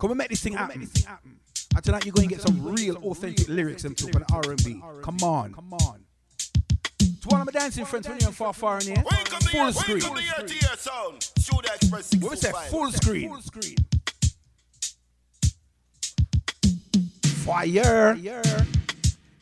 Come 0.00 0.12
and 0.12 0.18
make 0.18 0.30
this 0.30 0.42
thing 0.42 0.54
happen. 0.54 0.88
And 1.74 1.84
tonight 1.84 2.06
you're 2.06 2.14
going 2.14 2.26
to 2.26 2.34
get 2.34 2.42
some 2.42 2.64
real 2.64 2.96
authentic 2.96 3.48
lyrics 3.48 3.84
and 3.84 3.94
talk 3.96 4.16
on 4.16 4.24
R&B. 4.32 4.82
Come 5.02 5.18
on. 5.22 5.52
Come 5.52 5.74
on. 5.74 6.06
To 6.98 7.28
one 7.28 7.42
of 7.42 7.46
my 7.46 7.52
dancing 7.52 7.84
friends 7.84 8.08
when 8.08 8.18
you're 8.18 8.32
far, 8.32 8.54
far 8.54 8.78
in 8.78 8.86
here. 8.86 9.04
Full 9.50 9.72
screen. 9.74 10.02
What 12.20 12.30
was 12.30 12.40
that? 12.40 12.56
Full 12.70 12.90
screen. 12.92 13.36
Fire. 17.44 18.16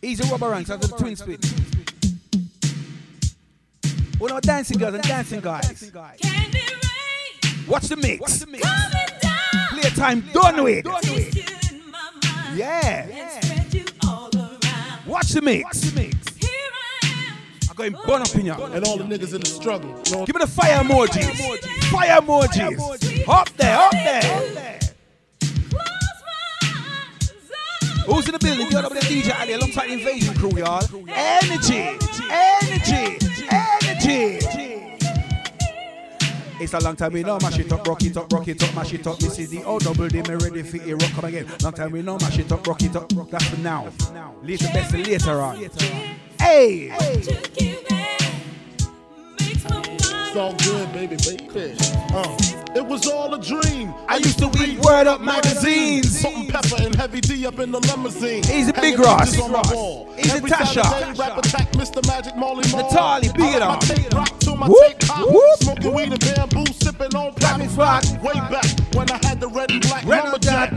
Easy 0.03 0.29
rubber 0.29 0.51
ranks 0.51 0.71
after 0.71 0.89
the 0.89 0.97
twin 0.97 1.15
spin. 1.15 1.39
All 4.21 4.33
our 4.33 4.41
dancing 4.41 4.79
girls 4.79 4.95
and 4.95 5.05
dancing 5.05 5.41
guys. 5.41 5.93
Watch 7.69 7.85
the 7.85 7.97
mix. 7.97 8.45
Playtime 9.99 10.21
done 10.33 10.63
with. 10.63 10.87
Yeah. 12.55 13.09
Watch 15.05 15.31
the 15.31 15.43
mix. 15.43 15.93
I'm 17.69 17.75
going 17.75 17.97
burn 18.07 18.23
up 18.23 18.33
in 18.37 18.47
ya. 18.47 18.65
And 18.67 18.85
all 18.87 18.97
the 18.97 19.03
niggas 19.03 19.35
in 19.35 19.41
the 19.41 19.47
struggle. 19.47 19.91
You? 20.07 20.25
Give 20.25 20.37
me 20.37 20.43
the 20.43 20.47
fire 20.47 20.85
emojis. 20.85 21.59
Fire 21.91 22.21
emojis. 22.21 23.29
Up 23.29 23.49
there, 23.57 23.77
up 23.77 23.91
there. 23.91 24.79
Who's 28.07 28.27
in 28.27 28.33
the 28.33 28.39
building? 28.39 28.69
You're 28.71 28.85
up 28.85 28.93
with 28.93 29.01
the 29.01 29.21
DJ 29.21 29.41
Ali 29.41 29.55
alongside 29.55 29.89
the 29.89 29.95
invasion 29.95 30.35
crew, 30.35 30.57
y'all. 30.57 30.85
Energy, 31.09 31.99
energy, 32.31 33.19
energy. 33.51 34.78
It's 36.61 36.75
a 36.75 36.81
long 36.81 36.97
time 36.97 37.13
we 37.13 37.23
know, 37.23 37.39
mash 37.41 37.59
it 37.59 37.73
up, 37.73 37.87
rock 37.87 38.03
it 38.03 38.17
up, 38.17 38.33
rock 38.33 38.49
it 38.49 38.63
up, 38.63 38.75
mash 38.75 38.93
it 38.93 39.07
up. 39.07 39.19
This 39.19 39.39
is 39.39 39.51
the 39.51 39.63
O 39.65 39.79
double 39.79 40.09
D, 40.09 40.23
me 40.23 40.35
ready 40.35 40.63
for 40.63 40.77
it, 40.77 40.93
rock 41.03 41.13
come 41.13 41.25
again. 41.27 41.47
Long 41.63 41.73
time 41.73 41.93
we 41.93 42.03
know, 42.03 42.19
mash 42.19 42.39
it 42.39 42.51
up, 42.51 42.67
rock 42.67 42.83
it 42.83 42.97
up. 42.97 43.09
That's 43.31 43.45
for 43.47 43.61
now. 43.61 43.87
Leave 44.43 44.59
the 44.59 44.67
best 44.69 44.93
later 44.93 45.41
on. 45.41 45.57
Hey! 46.41 46.93
It's 49.41 50.37
all 50.37 50.53
good, 50.57 50.93
baby, 50.93 51.17
baby. 51.17 51.77
Uh, 52.13 52.37
it 52.75 52.85
was 52.85 53.07
all 53.07 53.33
a 53.35 53.41
dream. 53.41 53.95
I 54.09 54.17
used 54.17 54.39
to 54.41 54.49
read 54.61 54.79
Word 54.81 55.07
Up 55.07 55.21
magazines. 55.23 56.21
Salt 56.21 56.35
and 56.35 56.49
pepper 56.51 56.77
and 56.83 56.95
heavy 56.95 57.21
D 57.21 57.47
up 57.47 57.59
in 57.61 57.71
the 57.73 57.81
limousine. 57.81 58.41
Easy 58.41 58.73
Hanging 58.73 58.81
Big 58.97 58.99
Ross. 58.99 59.31
pictures 59.31 59.41
on 59.45 59.53
my 59.53 59.63
wall. 59.73 60.15
Easy 60.19 60.31
Every 60.31 60.51
Tasha. 60.51 61.19
Rap 61.19 61.39
attack, 61.39 61.73
Mr. 61.73 62.07
Magic, 62.07 62.37
Molly. 62.37 62.65
Natalie, 62.73 63.29
big 63.35 63.55
it 63.57 63.63
I 63.63 63.67
up. 63.75 63.83
let 63.83 63.89
my 63.89 63.95
tape 63.97 64.15
rock 64.15 64.39
to 64.41 64.55
my 64.57 64.67
tape. 64.69 65.08
Smoking 65.81 65.97
weed 65.97 66.13
and 66.13 66.21
bamboo, 66.21 66.73
sipping 66.73 67.15
on 67.15 67.33
and 67.35 67.71
black. 67.71 68.03
Way 68.23 68.33
back 68.51 68.67
when 68.95 69.09
I 69.11 69.19
had 69.25 69.41
the 69.41 69.49
red 69.49 69.71
and 69.71 69.81
black 69.83 70.05
lumberjack 70.05 70.73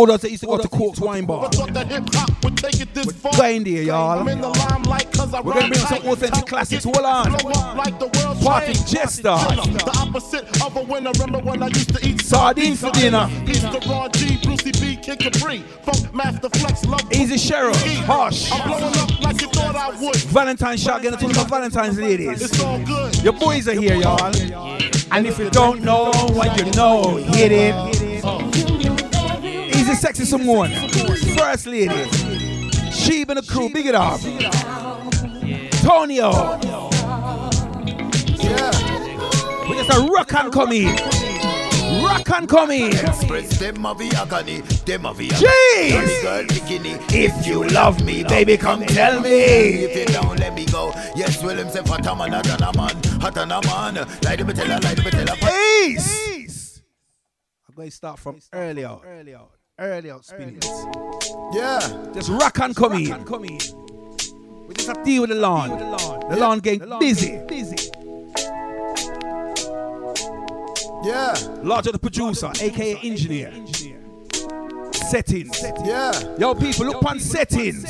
All 0.00 0.06
those 0.06 0.22
that 0.22 0.30
used 0.30 0.42
to 0.44 0.46
go 0.46 0.56
to 0.56 0.66
Cork's 0.66 0.98
Wine 0.98 1.26
Bar. 1.26 1.42
But 1.42 1.54
thought 1.54 1.74
that 1.74 1.86
hip 1.88 2.04
hop 2.14 2.42
would 2.42 2.56
take 2.56 2.80
it 2.80 2.94
this 2.94 3.12
far. 3.12 3.32
Going 3.36 3.64
there, 3.64 3.82
y'all. 3.82 4.20
I'm 4.20 4.28
in 4.28 4.40
the 4.40 4.48
limelight 4.48 5.12
'cause 5.12 5.34
I 5.34 5.42
We're 5.42 5.52
gonna 5.52 5.68
bring 5.68 5.86
some 5.86 6.08
authentic 6.08 6.46
classics. 6.46 6.84
Hold 6.84 7.04
on. 7.04 7.32
blow 7.32 7.74
like 7.74 7.98
the 7.98 8.08
world's 8.18 8.42
Party. 8.42 8.72
Jester. 8.72 9.24
The 9.24 9.98
opposite 10.00 10.62
of 10.64 10.74
a 10.74 10.80
winner. 10.80 11.10
Remember 11.18 11.40
when 11.40 11.62
I 11.62 11.66
used 11.66 11.94
to 11.94 12.08
eat 12.08 12.22
Sardines 12.22 12.80
for 12.80 12.90
dinner. 12.92 13.28
East 13.46 13.60
to 13.60 14.10
G, 14.14 14.38
Brucey 14.42 14.72
B, 14.80 14.96
Kid 14.96 15.18
Capri, 15.18 15.62
Funk 15.82 16.14
Master 16.14 16.48
Flex, 16.48 16.86
Love. 16.86 17.02
Easy 17.12 17.34
Cheryl. 17.34 17.76
Hush. 18.06 18.50
I'm 18.52 18.68
blowing 18.68 18.96
up 18.96 19.20
like 19.20 19.42
you 19.42 19.48
thought 19.48 19.76
I 19.76 19.90
would. 20.00 20.16
Valentine 20.16 20.78
shot, 20.78 21.02
gonna 21.02 21.18
talk 21.18 21.32
about 21.32 21.50
Valentine's 21.50 21.98
ladies. 21.98 22.40
It's 22.40 22.58
all 22.62 22.78
good. 22.78 23.22
Your 23.22 23.34
boys 23.34 23.68
are 23.68 23.74
here, 23.74 23.96
y'all. 23.96 24.34
And 25.12 25.26
if 25.26 25.38
you 25.38 25.50
don't 25.50 25.82
know 25.82 26.10
what 26.32 26.56
you 26.56 26.72
know, 26.72 27.16
hit 27.34 27.52
it. 27.52 27.74
Oh. 28.24 28.69
Easy 29.90 30.00
sexy 30.02 30.24
someone. 30.24 30.70
First 31.36 31.66
lady. 31.66 31.88
Sheeb 32.92 33.28
and 33.28 33.38
the 33.38 33.42
crew, 33.42 33.68
big 33.70 33.86
it 33.86 33.94
up. 33.96 34.20
Tonio. 35.82 36.30
We 39.68 39.74
just 39.74 39.90
a 39.90 40.00
rock 40.02 40.32
and 40.34 40.52
come 40.52 40.70
in. 40.70 40.94
Rock 42.04 42.30
and 42.30 42.48
come 42.48 42.70
in. 42.70 42.92
Express 42.92 43.58
them 43.58 43.84
of 43.84 43.98
the 43.98 44.14
agony, 44.16 44.60
them 44.86 45.06
of 45.06 45.18
the 45.18 45.28
Jeez. 45.28 46.22
Girl 46.22 46.44
bikini. 46.44 46.96
If 47.12 47.44
you 47.44 47.66
love 47.66 48.00
me, 48.04 48.22
baby, 48.22 48.56
come 48.56 48.86
tell 48.86 49.20
me. 49.20 49.30
If 49.30 49.96
you 49.96 50.14
don't 50.14 50.38
let 50.38 50.54
me 50.54 50.66
go, 50.66 50.92
yes, 51.16 51.42
well, 51.42 51.56
him 51.56 51.68
say 51.68 51.82
fat 51.82 52.06
a 52.06 52.14
man, 52.14 52.30
hot 52.30 52.46
a 52.46 52.76
man, 52.76 52.96
hot 53.20 53.36
a 53.36 53.44
man. 53.44 53.94
Light 54.22 54.38
the 54.38 54.52
tell 54.54 54.66
her, 54.68 54.78
light 54.78 54.96
the 54.96 55.10
tell 55.10 55.26
her. 55.26 55.84
Peace. 55.88 56.80
I'm 57.68 57.74
going 57.74 57.88
to 57.88 57.96
start 57.96 58.20
from 58.20 58.38
early 58.52 58.84
out. 58.84 59.02
Early 59.80 60.10
out. 60.10 60.30
Early. 60.34 60.58
Yeah. 61.54 61.80
Just 62.12 62.28
rock 62.28 62.58
and 62.60 62.76
come 62.76 62.92
in. 62.92 63.24
We 64.68 64.74
just 64.74 64.88
have 64.88 64.98
to 64.98 65.04
deal 65.04 65.22
with 65.22 65.30
the 65.30 65.36
lawn. 65.36 65.70
The 66.28 66.36
lawn 66.36 66.58
getting 66.58 66.86
busy. 66.98 67.40
Yeah. 71.02 71.34
Larger 71.62 71.92
the 71.92 71.98
producer, 71.98 72.50
aka 72.60 72.98
engineer. 73.02 73.52
Settings. 74.92 75.62
Yeah. 75.84 76.12
Yo, 76.36 76.54
people, 76.54 76.84
look 76.84 77.02
on 77.02 77.18
settings. 77.18 77.86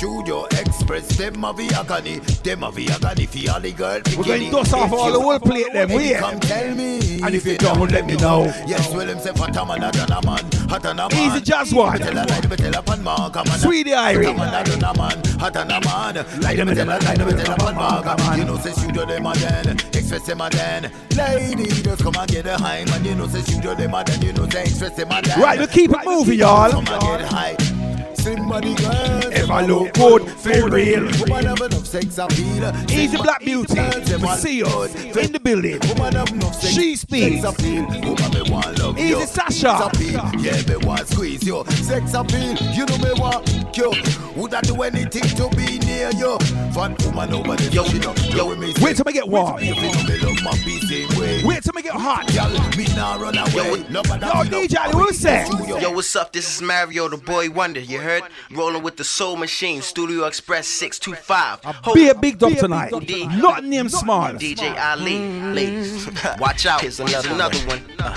Studio 0.00 0.46
Express, 0.52 1.06
them 1.18 1.44
of 1.44 1.58
the 1.58 1.68
agony, 1.74 2.20
them 2.42 2.64
of 2.64 2.74
the 2.74 2.88
agony. 2.88 3.26
For 3.26 3.52
all 3.52 3.60
the 3.60 3.70
girl 3.70 4.00
bikini. 4.00 4.16
We're 4.16 4.24
going 4.24 4.44
to 4.44 4.50
dust 4.50 4.72
off 4.72 4.92
all 4.94 5.12
the 5.12 5.20
whole 5.20 5.38
plate 5.38 5.70
them. 5.74 5.92
We 5.92 6.14
come 6.14 6.40
tell 6.40 6.74
me. 6.74 7.20
And 7.20 7.34
if 7.34 7.44
you 7.44 7.58
don't, 7.58 7.92
let 7.92 8.06
me 8.06 8.16
know. 8.16 8.44
Yes, 8.66 8.90
well, 8.94 9.06
him 9.06 9.18
say 9.18 9.34
fat 9.34 9.54
a 9.54 9.66
man, 9.66 9.82
hot 9.82 9.96
a 9.98 10.26
man, 10.26 10.70
hot 10.70 10.86
a 10.86 10.94
man. 10.94 11.12
Easy 11.12 11.42
jazz 11.42 11.74
one. 11.74 11.98
Tell 11.98 12.14
light 12.14 12.48
the 12.48 12.56
tell 12.56 12.72
her, 12.72 12.80
pan 12.80 13.02
mark, 13.02 13.36
a 13.36 13.44
man. 13.44 13.58
Sweetie 13.58 13.90
Irie. 13.90 14.24
Hot 14.24 14.34
a 14.34 14.98
man, 14.98 15.22
hot 15.38 15.56
a 15.56 15.64
man, 15.66 15.82
a 15.82 15.84
man. 15.84 16.40
Light 16.40 16.56
the 16.56 16.74
tell 16.74 16.86
light 16.86 17.18
the 17.18 17.42
tell 17.44 17.52
her, 17.52 17.56
pan 17.58 17.74
mark, 17.74 18.06
a 18.06 18.16
man. 18.16 18.38
You 18.38 18.44
know, 18.46 18.56
say 18.56 18.72
studio 18.72 19.04
them 19.04 19.26
a 19.26 19.34
then, 19.34 19.78
express 19.92 20.24
them 20.24 20.40
a 20.40 20.48
then. 20.48 20.90
Lady, 21.14 21.66
just 21.82 22.02
come 22.02 22.14
and 22.16 22.30
get 22.30 22.46
a 22.46 22.56
high, 22.56 22.86
man. 22.86 23.04
You 23.04 23.16
know, 23.16 23.28
say 23.28 23.42
studio 23.42 23.74
them 23.74 23.92
a 23.92 24.02
then. 24.02 24.22
You 24.22 24.32
know, 24.32 24.48
say 24.48 24.62
express 24.62 24.96
them 24.96 25.12
a 25.12 25.20
then. 25.20 25.38
Right, 25.38 25.60
we 25.60 25.66
keep 25.66 25.90
it 25.90 26.06
moving, 26.06 26.38
y'all. 26.38 26.70
Come 26.70 26.86
and 26.88 27.02
get 27.02 27.30
high. 27.30 27.79
Somebody 28.20 28.74
girl, 28.74 29.32
If 29.32 29.50
I 29.50 29.64
look 29.64 29.94
good, 29.94 30.28
for 30.28 30.68
real. 30.68 31.04
Woman 31.20 31.46
have 31.46 31.60
enough 31.62 31.86
sex 31.86 32.18
appeal. 32.18 32.70
Easy 32.90 33.16
Black 33.16 33.40
Beauty. 33.42 33.80
We 33.80 34.28
see 34.36 34.58
you 34.58 34.66
in 34.84 35.32
the 35.32 35.40
building. 35.42 35.78
Woman 35.88 36.12
have 36.12 36.28
enough 36.28 36.54
sex, 36.54 36.74
She 36.74 36.96
speaks. 36.96 37.40
Sex 37.42 37.58
appeal. 37.58 37.86
Woman 37.86 38.30
me 38.34 38.50
want 38.50 38.78
love 38.78 38.98
Easy 38.98 39.08
you. 39.08 39.26
Sasha. 39.26 39.50
Sex 39.52 39.86
appeal. 39.86 40.42
Yeah, 40.42 40.60
me 40.68 40.86
want 40.86 41.08
squeeze 41.08 41.42
you. 41.44 41.64
Sex 41.70 42.12
appeal. 42.12 42.54
You 42.74 42.84
know 42.84 42.98
me 42.98 43.12
want 43.16 43.48
you. 43.74 43.90
Would 44.36 44.52
I 44.52 44.60
do 44.60 44.82
anything 44.82 45.22
to 45.22 45.48
be 45.56 45.78
near 45.78 46.10
you? 46.10 46.38
Fat 46.74 47.02
woman 47.06 47.32
over 47.32 47.56
there. 47.56 47.70
Yo, 47.70 47.84
she 47.84 47.98
know. 48.00 48.14
Yo, 48.28 48.54
me. 48.54 48.74
Wait 48.82 48.96
till 48.96 49.04
me 49.06 49.14
get 49.14 49.26
warm. 49.26 49.62
You 49.62 49.74
feel 49.74 50.04
me 50.04 50.18
love 50.18 50.42
my 50.42 50.52
beat 50.62 50.82
same 50.82 51.08
way. 51.18 51.42
Wait 51.42 51.62
till 51.62 51.72
me 51.74 51.80
get 51.80 51.94
hot. 51.94 52.30
Y'all, 52.34 52.50
me 52.76 52.84
nah 52.94 53.16
run 53.16 53.38
away. 53.38 53.54
Yo, 53.88 54.02
feel 54.02 54.18
DJ, 54.50 54.76
Ali, 54.78 54.94
what 54.94 55.08
you 55.08 55.14
say? 55.14 55.48
Yo, 55.66 55.90
what's 55.92 56.14
up? 56.16 56.32
This 56.32 56.56
is 56.56 56.60
Mario, 56.60 57.08
the 57.08 57.16
boy 57.16 57.48
wonder. 57.48 57.80
You 57.80 57.98
heard? 57.98 58.09
Rolling 58.52 58.82
with 58.82 58.96
the 58.96 59.04
Soul 59.04 59.36
Machine, 59.36 59.82
Studio 59.82 60.24
Express 60.24 60.66
625. 60.66 61.60
i 61.64 61.72
hope 61.72 61.94
Be 61.94 62.08
a 62.08 62.14
big 62.14 62.38
dog 62.38 62.56
tonight. 62.56 62.92
D- 63.06 63.26
Not 63.26 63.64
name 63.64 63.88
smart. 63.88 64.36
DJ 64.36 64.78
Ali, 64.78 65.18
ladies, 65.52 66.08
watch 66.38 66.66
out. 66.66 66.80
Here's 66.80 67.00
another, 67.00 67.30
another 67.30 67.58
one. 67.60 67.82
Uh. 67.98 68.16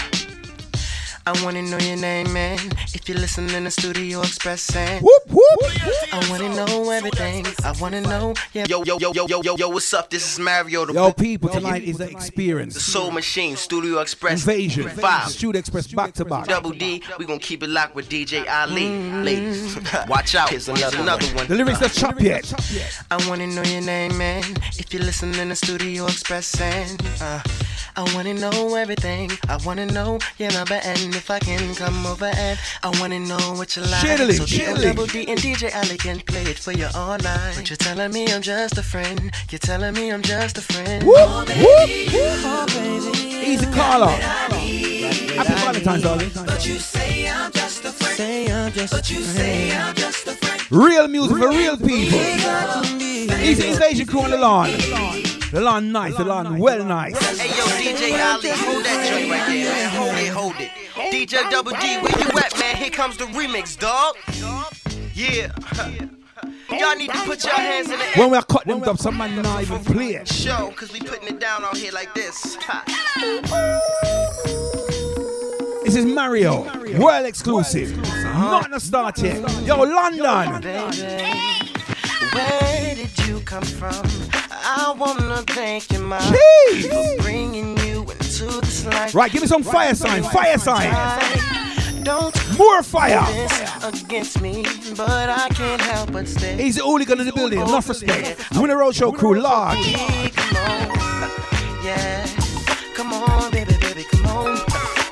I 1.26 1.42
wanna 1.44 1.62
know 1.62 1.78
your 1.78 1.96
name, 1.96 2.34
man. 2.34 2.60
If 2.94 3.08
you 3.08 3.16
listen 3.16 3.50
in 3.52 3.64
the 3.64 3.72
Studio 3.72 4.20
Express, 4.22 4.62
saying, 4.62 5.02
Whoop, 5.02 5.24
whoop. 5.30 5.60
I 6.12 6.28
wanna 6.30 6.50
know 6.54 6.90
everything. 6.92 7.46
I 7.64 7.72
wanna 7.80 8.02
know. 8.02 8.34
Yeah. 8.52 8.66
Yo, 8.68 8.84
yo, 8.84 8.98
yo, 9.00 9.14
yo, 9.14 9.26
yo, 9.28 9.42
yo, 9.42 9.56
yo. 9.56 9.70
What's 9.70 9.94
up? 9.94 10.10
This 10.10 10.34
is 10.34 10.38
Mario, 10.38 10.86
the 10.86 10.94
Yo, 10.94 11.14
people, 11.14 11.50
tonight 11.50 11.84
is 11.84 11.98
the 11.98 12.10
experience. 12.10 12.74
the. 12.74 12.82
Soul 12.82 13.10
Machine, 13.12 13.56
Studio 13.56 14.00
Express 14.00 14.42
Invasion. 14.46 14.90
Five. 14.90 15.30
Studio 15.30 15.60
Express 15.60 15.88
back 15.88 16.12
to 16.16 16.26
back. 16.26 16.48
Double 16.48 16.72
D, 16.72 17.02
we 17.18 17.26
gonna 17.26 17.40
keep 17.40 17.64
it 17.64 17.70
locked 17.70 17.96
with 17.96 18.10
DJ 18.10 18.46
Ali. 18.50 18.90
Ladies, 19.24 19.78
watch 20.10 20.36
out. 20.36 20.50
Here's 20.50 20.68
another, 20.68 20.98
another 20.98 21.26
one. 21.28 21.48
The 21.48 21.56
lyrics 21.56 21.82
are 21.82 21.88
chop 21.90 22.20
yet. 22.20 22.54
I 23.10 23.30
wanna 23.30 23.48
know 23.48 23.64
your 23.64 23.82
name, 23.82 24.18
man. 24.18 24.44
If 24.78 24.94
you 24.94 25.00
listen 25.00 25.34
in 25.36 25.50
the 25.50 25.56
studio 25.56 26.04
expressing, 26.06 27.00
uh, 27.22 27.42
I 27.96 28.12
wanna 28.16 28.34
know 28.34 28.76
everything. 28.76 29.30
I 29.48 29.58
wanna 29.64 29.86
know 29.86 30.18
your 30.38 30.52
number 30.52 30.80
and 30.84 31.16
if 31.16 31.30
I 31.30 31.38
can 31.40 31.76
come 31.76 32.06
over 32.08 32.26
and 32.26 32.60
I 32.82 32.90
wanna 33.00 33.20
know 33.20 33.54
what 33.54 33.76
you 33.76 33.84
like. 33.84 34.04
Shittily, 34.04 34.34
so 34.34 34.46
shittily. 34.46 34.84
Double 34.84 35.06
D 35.06 35.28
and 35.28 35.40
DJ 35.40 35.74
Ali 35.76 35.98
can 35.98 36.20
play 36.22 36.42
it 36.44 36.58
for 36.58 36.72
you 36.72 36.88
all 36.96 37.18
night. 37.20 37.54
But 37.56 37.70
you're 37.70 37.78
telling 37.78 38.12
me 38.12 38.34
I'm 38.34 38.42
just 38.42 38.78
a 38.80 38.84
friend. 38.84 39.32
You're 39.52 39.60
telling 39.60 39.94
me 39.94 40.12
I'm 40.12 40.24
just 40.24 40.58
a 40.58 40.62
friend. 40.62 41.04
Whoop, 41.04 41.48
whoop. 41.50 41.90
Easy 43.46 43.66
call 43.68 44.04
out. 44.04 44.20
Happy 44.20 45.54
Valentine's, 45.54 46.04
darling. 46.04 46.32
But 46.34 46.66
you 46.66 46.80
say 46.80 47.28
I'm 47.30 47.52
just 47.52 47.86
a 47.86 47.92
friend. 47.92 48.18
Say 48.18 48.52
I'm 48.52 48.72
just 48.72 48.94
but 48.94 49.10
you 49.12 49.22
say 49.22 49.72
I'm 49.78 49.94
just 49.96 50.28
a 50.28 50.32
friend. 50.32 50.62
Real 50.72 51.08
music 51.08 51.38
for 51.38 51.50
real 51.50 51.78
people. 51.78 52.20
Easy 53.40 53.68
Invasion 53.70 54.08
crew 54.08 54.22
on 54.22 54.32
the 54.32 54.38
lawn. 54.38 55.23
The 55.54 55.62
lawn 55.62 55.92
nice, 55.92 56.18
the 56.18 56.24
lawn 56.24 56.58
well 56.58 56.84
nice. 56.84 57.16
Hey 57.38 57.50
yo, 57.50 57.64
DJ 57.78 58.20
Ali, 58.26 58.50
hold 58.50 58.84
that 58.86 59.08
joint 59.08 59.30
right 59.30 59.46
there, 59.46 59.72
man. 59.72 59.90
Hold 59.92 60.18
it, 60.18 60.28
hold 60.34 60.56
it. 60.60 60.72
DJ 61.14 61.48
Double 61.52 61.70
D, 61.70 61.98
where 61.98 62.20
you 62.20 62.40
at, 62.40 62.58
man? 62.58 62.76
Here 62.76 62.90
comes 62.90 63.18
the 63.18 63.26
remix, 63.26 63.78
dog. 63.78 64.16
Yeah. 65.14 65.52
Y'all 66.76 66.96
need 66.96 67.12
to 67.12 67.20
put 67.26 67.44
your 67.44 67.54
hands 67.54 67.92
in 67.92 68.00
the 68.00 68.04
air. 68.04 68.14
When 68.16 68.32
we 68.32 68.38
are 68.38 68.44
cut 68.44 68.66
them 68.66 68.82
up, 68.82 68.98
some 68.98 69.16
man 69.16 69.40
not 69.44 69.62
even 69.62 69.84
play 69.84 70.16
it. 70.16 70.28
Show, 70.28 70.74
cause 70.76 70.92
we 70.92 71.00
putting 71.02 71.28
it 71.28 71.40
down 71.40 71.64
out 71.64 71.78
here 71.78 71.92
like 71.92 72.16
this. 72.16 72.58
This 75.84 75.96
is 75.96 76.06
Mario, 76.06 76.64
world 76.98 77.28
exclusive. 77.28 77.96
Not 78.24 78.72
the 78.72 78.80
start 78.80 79.22
yet. 79.22 79.38
Yo, 79.68 79.78
London. 79.84 81.63
Baby, 82.32 82.36
where 82.36 82.96
did 82.96 83.28
you 83.28 83.40
come 83.42 83.64
from? 83.64 83.94
I 84.66 84.94
wanna 84.98 85.44
thank 85.48 85.92
you, 85.92 86.00
ma, 86.00 86.20
Jeez. 86.20 86.90
for 87.18 87.22
bringing 87.24 87.78
you 87.80 88.02
into 88.02 88.46
this 88.62 88.86
life. 88.86 89.14
Right, 89.16 89.32
give 89.32 89.42
me 89.42 89.48
some 89.48 89.64
fire 89.64 89.94
sign, 89.96 90.24
fire 90.24 90.58
sign. 90.58 90.92
Don't 92.04 92.36
More 92.58 92.84
fire. 92.84 93.26
this 93.34 93.84
against 94.04 94.42
me, 94.42 94.64
but 94.98 95.30
I 95.30 95.48
can't 95.50 95.82
help 95.82 96.12
but 96.12 96.28
stay. 96.28 96.56
He's 96.62 96.76
the 96.76 96.84
hooligan 96.84 97.20
in 97.20 97.26
the 97.26 97.32
building, 97.34 97.60
enough 97.62 97.88
respect. 97.88 98.52
Winner 98.56 98.76
Roadshow 98.76 99.16
crew, 99.18 99.40
large. 99.40 99.78
Hey, 99.86 100.30
come 100.30 100.58
on, 100.58 101.30
yeah, 101.84 102.26
come 102.94 103.14
on, 103.14 103.52
baby, 103.52 103.76
baby, 103.80 104.04
come 104.04 104.26
on. 104.28 104.58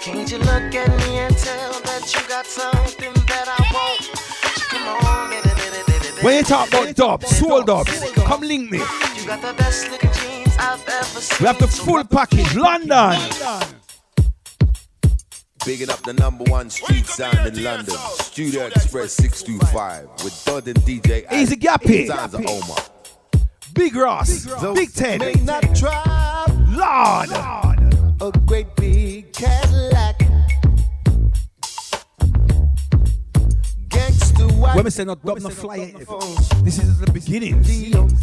Can't 0.01 0.29
you 0.31 0.37
look 0.39 0.75
at 0.75 0.89
me 1.07 1.19
and 1.19 1.37
tell 1.37 1.79
that 1.81 2.13
you 2.13 2.27
got 2.27 2.45
something 2.45 3.00
When 6.21 6.35
you 6.37 6.43
talk 6.43 6.67
about 6.69 6.95
dubs, 6.95 7.37
soul 7.37 7.63
dubs, 7.63 8.11
come 8.13 8.41
link 8.41 8.69
me. 8.71 8.77
You 8.77 9.25
got 9.25 9.41
the 9.41 9.53
best 9.57 9.89
looking 9.89 10.11
jeans 10.13 10.55
I've 10.59 10.87
ever 10.87 11.19
seen. 11.19 11.37
We 11.39 11.47
have 11.47 11.57
the 11.59 11.67
full 11.67 12.03
package, 12.03 12.55
London. 12.55 13.19
Bigging 15.65 15.89
up 15.89 16.01
the 16.03 16.13
number 16.13 16.43
one 16.45 16.69
street 16.69 17.07
sound 17.07 17.47
in 17.47 17.63
London. 17.63 17.95
Studio 18.19 18.65
Express 18.67 19.13
625 19.13 20.23
with 20.23 20.43
Dodd 20.45 20.67
and 20.67 20.77
DJ. 20.81 21.31
Easy 21.33 21.55
Gappy. 21.55 22.07
Sounds 22.07 22.35
of 22.35 22.45
Omar. 22.45 22.77
Big 23.73 23.95
Ross, 23.95 24.45
Big 24.75 24.93
Ted, 24.93 25.21
May 25.21 25.33
not 25.43 25.61
drive 25.73 26.49
Lord. 26.69 27.29
a 28.21 28.31
great 28.45 28.75
big 28.75 29.31
Cadillac. 29.33 30.00
When 34.61 34.83
we 34.85 34.91
say 34.91 35.03
not 35.03 35.25
dub, 35.25 35.39
not 35.41 35.53
fly. 35.53 35.79
Eh, 35.79 35.91
this 36.63 36.77
is 36.77 36.99
the 36.99 37.11
beginning. 37.11 37.59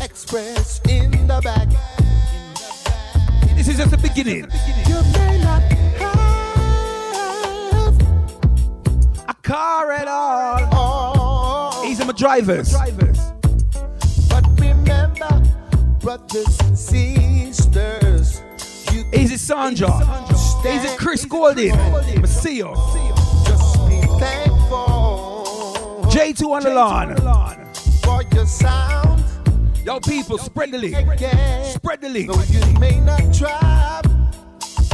Express 0.00 0.81
in 0.88 1.11
the 1.26 1.40
back. 1.43 1.69
This 3.56 3.67
is 3.67 3.79
just 3.79 3.90
the 3.90 3.99
beginning. 3.99 4.46
You 4.87 5.02
may 5.19 5.40
not 5.43 5.62
have 5.99 6.14
A 9.29 9.35
car 9.43 9.90
at 9.90 10.06
all. 10.06 10.69
Oh. 10.73 11.82
These 11.82 12.00
are 12.00 12.06
my 12.06 12.12
drivers. 12.12 12.73
but 12.73 14.44
remember, 14.61 15.43
brothers 16.00 16.61
and 16.61 16.79
sisters, 16.79 18.41
you 18.93 19.05
Easy 19.12 19.37
Sandra. 19.37 19.91
Easy 20.64 20.96
Chris 20.96 21.25
Golden. 21.25 21.70
Masio. 22.23 22.76
just 23.44 23.75
be 23.88 24.00
thankful 24.20 24.48
J2 26.19 26.50
on 26.50 26.62
the 26.65 26.70
lawn. 26.75 27.15
for 28.03 28.25
your 28.35 28.44
sound. 28.44 29.23
Yo, 29.85 30.00
people, 30.00 30.37
spread 30.37 30.73
the 30.73 30.79
link. 30.79 30.97
Yeah. 31.20 31.62
Spread 31.62 32.00
the 32.00 32.09
link. 32.09 32.32
Though 32.32 32.43
you 32.43 32.81
may 32.81 32.99
not 32.99 33.32
drive 33.32 34.05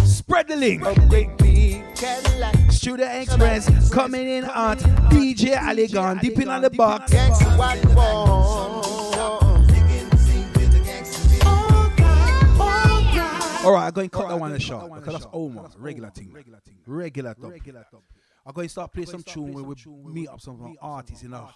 Spread 0.06 0.49
the 0.49 0.56
link. 0.56 0.85
a 0.85 0.94
great 1.09 1.35
big 1.38 1.82
Cadillac. 1.97 2.71
Studio 2.71 3.06
Express 3.06 3.91
coming 3.91 4.29
in 4.29 4.44
hot. 4.44 4.76
DJ 5.09 5.56
Aligan 5.56 6.21
dipping 6.21 6.49
on 6.49 6.61
the 6.61 6.69
box. 6.69 7.11
Gangsta 7.11 7.56
white 7.56 7.82
boy. 7.94 8.03
All 13.65 13.73
right, 13.73 13.87
I'm 13.87 13.93
going 13.93 14.11
to 14.11 14.15
cut 14.15 14.29
that 14.29 14.38
one 14.38 14.53
a 14.53 14.61
shot 14.61 14.94
because 14.94 15.15
that's 15.15 15.26
Omar. 15.32 15.71
Regular 15.79 16.11
thing. 16.11 16.37
Regular 16.87 17.32
top. 17.32 17.55
I'm 18.46 18.52
going 18.52 18.67
to 18.67 18.73
start 18.73 18.93
playing 18.93 19.08
some 19.08 19.23
tune 19.23 19.52
where 19.52 19.64
we 19.64 19.75
meet 20.12 20.29
up 20.29 20.41
some 20.41 20.76
artists 20.81 21.23
in 21.25 21.32
a 21.32 21.49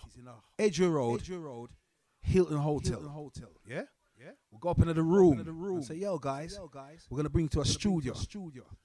Edgeware 0.59 0.91
Road, 0.91 1.71
Hilton 2.23 2.57
Hotel. 2.57 3.03
Yeah? 3.67 3.83
We'll 4.51 4.59
go 4.59 4.71
up 4.71 4.79
into 4.81 4.95
the 4.95 5.03
room 5.03 5.39
Into 5.39 5.45
the 5.45 5.53
and 5.53 5.85
say, 5.85 5.95
yo, 5.95 6.19
guys, 6.19 6.57
yo 6.59 6.67
guys, 6.67 7.07
we're 7.09 7.17
going 7.17 7.27
to 7.27 7.31
bring 7.31 7.45
you 7.45 7.51
to 7.51 7.61
a 7.61 7.65
studio. 7.65 8.15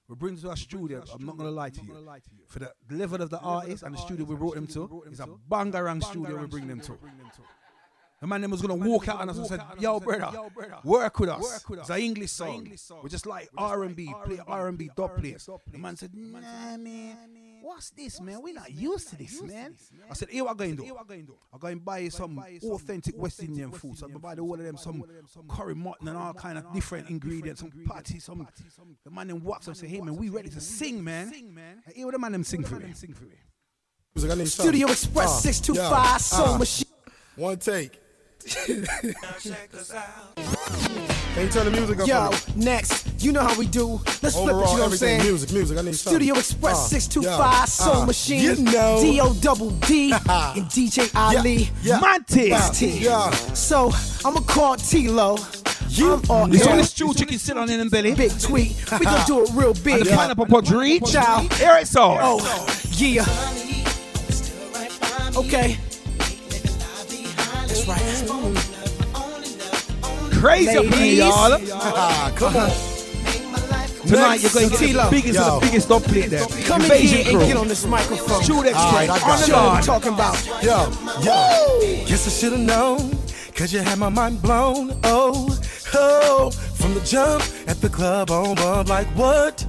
We'll 0.08 0.16
bring 0.16 0.36
you 0.36 0.42
to 0.42 0.52
a 0.52 0.58
studio. 0.58 1.04
I'm 1.12 1.26
not 1.26 1.38
going 1.38 1.50
to 1.50 1.56
lie 1.56 1.70
to 1.72 1.82
you. 1.82 1.96
For 2.48 2.60
the 2.60 2.72
level 2.92 3.22
of 3.22 3.30
the 3.30 3.40
artist 3.40 3.84
and 3.84 3.96
the 3.96 4.00
studio 4.00 4.26
we 4.26 4.36
brought 4.36 4.56
them 4.56 4.68
to, 4.68 5.04
it's 5.10 5.20
a 5.20 5.28
bangarang 5.50 6.04
studio 6.04 6.38
we 6.38 6.48
bring 6.48 6.68
them 6.68 6.82
to. 6.82 6.98
The 8.24 8.28
man 8.28 8.40
them 8.40 8.52
was 8.52 8.62
gonna 8.62 8.76
walk 8.76 9.10
out 9.10 9.20
on 9.20 9.30
us 9.30 9.38
and 9.38 9.46
said, 9.48 9.62
"Yo, 9.80 10.00
brother, 10.00 10.50
work 10.86 11.20
with 11.20 11.30
us. 11.30 11.66
It's 11.70 11.90
an 11.90 12.00
English 12.00 12.32
song. 12.32 12.74
We 13.04 13.10
just 13.10 13.26
like 13.26 13.50
R 13.58 13.84
and 13.84 13.94
B, 13.98 14.14
play 14.24 14.40
R 14.48 14.70
and 14.70 14.78
B 14.78 14.90
dub 14.96 15.18
place." 15.18 15.50
The 15.70 15.78
man 15.78 15.98
said, 15.98 16.16
"Nah, 16.16 16.78
man, 16.78 17.18
what's 17.62 17.90
this, 17.90 18.22
man? 18.22 18.42
We're 18.42 18.54
not 18.54 18.72
used 18.72 19.10
to 19.10 19.18
this, 19.18 19.42
man." 19.42 19.76
I 20.10 20.14
said, 20.14 20.30
"Here 20.30 20.42
what 20.46 20.52
I'm 20.52 20.56
going 20.56 20.78
to 20.78 20.84
do? 20.86 20.98
I'm 21.52 21.60
going 21.60 21.80
to 21.80 21.84
buy 21.84 22.08
some 22.08 22.40
authentic 22.40 23.18
West 23.18 23.44
Indian 23.44 23.74
food. 23.74 23.98
So 23.98 24.06
I'm 24.06 24.14
going 24.14 24.22
to 24.22 24.42
buy 24.42 24.42
all 24.42 24.54
of 24.54 24.64
them 24.64 24.78
some 24.78 25.04
curry 25.50 25.76
mutton 25.76 26.08
and 26.08 26.18
all 26.18 26.34
kind 26.34 26.58
of 26.58 26.72
different 26.72 27.10
ingredients, 27.10 27.60
some 27.60 27.72
patty, 27.86 28.20
some." 28.20 28.48
The 29.04 29.12
man 29.12 29.28
then 29.28 29.44
walks 29.44 29.68
up 29.68 29.74
and 29.74 29.78
say, 29.78 29.88
"Hey, 29.88 30.00
man, 30.00 30.16
we 30.16 30.30
ready 30.30 30.48
to 30.48 30.62
sing, 30.62 31.04
man." 31.04 31.34
And 31.34 31.94
Here 31.94 32.06
what 32.06 32.14
the 32.14 32.20
man 32.20 32.32
them 32.32 32.46
sing 32.46 32.64
for 32.64 32.80
me. 32.80 32.94
Studio 34.46 34.88
Express 34.88 35.44
625 35.44 36.22
Soul 36.22 36.58
Machine. 36.58 36.88
One 37.36 37.58
take. 37.58 38.00
Can 41.34 41.46
you 41.46 41.50
turn 41.50 41.66
the 41.66 41.72
music 41.72 42.00
up? 42.00 42.08
Yo, 42.08 42.30
next, 42.56 43.08
you 43.24 43.32
know 43.32 43.42
how 43.42 43.58
we 43.58 43.66
do. 43.66 44.00
Let's 44.22 44.36
flip 44.36 44.50
it, 44.50 44.50
you 44.50 44.54
know 44.54 44.62
what 44.64 44.82
I'm 44.84 44.92
saying? 44.92 45.24
Music, 45.24 45.52
music. 45.52 45.78
I 45.78 45.82
need 45.82 45.96
something. 45.96 46.20
Studio 46.20 46.36
Express 46.38 46.74
Uh, 46.74 46.88
625 46.88 47.40
yeah, 47.40 47.66
Soul 47.66 47.96
uh, 47.96 48.06
Machine. 48.06 48.42
You 48.42 48.56
know. 48.72 49.00
D-O 49.02 49.34
double 49.42 49.72
D 49.72 50.12
and 50.12 50.22
DJ 50.70 51.14
Ali. 51.16 51.70
Yeah. 51.82 52.00
Mantis. 52.00 52.78
T. 52.78 53.00
Yeah. 53.00 53.32
So, 53.54 53.92
I'ma 54.26 54.42
call 54.42 54.76
T-Lo. 54.76 55.38
I'm 55.96 56.22
all 56.30 56.48
This 56.48 56.64
air. 56.64 56.70
one 56.72 56.80
is 56.80 56.90
stew 56.90 57.14
chicken 57.14 57.38
sit 57.38 57.56
on 57.58 57.70
in 57.70 57.80
the 57.80 57.90
belly. 57.90 58.14
Big 58.16 58.32
tweet. 58.40 58.76
We 59.00 59.06
gon' 59.06 59.26
do 59.28 59.44
it 59.44 59.50
real 59.54 59.74
big. 59.76 60.04
The 60.04 60.12
pineapple 60.16 60.48
punch 60.48 60.72
reach. 60.72 61.12
Ciao. 61.12 61.42
Here 61.42 61.78
it's 61.80 61.96
all. 61.96 62.18
Oh, 62.20 62.68
yeah. 62.92 63.26
Okay. 65.36 65.78
That's 67.74 67.88
right. 67.88 68.00
Crazy 70.34 70.78
up 70.78 70.86
in 70.86 70.92
here, 70.94 71.26
y'all. 71.26 71.58
Come 72.36 72.56
on. 72.56 72.70
Tonight 74.06 74.44
you're 74.44 74.52
going 74.52 74.70
to 74.70 74.78
get 74.78 74.94
the 74.94 75.08
biggest 75.10 75.34
Yo. 75.34 75.42
of 75.42 75.62
the 75.62 75.68
biggest 75.68 75.90
dub 75.90 76.04
plate 76.04 76.30
there. 76.30 76.46
Come 76.66 76.82
in 76.82 76.92
Invasion 76.92 77.26
here 77.26 77.40
and 77.40 77.48
get 77.48 77.58
on 77.58 77.68
this 77.68 77.84
microphone. 77.88 78.44
Shoot 78.44 78.66
Express. 78.68 78.76
All 78.76 78.92
right, 78.94 79.10
I 79.10 79.20
got 79.20 79.40
the 79.40 79.48
you. 79.48 79.56
I'm 79.56 79.82
talking 79.82 80.14
about. 80.14 80.46
Yo, 80.62 80.92
yo. 81.24 82.06
Guess 82.06 82.28
I 82.28 82.30
should've 82.30 82.60
known, 82.60 83.10
cause 83.56 83.74
you 83.74 83.80
had 83.80 83.98
my 83.98 84.10
mind 84.10 84.40
blown. 84.40 84.92
Oh, 85.06 85.58
oh, 85.96 86.52
from 86.52 86.94
the 86.94 87.02
jump 87.02 87.44
at 87.68 87.82
the 87.82 87.90
club 87.90 88.30
on 88.30 88.54
bump, 88.54 88.90
like 88.90 89.08
what? 89.16 89.66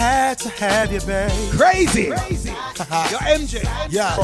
Had 0.00 0.38
to 0.38 0.48
have 0.48 0.90
you, 0.90 1.00
babe. 1.02 1.30
Crazy. 1.50 2.04
Yo, 2.04 2.14
MJ. 2.16 3.62
Yeah. 3.90 4.16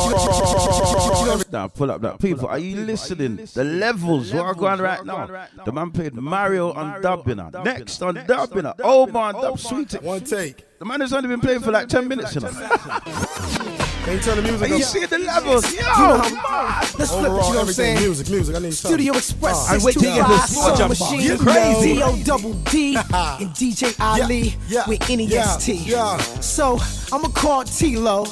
Now 1.53 1.69
pull 1.69 1.91
up 1.91 2.01
that 2.01 2.19
people. 2.19 2.49
Are 2.49 2.59
you 2.59 2.77
listening? 2.77 3.37
The 3.53 3.63
levels 3.63 4.33
what 4.33 4.47
are 4.47 4.55
going 4.55 4.81
right 4.81 5.05
now? 5.05 5.27
The 5.67 5.73
man 5.73 5.91
played 5.91 6.15
Mario 6.15 6.73
on 6.73 7.03
dubbing. 7.03 7.39
On. 7.39 7.53
Next 7.63 8.01
on 8.01 8.15
dubbing. 8.27 8.73
Oh 8.83 9.07
man, 9.07 9.35
dub 9.35 9.59
sweet. 9.59 9.93
One 10.03 10.25
take. 10.25 10.65
The 10.79 10.87
man 10.87 11.03
has 11.03 11.13
only 11.13 11.29
been 11.29 11.41
playing 11.41 11.61
for 11.61 11.73
like 11.73 11.89
10 11.89 12.09
minutes. 12.09 12.35
You 12.35 12.41
know? 12.41 13.93
Can 14.07 14.15
you 14.15 14.21
turn 14.21 14.37
the 14.37 14.43
music 14.43 14.71
Are 14.71 14.73
up? 14.75 14.79
you 14.79 14.85
see 14.85 15.05
the 15.05 15.19
levels? 15.19 15.65
Yo, 15.75 15.81
You 15.81 15.83
know 15.83 15.89
how- 15.91 16.19
man. 16.23 16.89
Let's 16.97 17.11
flip 17.11 17.25
it, 17.25 17.25
you 17.25 17.29
know 17.29 17.33
what 17.35 17.49
I'm 17.49 17.57
everything. 17.57 17.75
saying? 17.75 17.99
Music, 17.99 18.29
music. 18.31 18.55
I 18.55 18.59
need 18.61 18.75
something. 18.75 18.99
Studio 18.99 19.13
Express 19.17 19.69
I 19.69 19.79
wait 19.79 19.93
till 19.99 20.03
you 20.15 20.23
get 20.23 20.49
625 20.49 20.49
this 20.49 20.57
Soul 20.57 20.77
jump 20.77 20.89
Machine. 20.91 21.21
You 21.21 21.39
crazy. 21.39 21.95
D-O 21.97 22.17
double 22.25 22.53
D 22.71 22.95
and 22.97 23.51
DJ 23.51 23.97
Ali 24.01 24.55
yeah, 24.69 24.85
with 24.89 25.01
NEST. 25.11 25.69
yeah, 25.69 25.75
yeah. 25.75 26.17
So 26.41 26.79
I'ma 27.13 27.29
call 27.31 27.65
T-Lo. 27.65 28.27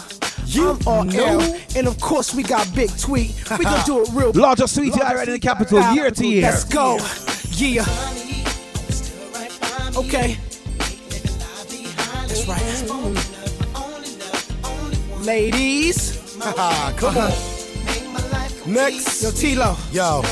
I'm 0.56 0.78
all 0.86 1.02
know. 1.02 1.40
L, 1.40 1.56
and 1.74 1.88
of 1.88 1.98
course 2.00 2.32
we 2.32 2.44
got 2.44 2.72
Big 2.76 2.96
Tweet. 2.96 3.34
We 3.58 3.64
gonna 3.64 3.82
do 3.86 4.02
it 4.02 4.08
real 4.12 4.30
Larger 4.32 4.68
sweetie 4.68 5.02
I 5.02 5.14
read 5.14 5.26
in 5.26 5.34
the 5.34 5.40
capital 5.40 5.80
year 5.92 6.08
to 6.12 6.24
year. 6.24 6.42
Let's 6.42 6.62
go. 6.62 6.98
Yeah. 7.50 7.84
Okay. 9.96 10.38
That's 12.28 12.46
right. 12.46 13.33
Ladies. 15.24 16.36
Come 16.40 17.16
on. 17.16 17.32
Next. 18.66 19.22
Yo, 19.22 19.30
T-Lo. 19.30 19.76
Yo. 19.90 20.22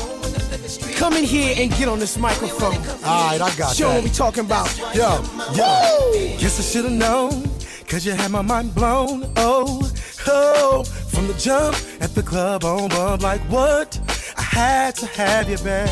Come 0.97 1.13
in 1.13 1.23
here 1.23 1.55
and 1.57 1.71
get 1.71 1.87
on 1.87 1.97
this 1.97 2.17
microphone. 2.17 2.75
All 3.03 3.29
right, 3.29 3.41
I 3.41 3.55
got 3.57 3.75
Show 3.75 3.89
that. 3.89 3.95
what 3.95 4.03
we 4.03 4.09
talking 4.11 4.45
about. 4.45 4.77
Yo, 4.93 5.21
yo. 5.53 6.37
Guess 6.37 6.59
I 6.59 6.63
should've 6.63 6.91
known, 6.91 7.49
cause 7.87 8.05
you 8.05 8.11
had 8.11 8.29
my 8.31 8.43
mind 8.43 8.75
blown. 8.75 9.31
Oh, 9.35 9.91
oh, 10.27 10.83
from 10.83 11.27
the 11.27 11.33
jump 11.33 11.75
at 11.99 12.13
the 12.13 12.21
club 12.21 12.63
on 12.63 12.89
bump, 12.89 13.23
like 13.23 13.41
what? 13.49 13.99
I 14.37 14.41
had 14.41 14.95
to 14.97 15.07
have 15.07 15.49
you, 15.49 15.57
babe. 15.57 15.89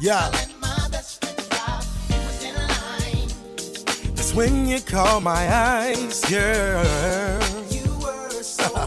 Yeah. 0.00 0.30
When 4.36 4.68
you 4.68 4.80
caught 4.80 5.22
my 5.22 5.50
eyes, 5.50 6.22
girl. 6.26 6.84
You 7.70 7.98
were 7.98 8.42
so 8.42 8.86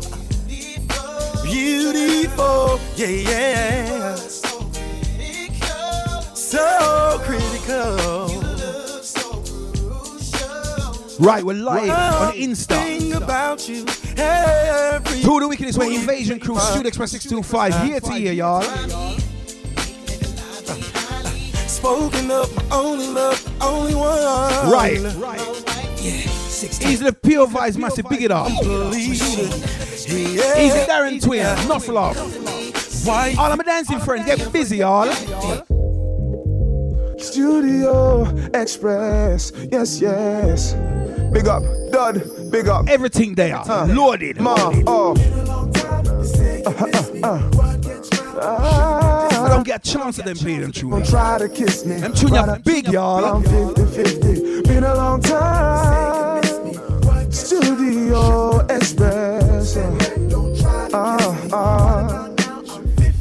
beautiful, 1.43 2.79
yeah, 2.95 3.07
yeah. 3.07 4.15
So 4.15 4.59
critical. 5.17 6.35
So 6.35 7.17
critical. 7.25 8.27
Right, 11.19 11.43
we're 11.43 11.55
live 11.55 11.89
on 11.89 12.33
Insta. 12.35 12.81
Thing 12.83 13.13
about 13.13 13.67
you, 13.67 13.85
every 14.17 15.21
Two 15.21 15.33
of 15.33 15.41
the 15.41 15.47
wickedest 15.49 15.79
way 15.79 15.95
Invasion 15.95 16.39
Crew, 16.39 16.59
Studio 16.59 16.87
Express 16.87 17.11
625, 17.11 17.87
year 17.87 17.99
to 17.99 18.19
year, 18.21 18.33
y'all. 18.33 19.08
Spoken 21.89 22.29
of, 22.29 22.55
my 22.55 22.63
only 22.71 23.07
love, 23.07 23.61
only 23.61 23.95
one. 23.95 24.69
Right. 24.69 24.99
Easy 25.99 27.03
the 27.03 27.17
pure 27.23 27.47
vibes, 27.47 27.77
massive, 27.77 28.07
big 28.07 28.21
it 28.21 28.31
up. 28.31 28.47
Believe 28.61 29.19
it. 29.19 30.07
Yeah. 30.07 30.59
Easy 30.59 30.79
Darren 30.87 31.19
Twin, 31.23 31.43
not 31.67 31.87
love. 31.87 32.15
Why? 33.07 33.33
All 33.39 33.51
of 33.51 33.57
my 33.57 33.63
dancing 33.63 33.99
friends, 33.99 34.25
get 34.27 34.53
busy, 34.53 34.77
y'all. 34.77 35.11
Studio 37.17 38.27
Express, 38.53 39.51
yes, 39.71 39.99
yes. 39.99 40.73
Big 41.33 41.47
up, 41.47 41.63
Dud, 41.91 42.51
big 42.51 42.67
up. 42.67 42.87
Everything 42.87 43.33
there, 43.33 43.63
loaded. 43.87 44.39
Ma, 44.39 44.55
oh. 44.85 45.15
I 48.41 48.98
don't 49.59 49.65
get 49.65 49.85
a 49.85 49.91
chance 49.91 50.15
to 50.15 50.21
them 50.21 50.37
play 50.37 50.57
them 50.57 50.71
Don't 50.71 51.05
try 51.05 51.37
to 51.37 51.49
kiss 51.49 51.85
me. 51.85 51.95
Them 51.95 52.13
tunes 52.13 52.31
are 52.31 52.59
big, 52.59 52.87
y'all. 52.87 53.25
I'm 53.25 53.43
50 53.43 53.85
50. 53.87 54.61
Been 54.61 54.85
a 54.85 54.95
long 54.95 55.21
time. 55.21 56.41
Studio 57.29 58.59
Express. 58.67 59.75
Uh, 60.93 61.49
uh. 61.51 62.29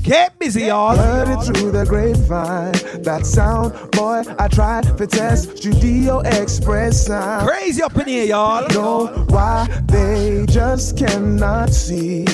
Get 0.05 0.39
busy, 0.39 0.67
y'all. 0.67 0.97
Heard 0.97 1.29
it 1.29 1.43
through 1.43 1.73
the 1.73 1.85
grapevine. 1.85 3.03
That 3.03 3.27
sound, 3.27 3.73
boy, 3.91 4.23
I 4.39 4.47
tried 4.47 4.97
to 4.97 5.07
test 5.09 5.59
Studio 5.59 6.21
Express 6.21 7.07
sound. 7.07 7.49
Crazy 7.49 7.83
up 7.83 7.97
in 7.97 8.07
here, 8.07 8.25
y'all. 8.25 8.69
know 8.69 9.07
why 9.29 9.67
they 9.87 10.47
just 10.49 10.97
cannot 10.97 11.71
see. 11.71 12.25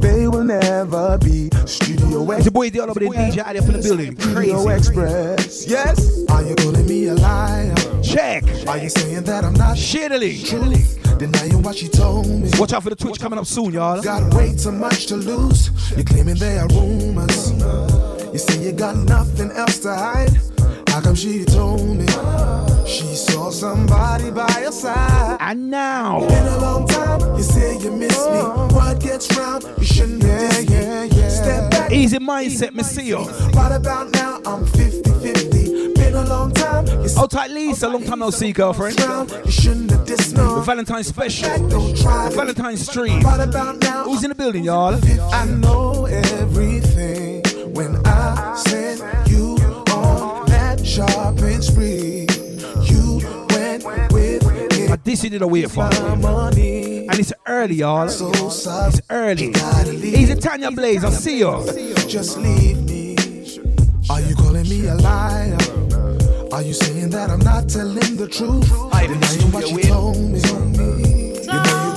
They 0.00 0.28
will 0.28 0.44
never 0.44 1.03
be 2.60 2.70
Studio 2.70 2.84
It's 2.84 3.00
your 3.00 3.10
boy 3.10 3.16
the 3.16 3.32
DJ 3.32 3.38
out 3.38 3.52
there 3.52 3.62
from 3.62 3.72
the 3.72 3.82
building. 3.82 4.16
Crazy. 4.16 4.68
Express. 4.70 5.66
Yes. 5.66 6.24
Are 6.30 6.42
you 6.42 6.54
calling 6.54 6.86
me 6.86 7.06
a 7.08 7.14
liar? 7.14 7.74
Check. 8.02 8.44
Are 8.68 8.78
you 8.78 8.88
saying 8.88 9.24
that 9.24 9.44
I'm 9.44 9.54
not 9.54 9.76
the 9.76 10.42
true? 10.44 11.18
Denying 11.18 11.62
what 11.62 11.76
she 11.76 11.88
told 11.88 12.28
me. 12.28 12.50
Watch 12.58 12.72
out 12.72 12.82
for 12.82 12.90
the 12.90 12.96
Twitch 12.96 13.20
coming 13.20 13.38
up 13.38 13.46
soon, 13.46 13.72
y'all. 13.72 14.00
Got 14.02 14.34
way 14.34 14.54
too 14.56 14.72
much 14.72 15.06
to 15.06 15.16
lose. 15.16 15.70
You're 15.92 16.04
claiming 16.04 16.36
they 16.36 16.58
are 16.58 16.68
rumors. 16.68 17.52
You 18.32 18.38
say 18.38 18.64
you 18.64 18.72
got 18.72 18.96
nothing 18.96 19.50
else 19.52 19.78
to 19.80 19.94
hide. 19.94 20.53
How 20.94 21.00
come 21.00 21.16
she 21.16 21.44
told 21.44 21.84
me 21.84 22.06
she 22.86 23.16
saw 23.16 23.50
somebody 23.50 24.30
by 24.30 24.60
your 24.62 24.70
side? 24.70 25.38
And 25.40 25.68
now, 25.68 26.20
Been 26.20 26.46
a 26.46 26.58
long 26.58 26.86
time, 26.86 27.20
you 27.36 27.42
say 27.42 27.76
you 27.78 27.90
miss 27.90 28.16
me. 28.16 28.38
What 28.76 29.00
gets 29.00 29.36
round, 29.36 29.64
you 29.76 29.84
shouldn't 29.84 30.22
yeah, 30.22 30.56
yeah, 30.60 31.02
yeah. 31.02 31.28
Step 31.30 31.70
back. 31.72 31.90
easy 31.90 32.18
mindset, 32.18 32.74
me 32.74 32.84
see 32.84 33.08
you. 33.08 33.18
What 33.18 33.72
about 33.72 34.12
now? 34.12 34.40
I'm 34.46 34.64
50 34.64 35.10
50. 35.10 35.94
Been 35.94 36.14
a 36.14 36.26
long 36.26 36.52
time, 36.52 36.86
say 36.86 37.18
Hold 37.18 37.32
tight, 37.32 37.50
Lisa. 37.50 37.88
Long 37.88 38.04
time 38.04 38.20
no 38.20 38.30
see, 38.30 38.52
girlfriend. 38.52 38.96
you 38.96 39.50
shouldn't 39.50 39.90
have 39.90 40.06
dissed 40.06 40.36
no. 40.36 40.54
The 40.54 40.60
Valentine's 40.60 41.08
special. 41.08 41.48
The 41.58 42.32
Valentine's 42.36 42.88
stream. 42.88 43.20
What 43.24 43.40
about 43.40 43.80
now? 43.80 44.04
Who's 44.04 44.22
in 44.22 44.28
the 44.28 44.36
building, 44.36 44.62
y'all? 44.62 44.94
I 45.32 45.44
know 45.46 46.06
everything 46.06 47.42
when 47.74 47.96
I 48.06 48.54
sent 48.68 48.84
you 48.84 48.84
on 48.84 48.93
that 48.93 48.93
shopping 50.94 51.60
spree. 51.60 52.26
You 52.84 53.20
went 53.50 53.84
with 54.12 54.42
me. 54.78 54.88
But 54.88 55.04
this 55.04 55.22
did 55.22 55.42
a 55.42 55.46
wait 55.48 55.70
for. 55.70 55.90
money. 56.16 57.08
And 57.08 57.18
it's 57.18 57.32
early, 57.46 57.76
y'all. 57.76 58.08
So. 58.08 58.30
It's 58.30 59.00
early. 59.10 59.48
Easy 59.50 60.34
Tanya 60.36 60.70
Blaze, 60.70 61.02
I'll 61.02 61.10
see 61.10 61.38
you. 61.38 61.64
Just 62.06 62.38
leave 62.38 62.82
me. 62.84 63.16
Are 64.08 64.20
you 64.20 64.36
calling 64.36 64.68
me 64.68 64.86
a 64.86 64.94
liar? 64.94 65.56
Are 66.52 66.62
you 66.62 66.72
saying 66.72 67.10
that 67.10 67.30
I'm 67.30 67.40
not 67.40 67.68
telling 67.68 68.16
the 68.16 68.28
truth? 68.28 68.70
I 68.92 69.08
didn't 69.08 69.22
Denying 69.22 69.52
what 69.52 69.70
you 69.70 69.82
told 69.82 70.16
me. 70.16 71.03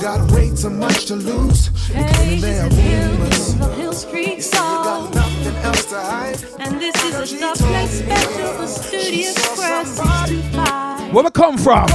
You 0.08 0.14
know 0.14 0.20
you 0.22 0.28
got 0.28 0.36
way 0.36 0.56
too 0.56 0.70
much 0.70 1.04
to 1.06 1.16
lose. 1.16 1.70
You're 1.90 2.08
claiming 2.08 2.62
rumors. 2.62 3.60
of 3.60 3.76
Hill 3.76 3.92
Street 3.92 4.38
You 4.38 4.50
got 4.52 5.14
nothing 5.14 5.54
else 5.56 5.84
to 5.84 5.96
hide. 6.00 6.38
And 6.60 6.80
this 6.80 7.04
is 7.04 7.14
a 7.14 7.26
stop 7.26 7.56
play 7.58 7.86
special 7.86 8.52
for 8.54 8.66
Studio 8.66 9.30
Express 9.30 9.88
625. 9.98 11.12
Where 11.12 11.24
we 11.24 11.30
come 11.30 11.58
from? 11.58 11.88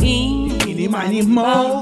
Eeny, 0.00 0.86
miny, 0.86 1.22
mo. 1.22 1.80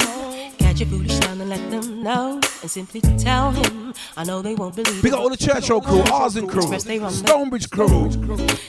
Catch 0.59 0.80
your 0.80 0.88
foolish 0.88 1.12
son 1.12 1.42
and 1.42 1.50
let 1.50 1.71
them 1.71 2.02
know. 2.02 2.40
And 2.62 2.71
simply 2.71 3.02
tell 3.18 3.50
him, 3.52 3.92
I 4.16 4.25
know 4.25 4.40
they 4.40 4.54
won't 4.54 4.76
believe 4.76 5.02
We 5.02 5.11
it. 5.11 5.12
got 5.12 5.21
all 5.21 5.28
the 5.28 5.37
Church 5.37 5.68
Road 5.68 5.83
crew, 5.85 6.00
Arsen 6.04 6.49
crew, 6.49 6.62
Express 6.62 6.85
they 6.85 6.99
run 6.99 7.12
the- 7.12 7.18
Stonebridge 7.18 7.71
crew. 7.71 8.11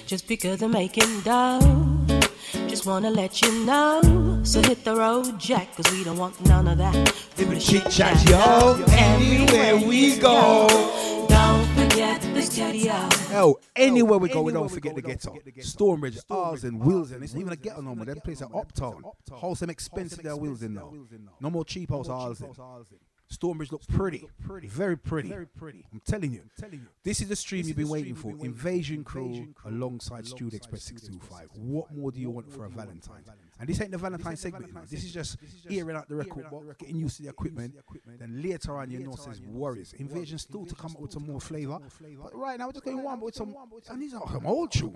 Just 0.05 0.27
because 0.27 0.59
they're 0.59 0.67
making 0.67 1.21
dough. 1.21 1.61
Just 2.67 2.85
wanna 2.85 3.09
let 3.11 3.41
you 3.41 3.51
know. 3.65 4.26
So 4.47 4.61
hit 4.61 4.85
the 4.85 4.95
road, 4.95 5.37
Jack, 5.37 5.75
cause 5.75 5.91
we 5.91 6.05
don't 6.05 6.17
want 6.17 6.39
none 6.45 6.69
of 6.69 6.77
that. 6.77 7.09
Foolish 7.09 7.67
Chit 7.67 7.91
chat, 7.91 8.29
yo. 8.29 8.81
Anywhere 8.91 9.75
we 9.75 10.15
go. 10.15 10.69
Don't 11.27 11.67
forget 11.75 12.21
the 12.21 12.41
studio. 12.41 13.09
Yo, 13.29 13.59
anywhere 13.75 14.17
we 14.17 14.29
go, 14.29 14.41
we 14.43 14.53
don't 14.53 14.69
forget 14.69 14.95
the 14.95 15.01
ghetto. 15.01 15.35
and 16.63 16.79
wheels 16.79 17.11
and 17.11 17.25
It's 17.25 17.33
not 17.33 17.41
even 17.41 17.51
a 17.51 17.57
ghetto 17.57 17.81
no 17.81 17.93
more. 17.93 18.05
Them 18.05 18.21
place 18.21 18.41
are 18.41 18.49
uptown. 18.55 19.03
Wholesome 19.29 19.69
expensive 19.69 20.23
their 20.23 20.37
wheels 20.37 20.63
in 20.63 20.75
now. 20.75 20.93
No 21.41 21.49
more 21.49 21.65
cheap 21.65 21.89
house 21.89 22.07
Arsen. 22.07 22.55
Stormbridge 23.29 23.73
look 23.73 23.85
pretty, 23.87 24.25
pretty, 24.45 24.69
very 24.69 24.97
pretty. 24.97 25.27
Very 25.27 25.47
pretty. 25.47 25.85
I'm 25.91 26.01
telling 26.05 26.31
you. 26.31 26.39
I'm 26.39 26.51
telling 26.57 26.79
you. 26.79 26.87
This 27.03 27.19
is 27.19 27.27
the 27.27 27.35
stream 27.35 27.67
you've 27.67 27.75
been 27.75 27.89
waiting 27.89 28.15
for. 28.15 28.29
Invasion 28.29 29.03
Crew 29.03 29.53
alongside 29.65 30.25
Studio 30.25 30.55
Express 30.55 30.83
625. 30.83 31.49
What 31.55 31.93
more 31.93 32.11
do 32.13 32.21
you 32.21 32.29
want 32.29 32.49
for 32.49 32.63
a 32.63 32.69
Valentine? 32.69 33.25
And 33.59 33.67
this 33.67 33.81
ain't 33.81 33.91
the 33.91 33.97
Valentine 33.97 34.35
segment. 34.35 34.67
you 34.67 34.73
know. 34.73 34.81
This 34.89 35.03
is 35.03 35.11
just 35.11 35.37
hearing 35.67 35.95
out 35.95 36.07
the 36.07 36.15
record, 36.15 36.49
box, 36.49 36.65
getting 36.77 36.97
used 36.97 37.17
to 37.17 37.23
the 37.23 37.29
equipment. 37.29 37.73
Then 38.19 38.41
later 38.41 38.77
on, 38.77 38.91
you 38.91 38.99
know, 38.99 39.15
says 39.15 39.41
Warriors. 39.41 39.93
Invasion 39.97 40.37
still 40.37 40.65
to 40.65 40.75
come 40.75 40.91
up 40.91 41.01
with 41.01 41.11
some 41.11 41.25
more 41.25 41.41
flavor. 41.41 41.79
But 42.21 42.35
right 42.35 42.59
now, 42.59 42.67
we're 42.67 42.73
just 42.73 42.85
going 42.85 43.01
one 43.01 43.19
but 43.19 43.25
with 43.25 43.35
some. 43.35 43.55
And 43.89 44.01
these 44.01 44.13
are 44.13 44.21
some 44.31 44.45
old 44.45 44.71
tune. 44.71 44.93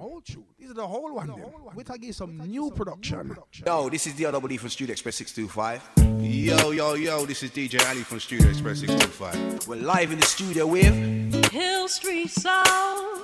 These 0.59 0.71
are 0.71 0.75
the 0.75 0.87
whole 0.87 1.13
one. 1.15 1.33
We're 1.75 1.83
talking 1.83 2.13
some 2.13 2.37
new 2.37 2.71
production. 2.71 3.35
Yo, 3.65 3.89
this 3.89 4.07
is 4.07 4.13
DRWD 4.13 4.59
from 4.59 4.69
Studio 4.69 4.91
Express 4.91 5.15
625. 5.15 6.21
Yo, 6.21 6.71
yo, 6.71 6.93
yo, 6.93 7.25
this 7.25 7.43
is 7.43 7.51
DJ 7.51 7.83
Ali 7.89 8.03
from 8.03 8.19
Studio 8.19 8.49
Express 8.49 8.79
625. 8.81 9.67
We're 9.67 9.75
live 9.77 10.11
in 10.11 10.19
the 10.19 10.25
studio 10.25 10.67
with 10.67 11.51
Hill 11.51 11.87
Street 11.87 12.29
Soul. 12.29 13.23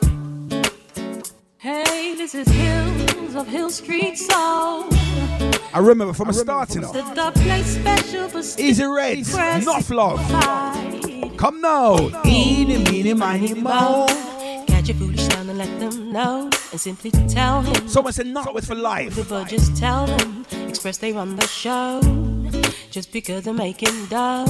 Hey, 1.60 2.16
this 2.16 2.34
is 2.34 2.48
Hills 2.48 3.36
of 3.36 3.48
Hill 3.48 3.70
Street 3.70 4.18
Soul. 4.18 4.97
I 5.74 5.80
remember 5.80 6.14
from 6.14 6.30
a 6.30 6.34
starting 6.34 6.84
off. 6.84 6.94
the 6.94 7.02
dub 7.14 7.34
for 7.34 8.62
Easy 8.62 8.86
Reds, 8.86 9.34
enough 9.34 9.90
love. 9.90 10.20
Come 11.38 11.62
now. 11.62 12.10
Eeny, 12.26 12.78
meeny, 12.90 13.14
miny, 13.14 13.54
mo. 13.54 14.08
Catch 14.68 14.90
your 14.90 14.98
foolish 14.98 15.28
son 15.28 15.50
and 15.50 15.58
let 15.58 15.80
them 15.80 16.12
know. 16.12 16.50
And 16.72 16.80
simply 16.80 17.12
tell 17.12 17.62
him. 17.62 17.88
Someone 17.88 18.14
said 18.14 18.28
not 18.28 18.54
with 18.54 18.66
for 18.66 18.76
life. 18.76 19.28
But 19.30 19.48
just 19.48 19.76
tell 19.78 20.08
them. 20.08 20.46
Express 20.68 20.98
they 20.98 21.14
run 21.14 21.36
the 21.36 21.48
show. 21.48 22.02
Just 22.90 23.12
because 23.12 23.44
they're 23.44 23.54
making 23.54 24.06
dough. 24.08 24.46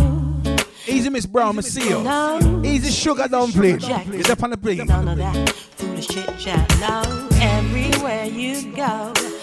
Easy 0.88 1.10
Miss 1.10 1.26
Brown, 1.26 1.58
Miss 1.58 1.74
Seal. 1.74 2.02
No. 2.04 2.62
Easy 2.64 2.92
Sugar 2.92 3.28
Dumpling. 3.28 3.80
Jack. 3.80 4.08
Is 4.08 4.30
up 4.30 4.44
on 4.44 4.52
the 4.52 4.58
plane. 4.58 4.86
None 4.86 5.08
of 5.08 5.18
that 5.18 5.50
foolish 5.50 6.08
chit 6.08 6.38
chat. 6.40 6.70
No, 6.80 7.28
everywhere 7.42 8.26
you 8.26 8.72
go, 8.74 9.12
don't 9.14 9.37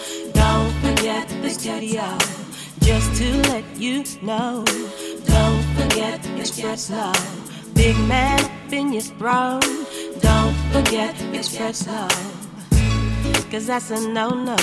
forget 1.05 1.29
the 1.43 1.49
studio. 1.51 2.17
Just 2.79 3.21
to 3.21 3.37
let 3.49 3.63
you 3.77 4.03
know, 4.23 4.65
don't 5.25 5.63
forget 5.77 6.19
Express 6.35 6.89
Love. 6.89 7.71
Big 7.75 7.95
man 8.07 8.39
up 8.43 8.73
in 8.73 8.91
your 8.91 9.03
throne. 9.03 9.61
Don't 10.19 10.55
forget 10.71 11.13
express 11.31 11.85
love. 11.85 12.09
Cause 13.51 13.67
that's 13.67 13.91
a 13.91 14.07
no 14.09 14.29
no. 14.29 14.57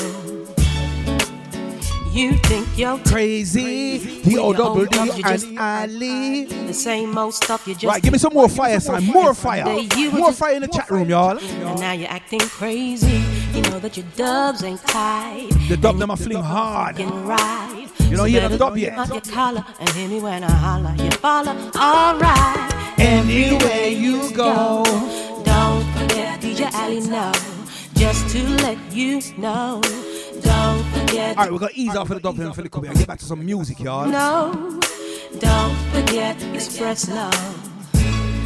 You 2.11 2.33
think 2.49 2.67
you're 2.77 2.99
crazy, 3.07 3.99
the 4.23 4.39
old 4.39 4.57
double 4.57 4.85
D 4.87 4.99
and 5.25 5.59
Ali. 5.61 6.47
The 6.47 6.75
same 6.75 7.17
old 7.17 7.35
stuff 7.35 7.69
you 7.69 7.75
just 7.75 7.85
Right, 7.85 8.03
give 8.03 8.13
me 8.13 8.19
some 8.19 8.35
more 8.35 8.49
fire, 8.49 8.81
son. 8.81 9.05
More 9.05 9.33
fire. 9.33 9.65
More 10.13 10.33
fire 10.33 10.57
in 10.57 10.63
the 10.63 10.69
chat 10.69 10.91
room, 10.91 11.09
y'all. 11.09 11.39
And 11.39 11.79
now 11.79 11.93
you're 11.93 12.11
acting 12.11 12.41
crazy. 12.41 13.23
You 13.55 13.61
know 13.63 13.79
that 13.81 13.97
your 13.97 14.07
dubs 14.17 14.65
ain't 14.65 14.81
tight. 14.87 15.51
The 15.69 15.77
dub 15.77 15.99
them 15.99 16.11
a 16.11 16.17
fling 16.17 16.43
hard. 16.43 16.99
Right. 16.99 17.87
You 18.09 18.17
don't 18.17 18.29
hear 18.29 18.49
the 18.49 18.57
dub 18.57 18.79
yet. 18.79 18.97
Up 18.97 19.09
your 19.11 19.21
collar 19.21 19.65
and 19.79 19.89
hear 19.91 20.09
me 20.09 20.21
when 20.21 20.43
I 20.43 20.51
holler. 20.51 20.95
You 21.03 21.11
follow, 21.11 21.53
alright. 21.77 22.99
Anywhere 22.99 23.89
you 23.89 24.33
go. 24.33 24.85
Don't 25.45 25.85
forget 25.93 26.41
DJ 26.41 26.73
Ali 26.75 27.01
know. 27.01 27.33
Just 27.95 28.31
to 28.31 28.43
let 28.63 28.79
you 28.91 29.21
know. 29.37 29.83
Don't 30.41 30.85
forget. 30.87 31.37
All 31.37 31.45
right, 31.45 31.53
we're 31.53 31.59
gonna 31.59 31.73
ease 31.75 31.95
off 31.95 32.11
of 32.11 32.17
the 32.17 32.21
dub 32.21 32.39
and 32.39 32.55
for 32.55 32.63
the 32.63 32.89
and 32.89 32.97
get 32.97 33.07
back 33.07 33.19
to 33.19 33.25
some 33.27 33.45
music, 33.45 33.81
y'all. 33.81 34.09
No. 34.09 34.81
Don't 35.39 35.77
forget 35.93 36.43
express 36.55 37.09
love. 37.09 37.35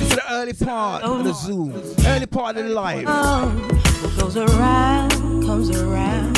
For 0.08 0.16
the 0.16 0.22
early 0.32 0.52
part 0.52 1.02
of 1.02 1.22
the 1.22 1.30
oh, 1.30 1.32
Zoom, 1.32 1.72
early 2.06 2.26
part 2.26 2.56
of 2.56 2.64
the 2.64 2.70
live. 2.70 3.04
Oh, 3.06 3.85
what 4.02 4.16
goes 4.18 4.36
around 4.36 5.10
comes 5.46 5.70
around. 5.70 6.36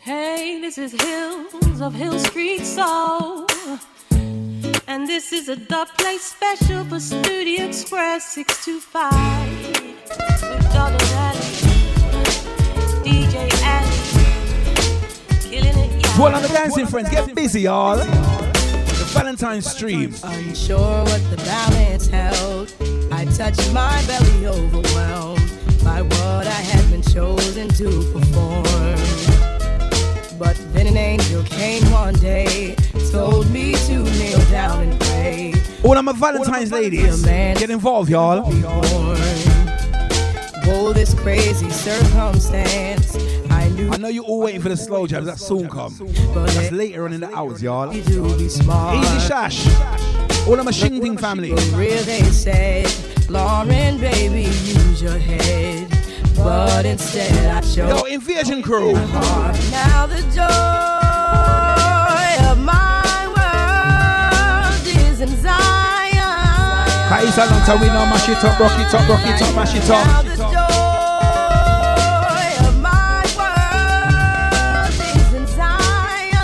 Hey, 0.00 0.58
this 0.60 0.78
is 0.78 0.92
Hills 1.00 1.80
of 1.82 1.92
Hill 1.92 2.18
Street 2.18 2.64
Soul. 2.64 3.45
And 4.88 5.08
this 5.08 5.32
is 5.32 5.48
a 5.48 5.56
dub 5.56 5.88
play 5.98 6.16
special 6.18 6.84
for 6.84 7.00
Studio 7.00 7.64
Express 7.64 8.34
625. 8.34 9.12
With 10.48 10.72
Dr. 10.72 11.04
Ali, 11.26 11.40
DJ 13.02 13.50
Ali. 13.66 13.98
Killing 15.50 15.76
it, 15.76 15.90
yeah. 15.92 16.16
Dwell 16.16 16.36
on 16.36 16.42
the 16.42 16.48
dancing 16.48 16.86
friends, 16.86 17.10
get 17.10 17.34
busy, 17.34 17.62
y'all. 17.62 17.96
The 17.96 19.10
Valentine's 19.12 19.68
stream. 19.68 20.14
Unsure 20.22 21.02
what 21.02 21.30
the 21.30 21.36
balance 21.38 22.06
held. 22.06 22.72
I 23.10 23.24
touched 23.24 23.72
my 23.72 24.00
belly 24.06 24.46
overwhelmed 24.46 25.50
by 25.82 26.02
what 26.02 26.46
I 26.46 26.60
had 26.70 26.88
been 26.92 27.02
chosen 27.02 27.68
to 27.70 28.12
perform. 28.12 28.62
But 30.38 30.56
then 30.72 30.86
an 30.86 30.96
angel 30.96 31.42
came 31.42 31.82
one 31.90 32.14
day, 32.14 32.76
told 33.10 33.50
me 33.50 33.72
to 33.72 34.04
kneel 34.04 34.35
down 34.56 34.82
and 34.84 35.00
pray. 35.00 35.52
All 35.84 35.98
of 35.98 36.04
my 36.04 36.12
Valentine's 36.12 36.72
ladies, 36.72 37.22
get 37.22 37.68
involved, 37.68 38.08
y'all. 38.08 38.42
Oh, 40.68 40.92
this 40.94 41.12
crazy 41.12 41.68
circumstance. 41.68 43.14
I 43.50 43.68
knew 43.68 43.90
I 43.92 43.98
know 43.98 44.08
you're 44.08 44.24
all 44.24 44.40
waiting 44.40 44.62
for 44.62 44.70
the 44.70 44.76
slow 44.76 45.06
jams. 45.06 45.26
That 45.26 45.38
soon 45.38 45.68
come. 45.68 45.94
That's 46.34 46.72
later 46.72 47.04
on 47.04 47.12
in 47.12 47.20
the 47.20 47.30
hours, 47.34 47.62
y'all. 47.62 47.92
you 47.92 48.02
to 48.02 48.38
be 48.38 48.48
smart. 48.48 48.96
Easy 48.96 49.28
Shash. 49.28 50.46
All 50.46 50.58
of 50.58 50.64
my 50.64 50.70
Shing 50.70 51.00
Ding 51.00 51.18
family. 51.18 51.50
real 51.74 52.02
they 52.04 52.22
said, 52.22 52.90
Lauren, 53.28 53.98
baby, 53.98 54.44
use 54.44 55.02
your 55.02 55.18
head. 55.18 55.86
But 56.34 56.86
instead 56.86 57.54
I 57.54 57.60
chose 57.60 57.76
Yo, 57.76 58.02
Invasion 58.04 58.62
crew. 58.62 58.94
Now 58.94 60.06
the 60.06 60.22
joy 60.34 60.46
of 62.50 62.58
my 62.64 62.95
is 65.20 65.32
in 65.32 65.36
Zion. 65.40 66.88
Kaisa 67.08 67.46
long 67.50 67.62
time 67.64 67.80
we 67.80 67.86
know 67.86 68.06
mash 68.06 68.28
it 68.28 68.44
up, 68.44 68.58
rock 68.58 68.78
it 68.78 68.94
up, 68.94 69.08
rock 69.08 69.24
it 69.24 69.40
up, 69.42 69.54
mash 69.54 69.74
it 69.74 69.88
Now 69.88 70.00
up. 70.00 70.24
the 70.24 70.36
joy 70.36 70.44
of 72.66 72.74
my 72.82 73.22
world 73.38 74.90
is 75.16 75.32
in 75.34 75.46
Zion. 75.46 76.34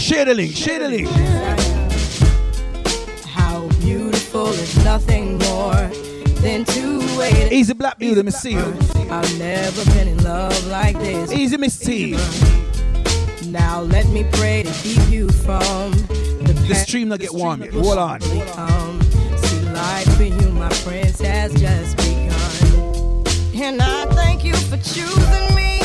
Share 0.00 0.24
the 0.24 0.34
link, 0.34 0.56
share 0.56 0.78
the 0.78 0.88
link. 0.88 1.08
How 3.26 3.68
beautiful 3.80 4.48
is 4.48 4.84
nothing 4.84 5.38
more 5.38 5.90
than 6.40 6.64
to 6.64 6.98
wait. 7.18 7.52
Easy 7.52 7.74
Black 7.74 7.98
Beauty, 7.98 8.22
Miss 8.22 8.40
C. 8.40 8.56
I've 8.56 9.38
never 9.38 9.84
been 9.92 10.08
in 10.08 10.22
love 10.24 10.66
like 10.68 10.98
this. 10.98 11.30
Easy 11.32 11.56
Miss 11.58 11.78
T. 11.78 12.16
Now 13.48 13.82
let 13.82 14.06
me 14.08 14.24
pray 14.32 14.62
to 14.62 14.72
keep 14.72 15.10
you 15.10 15.28
from 15.28 15.92
the, 16.62 16.68
The 16.68 16.74
stream 16.74 17.08
not 17.08 17.20
get 17.20 17.32
warm 17.32 17.62
yet. 17.62 17.72
Hold 17.72 17.98
on. 17.98 18.20
Come. 18.20 19.02
See, 19.02 19.60
life 19.70 20.16
for 20.16 20.22
you, 20.22 20.48
my 20.52 20.68
prince, 20.84 21.20
has 21.20 21.52
just 21.54 21.96
begun. 21.96 23.62
And 23.62 23.80
I 23.80 24.06
thank 24.14 24.44
you 24.44 24.54
for 24.54 24.76
choosing 24.78 25.54
me 25.54 25.80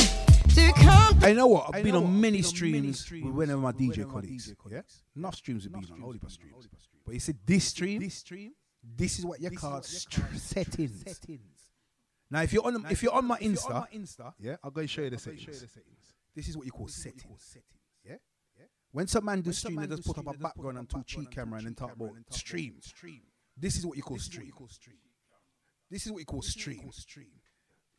to 0.56 0.74
come. 0.82 1.18
I 1.22 1.34
know 1.34 1.48
what? 1.48 1.70
I've 1.74 1.84
been 1.84 1.96
on 1.96 2.20
many 2.20 2.42
streams 2.42 3.10
with 3.12 3.24
one 3.24 3.50
of 3.50 3.60
my 3.60 3.72
DJ 3.72 4.10
colleagues. 4.10 4.54
Yeah? 4.70 4.82
Enough 5.16 5.36
streams 5.36 5.64
have 5.64 5.74
been 5.74 5.86
on, 5.92 6.04
only 6.04 6.18
but 6.18 6.32
streams. 6.32 6.68
But 7.06 7.14
you 7.14 7.20
said 7.20 7.38
this 7.46 7.66
stream, 7.66 8.02
this 8.02 8.16
stream, 8.16 8.54
this 8.96 9.20
is 9.20 9.26
what 9.26 9.40
you 9.42 9.52
call 9.52 9.82
str- 9.82 10.22
settings. 10.36 11.04
Now, 12.30 12.42
if 12.42 12.52
you're 12.52 12.66
on, 12.66 12.86
if 12.90 13.04
you're 13.04 13.14
on 13.14 13.26
my 13.26 13.38
Insta, 13.38 14.34
yeah, 14.40 14.58
I'll 14.64 14.72
go 14.72 14.82
and 14.82 14.90
show 14.90 15.02
you 15.04 15.10
the 15.12 15.18
settings. 15.18 15.64
This 16.36 16.48
is 16.50 16.58
what 16.58 16.66
you 16.66 16.72
call 16.72 16.88
settings. 16.88 17.58
When 18.98 19.06
some 19.06 19.26
man 19.26 19.42
do 19.42 19.52
stream, 19.54 19.76
they 19.76 19.86
just 19.86 20.08
put 20.08 20.18
up 20.18 20.26
a 20.26 20.36
background 20.36 20.80
and 20.80 20.90
two 20.90 21.04
cheek 21.06 21.30
camera 21.30 21.60
and 21.60 21.68
then 21.68 21.76
talk 21.76 21.94
about 21.94 22.16
stream. 22.32 22.74
This 23.56 23.76
is 23.76 23.86
what 23.86 23.96
you 23.96 24.02
call 24.02 24.18
stream. 24.18 24.52
This 25.92 26.08
is 26.08 26.12
what 26.12 26.18
you 26.18 26.26
call 26.26 26.42
stream. 26.42 26.90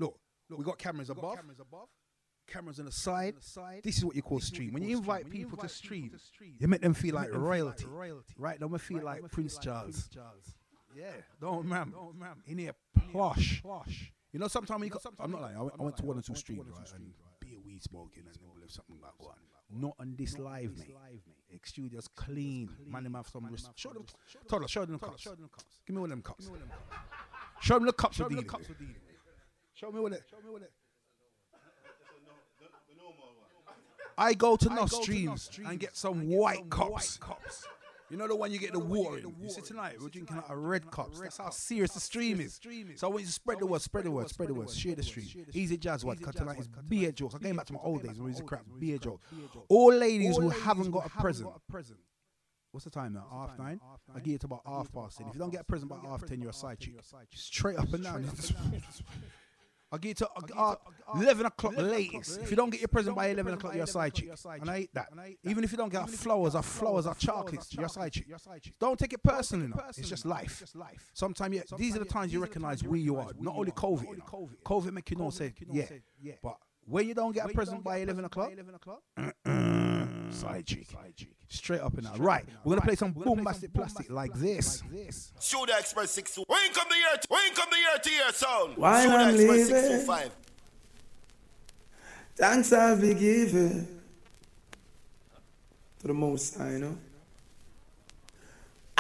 Look, 0.01 0.19
we 0.51 0.65
got 0.65 0.77
cameras 0.77 1.09
above, 1.09 1.39
cameras 2.49 2.81
on 2.81 2.87
the 2.87 2.91
side. 2.91 3.37
This 3.85 3.99
is 3.99 4.05
what 4.05 4.17
you 4.17 4.23
call 4.23 4.41
stream. 4.41 4.73
When 4.73 4.83
you 4.83 4.97
invite 4.97 5.31
people 5.31 5.57
to 5.59 5.69
stream, 5.69 6.11
you 6.59 6.67
make 6.67 6.81
them 6.81 6.95
feel 6.95 7.15
like 7.15 7.33
royalty, 7.33 7.87
right? 8.37 8.59
Don't 8.59 8.77
feel 8.81 9.05
like 9.05 9.23
Prince 9.31 9.57
Charles. 9.59 10.11
Yeah, 10.97 11.13
don't 11.41 11.59
remember. 11.59 11.97
In 12.49 12.59
here, 12.59 12.75
plush. 13.13 13.63
You 14.33 14.41
know, 14.41 14.49
sometimes 14.49 14.83
you 14.83 14.91
got, 14.91 15.07
I'm 15.21 15.31
not 15.31 15.43
like 15.43 15.57
I 15.57 15.63
went, 15.63 15.75
I 15.79 15.83
went 15.85 15.97
to 15.99 16.07
one 16.07 16.19
or 16.19 16.23
two 16.23 16.35
streams, 16.35 16.67
right, 16.77 16.93
and 16.97 17.13
beer, 17.39 17.59
weed 17.65 17.85
smoking, 17.85 18.25
and 18.27 18.35
then 18.35 18.49
we'll 18.53 18.69
something 18.69 18.97
like 19.01 19.13
go 19.71 19.77
on. 19.77 19.81
Not 19.81 19.95
on 19.99 20.15
this 20.17 20.39
live, 20.39 20.77
mate. 20.79 20.95
X 21.55 21.71
Studios 21.71 22.09
clean. 22.15 22.69
Man, 22.87 23.05
them 23.05 23.15
have 23.15 23.29
some. 23.29 23.47
Res- 23.51 23.69
show 23.75 23.93
them, 23.93 24.05
Toddler, 24.49 24.69
show 24.69 24.85
them 24.85 24.93
the 25.01 25.07
cups. 25.07 25.25
Give 25.87 25.95
me 25.95 26.01
one 26.01 26.05
of 26.05 26.11
them 26.11 26.23
cups. 26.23 26.51
Show 27.61 27.75
them 27.75 27.87
the 27.87 27.93
cups 27.93 28.19
we're 28.19 28.29
dealing 28.29 28.47
with. 28.47 28.69
Show 29.75 29.91
me 29.93 30.01
what 30.01 30.13
it. 30.13 30.23
Show 30.31 30.37
me 30.45 30.51
what 30.53 30.63
it. 30.63 30.73
I 34.17 34.35
go 34.35 34.57
to 34.57 34.67
enough 34.69 34.91
streams 34.91 35.49
and 35.65 35.79
get 35.79 35.97
some 35.97 36.29
white 36.29 36.69
cups. 36.69 37.19
You 38.11 38.17
know 38.17 38.27
the 38.27 38.37
one 38.37 38.51
you 38.51 38.59
get 38.59 38.73
the 38.73 38.79
water 38.79 39.19
in. 39.19 39.35
You 39.41 39.51
see 39.51 39.61
tonight 39.61 39.97
we're 40.01 40.09
drinking 40.09 40.39
out 40.39 40.51
of 40.51 40.59
red 40.59 40.91
cups. 40.91 41.21
That's 41.21 41.39
how 41.39 41.51
serious 41.51 41.93
the 41.93 42.01
stream 42.01 42.41
is. 42.41 42.59
So 42.97 43.07
I 43.07 43.11
want 43.11 43.21
you 43.21 43.27
to 43.27 43.33
spread 43.33 43.59
the 43.61 43.67
word, 43.67 43.83
spread 43.83 44.05
the 44.05 44.11
word, 44.11 44.29
spread 44.29 44.49
the 44.49 44.55
word, 44.55 44.71
share 44.71 44.95
the 44.95 45.03
stream. 45.03 45.27
Easy 45.53 45.77
jazz 45.77 46.05
word. 46.05 46.21
Cause 46.23 46.35
tonight 46.35 46.59
is 46.59 46.69
beer 46.89 47.13
jokes. 47.13 47.35
I'm 47.35 47.41
going 47.41 47.57
back 47.57 47.67
to 47.67 47.75
my 47.75 47.81
old 47.83 48.03
days 48.03 48.17
when 48.17 48.25
we 48.25 48.31
used 48.31 48.41
to 48.41 48.47
crap 48.47 48.65
beer 48.79 48.99
jokes. 48.99 49.25
All 49.69 49.93
ladies 49.93 50.37
who 50.37 50.49
haven't 50.49 50.91
got 50.91 51.07
a 51.07 51.11
present. 51.11 51.51
What's 52.71 52.85
the 52.85 52.91
time 52.91 53.15
now? 53.15 53.27
Half 53.33 53.59
nine? 53.59 53.81
I 54.15 54.21
give 54.21 54.35
it 54.35 54.41
to 54.43 54.47
about 54.47 54.61
half 54.67 54.93
past 54.93 55.19
ten. 55.19 55.29
If 55.29 55.35
you 55.35 55.41
don't 55.41 55.51
get 55.51 55.63
a 55.63 55.65
present 55.65 55.91
by 55.91 55.97
half 56.07 56.25
ten, 56.27 56.41
you're 56.41 56.51
a 56.51 56.55
side 56.55 56.79
chick. 56.79 56.95
Straight 57.35 57.79
up 57.79 57.93
and 57.93 58.05
down. 58.05 58.25
I'll 59.91 59.99
get 59.99 60.11
it 60.11 60.17
to 60.19 60.29
uh, 60.57 60.75
uh, 60.75 60.75
11 61.15 61.47
o'clock 61.47 61.75
latest. 61.77 62.41
If 62.43 62.51
you 62.51 62.57
don't 62.57 62.71
get 62.71 62.81
your 62.81 62.89
present 62.89 63.17
by 63.17 63.29
11 63.29 63.55
o'clock, 63.55 63.75
you're 63.75 63.85
a 63.85 63.87
side 63.87 64.15
chick. 64.15 64.31
And 64.61 64.71
I 64.71 64.79
eat 64.81 64.91
that. 64.95 65.09
Even 65.45 65.65
if 65.65 65.73
you 65.73 65.79
don't 65.79 65.91
get 65.91 66.09
flowers 66.11 66.55
or 66.55 66.63
flowers 66.63 67.07
or 67.07 67.15
chocolates, 67.15 67.73
you're 67.73 67.87
a 67.87 67.89
side 67.89 68.13
chick. 68.13 68.27
Don't 68.79 68.99
take 68.99 69.13
it 69.13 69.23
personally. 69.23 69.73
It's 69.97 70.09
just 70.09 70.27
life. 70.27 70.63
Sometimes 71.15 71.55
yeah, 71.55 71.63
these 71.77 71.97
are 71.97 72.01
the 72.01 72.05
times 72.05 72.33
you 72.33 72.41
recognize 72.41 72.83
where 72.85 72.99
you 72.99 73.17
are. 73.17 73.31
Not 73.39 73.57
only 73.57 73.73
COVID. 73.73 74.03
You. 74.03 74.23
COVID 74.65 74.93
make 74.93 75.11
you 75.11 75.17
know, 75.17 75.31
say, 75.31 75.55
yeah. 75.71 76.33
But 76.43 76.59
when 76.85 77.07
you 77.07 77.15
don't 77.15 77.33
get 77.33 77.49
a 77.49 77.53
present 77.53 77.85
by 77.85 77.99
11 77.99 78.25
o'clock, 78.25 78.53
side 80.33 80.65
mm. 80.65 80.67
chick. 80.67 80.87
Straight 81.51 81.81
up 81.81 81.95
and 81.95 82.07
down. 82.07 82.19
Right. 82.19 82.45
We're 82.63 82.77
going 82.77 82.81
to 82.81 82.87
play 82.87 82.95
some 82.95 83.13
bombastic 83.13 83.73
plastic 83.73 84.11
like 84.11 84.35
this. 84.35 84.83
Studio 85.39 85.77
Express 85.79 86.11
6 86.11 86.41
When 86.47 86.73
come 86.75 86.89
the 86.91 86.97
year, 86.97 87.21
when 87.29 87.55
come 87.55 87.69
the 87.71 87.79
year 87.79 87.99
to 88.03 88.11
your 88.11 88.33
sound? 88.33 88.77
While 88.77 89.01
Studio 89.01 89.17
I'm 89.17 89.35
Express 89.35 89.49
living. 89.49 89.65
625. 89.67 90.37
Thanks 92.37 92.73
I'll 92.73 93.01
be 93.01 93.15
given 93.15 94.01
to 96.01 96.07
the 96.07 96.15
Most 96.15 96.57
High, 96.57 96.73
you 96.73 96.79
know. 96.79 96.99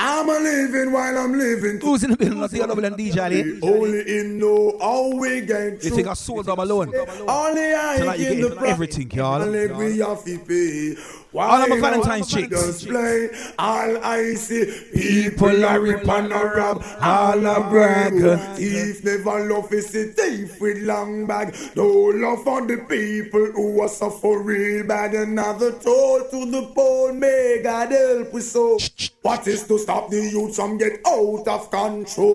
I'm 0.00 0.28
a 0.28 0.38
living 0.38 0.92
while 0.92 1.18
I'm 1.18 1.32
living. 1.37 1.80
Who's 1.80 2.04
in 2.04 2.12
the 2.12 2.16
building? 2.16 2.40
Let's 2.40 2.52
see 2.52 2.61
double 2.61 2.84
and 2.84 2.96
DJ. 2.96 3.58
Only 3.61 4.18
in 4.18 4.38
know 4.38 4.78
how 4.80 5.08
we 5.16 5.40
get 5.40 5.82
You 5.82 5.90
think 5.90 6.06
I 6.06 6.14
sold 6.14 6.46
them 6.46 6.58
alone? 6.58 6.94
Only 6.94 7.74
I 7.74 7.96
Tonight 7.98 8.20
you 8.20 8.30
in 8.30 8.40
get 8.42 8.61
the 8.61 8.66
everything, 8.66 9.11
y'all. 9.11 9.42
Only 9.42 9.66
we 9.72 9.98
have 9.98 10.24
to 10.24 10.38
pay. 10.38 10.96
All 11.34 11.62
of 11.62 11.68
my 11.68 11.78
Valentine's 11.78 12.30
chicks. 12.30 12.84
Play. 12.84 13.28
All 13.58 13.98
I 14.04 14.34
see 14.34 14.64
people 14.94 15.64
are 15.64 15.80
rip 15.80 16.08
and 16.08 16.32
a 16.32 16.36
rob, 16.36 16.82
all 17.00 17.46
a 17.46 17.68
brag. 17.68 18.14
Thief 18.56 19.04
never 19.04 19.46
love 19.48 19.72
is 19.72 19.94
a 19.94 20.04
thief 20.06 20.60
with 20.60 20.78
long 20.78 21.26
bag. 21.26 21.54
No 21.76 21.86
love 21.86 22.44
for 22.44 22.66
the 22.66 22.78
people 22.88 23.44
who 23.52 23.80
are 23.80 23.88
suffer 23.88 24.38
real 24.42 24.86
bad. 24.86 25.14
Another 25.14 25.72
toll 25.72 26.24
to 26.30 26.50
the 26.50 26.62
poor, 26.74 27.12
may 27.12 27.60
God 27.62 27.92
help 27.92 28.34
us 28.34 28.52
so. 28.52 28.78
What 29.22 29.46
is 29.46 29.66
to 29.68 29.78
stop 29.78 30.08
the 30.10 30.30
youth 30.30 30.56
from 30.56 30.78
get 30.78 31.00
out 31.06 31.46
of 31.46 31.70
control? 31.70 32.34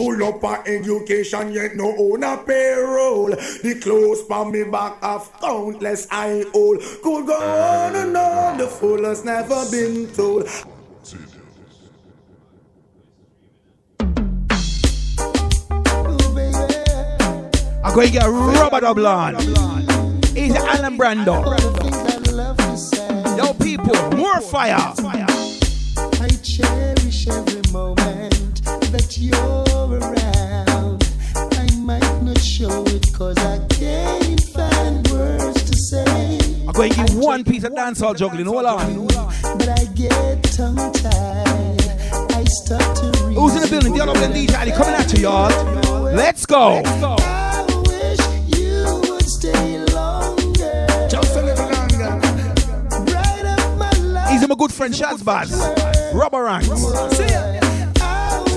Full 0.00 0.24
up 0.24 0.42
on 0.42 0.66
education, 0.66 1.52
yet 1.52 1.76
no 1.76 1.94
own 1.94 2.24
a 2.24 2.38
payroll. 2.38 3.28
The 3.62 3.78
clothes 3.82 4.22
on 4.30 4.50
me 4.50 4.64
back 4.64 4.96
of 5.02 5.30
countless 5.38 6.08
I 6.10 6.42
hold. 6.54 6.80
Could 7.02 7.26
go 7.26 7.36
on 7.36 7.94
and 7.94 8.16
on, 8.16 8.56
the 8.56 8.66
fool 8.66 9.04
has 9.04 9.26
never 9.26 9.62
been 9.70 10.10
told. 10.14 10.48
I'm 17.84 17.94
going 17.94 18.06
to 18.06 18.12
get 18.14 18.24
a 18.24 18.30
rubber 18.30 18.80
double 18.80 19.06
on. 19.06 19.34
He's 20.34 20.56
Alan 20.56 20.96
Brando. 20.96 21.44
Yo, 23.36 23.52
people, 23.52 24.16
more 24.16 24.40
fire. 24.40 24.76
I 24.78 26.28
cherish 26.42 27.28
every 27.28 27.60
moment 27.70 28.64
that 28.64 29.18
you're 29.18 29.69
show 32.60 32.84
it 32.88 33.10
cause 33.14 33.38
I 33.38 33.58
can't 33.68 34.38
find 34.52 35.08
words 35.08 35.62
to 35.62 35.74
say. 35.74 36.38
I'm 36.66 36.72
going 36.72 36.92
to 36.92 37.04
give 37.04 37.16
one 37.16 37.42
piece 37.42 37.64
of 37.64 37.72
dancehall 37.72 38.14
juggling. 38.14 38.44
Hold 38.44 38.66
on. 38.66 39.06
But 39.06 39.68
I 39.80 39.84
get 39.94 40.42
tongue 40.42 40.92
tied. 40.92 41.80
I 42.36 42.44
start 42.44 42.96
to 42.96 43.24
read. 43.24 43.38
Who's 43.38 43.54
in 43.54 43.62
the 43.62 43.68
building? 43.70 43.94
The 43.94 44.02
other 44.02 44.12
DJ 44.12 44.60
Ali 44.60 44.72
coming 44.72 44.94
at 44.94 45.10
you, 45.14 45.22
y'all. 45.22 45.48
Let's 46.12 46.44
go. 46.44 46.82
I 46.84 47.64
wish 47.86 48.20
you 48.54 48.84
would 49.08 49.24
stay 49.24 49.78
longer. 49.94 50.86
Just 51.08 51.36
a 51.36 51.42
little 51.42 51.64
longer. 51.64 52.20
Bright 53.10 53.46
up 53.46 53.78
my. 53.78 54.30
He's 54.30 54.46
my 54.46 54.54
good 54.54 54.72
friend 54.72 54.92
Shaz 54.92 55.24
Baz. 55.24 55.50
Rubber 56.12 56.44
ranks. 56.44 56.68
I 56.68 56.74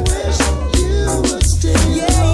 wish 0.03 0.39
you 0.77 1.21
would 1.21 1.45
stay 1.45 2.05
longer. 2.19 2.33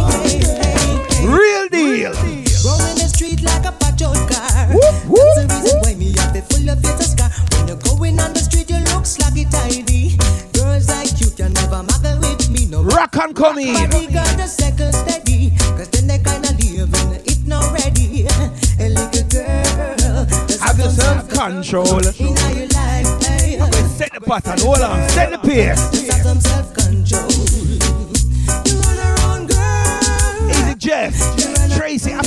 Real. 1.90 2.14
Roaming 2.14 3.02
the 3.02 3.10
street 3.10 3.42
like 3.42 3.66
a 3.66 3.72
patrol 3.72 4.14
car. 4.30 4.70
Whoop, 4.70 4.94
That's 5.10 5.42
the 5.42 5.48
reason 5.50 5.80
why 5.82 5.96
me 5.96 6.14
have 6.22 6.34
the 6.38 6.46
full 6.46 6.70
of 6.70 6.86
a 6.86 7.02
scar. 7.02 7.34
When 7.58 7.68
you're 7.68 7.82
going 7.82 8.20
on 8.20 8.34
the 8.34 8.46
street, 8.46 8.70
you 8.70 8.78
look 8.94 9.10
sluggy 9.10 9.50
tidy. 9.50 10.14
Girls 10.54 10.88
like 10.88 11.20
you 11.20 11.32
can 11.34 11.52
never 11.54 11.82
muggle 11.82 12.22
with 12.22 12.52
me. 12.52 12.68
No 12.68 12.84
Rock 12.84 13.18
and 13.18 13.36
come 13.36 13.58
in. 13.58 13.74
Body 13.74 14.06
got 14.06 14.40
a 14.40 14.48
second 14.48 14.94
steady. 14.94 15.50
Cause 15.74 15.90
then 15.90 16.06
they 16.06 16.20
kinda 16.20 16.54
leave 16.62 16.94
in 16.94 17.10
it 17.26 17.48
not 17.50 17.74
ready. 17.74 18.30
A 18.78 18.90
little 18.94 19.26
girl. 19.34 20.30
Have 20.62 20.78
your 20.78 20.94
some 20.94 21.26
self-control. 21.26 22.06
In 22.06 22.38
how 22.38 22.54
you 22.54 22.68
like, 22.70 23.10
hey. 23.26 23.58
Set 23.98 24.14
the 24.14 24.22
pattern. 24.22 24.60
Hold 24.62 24.86
on. 24.86 25.10
Set 25.10 25.32
the 25.32 25.40
pace. 25.40 26.59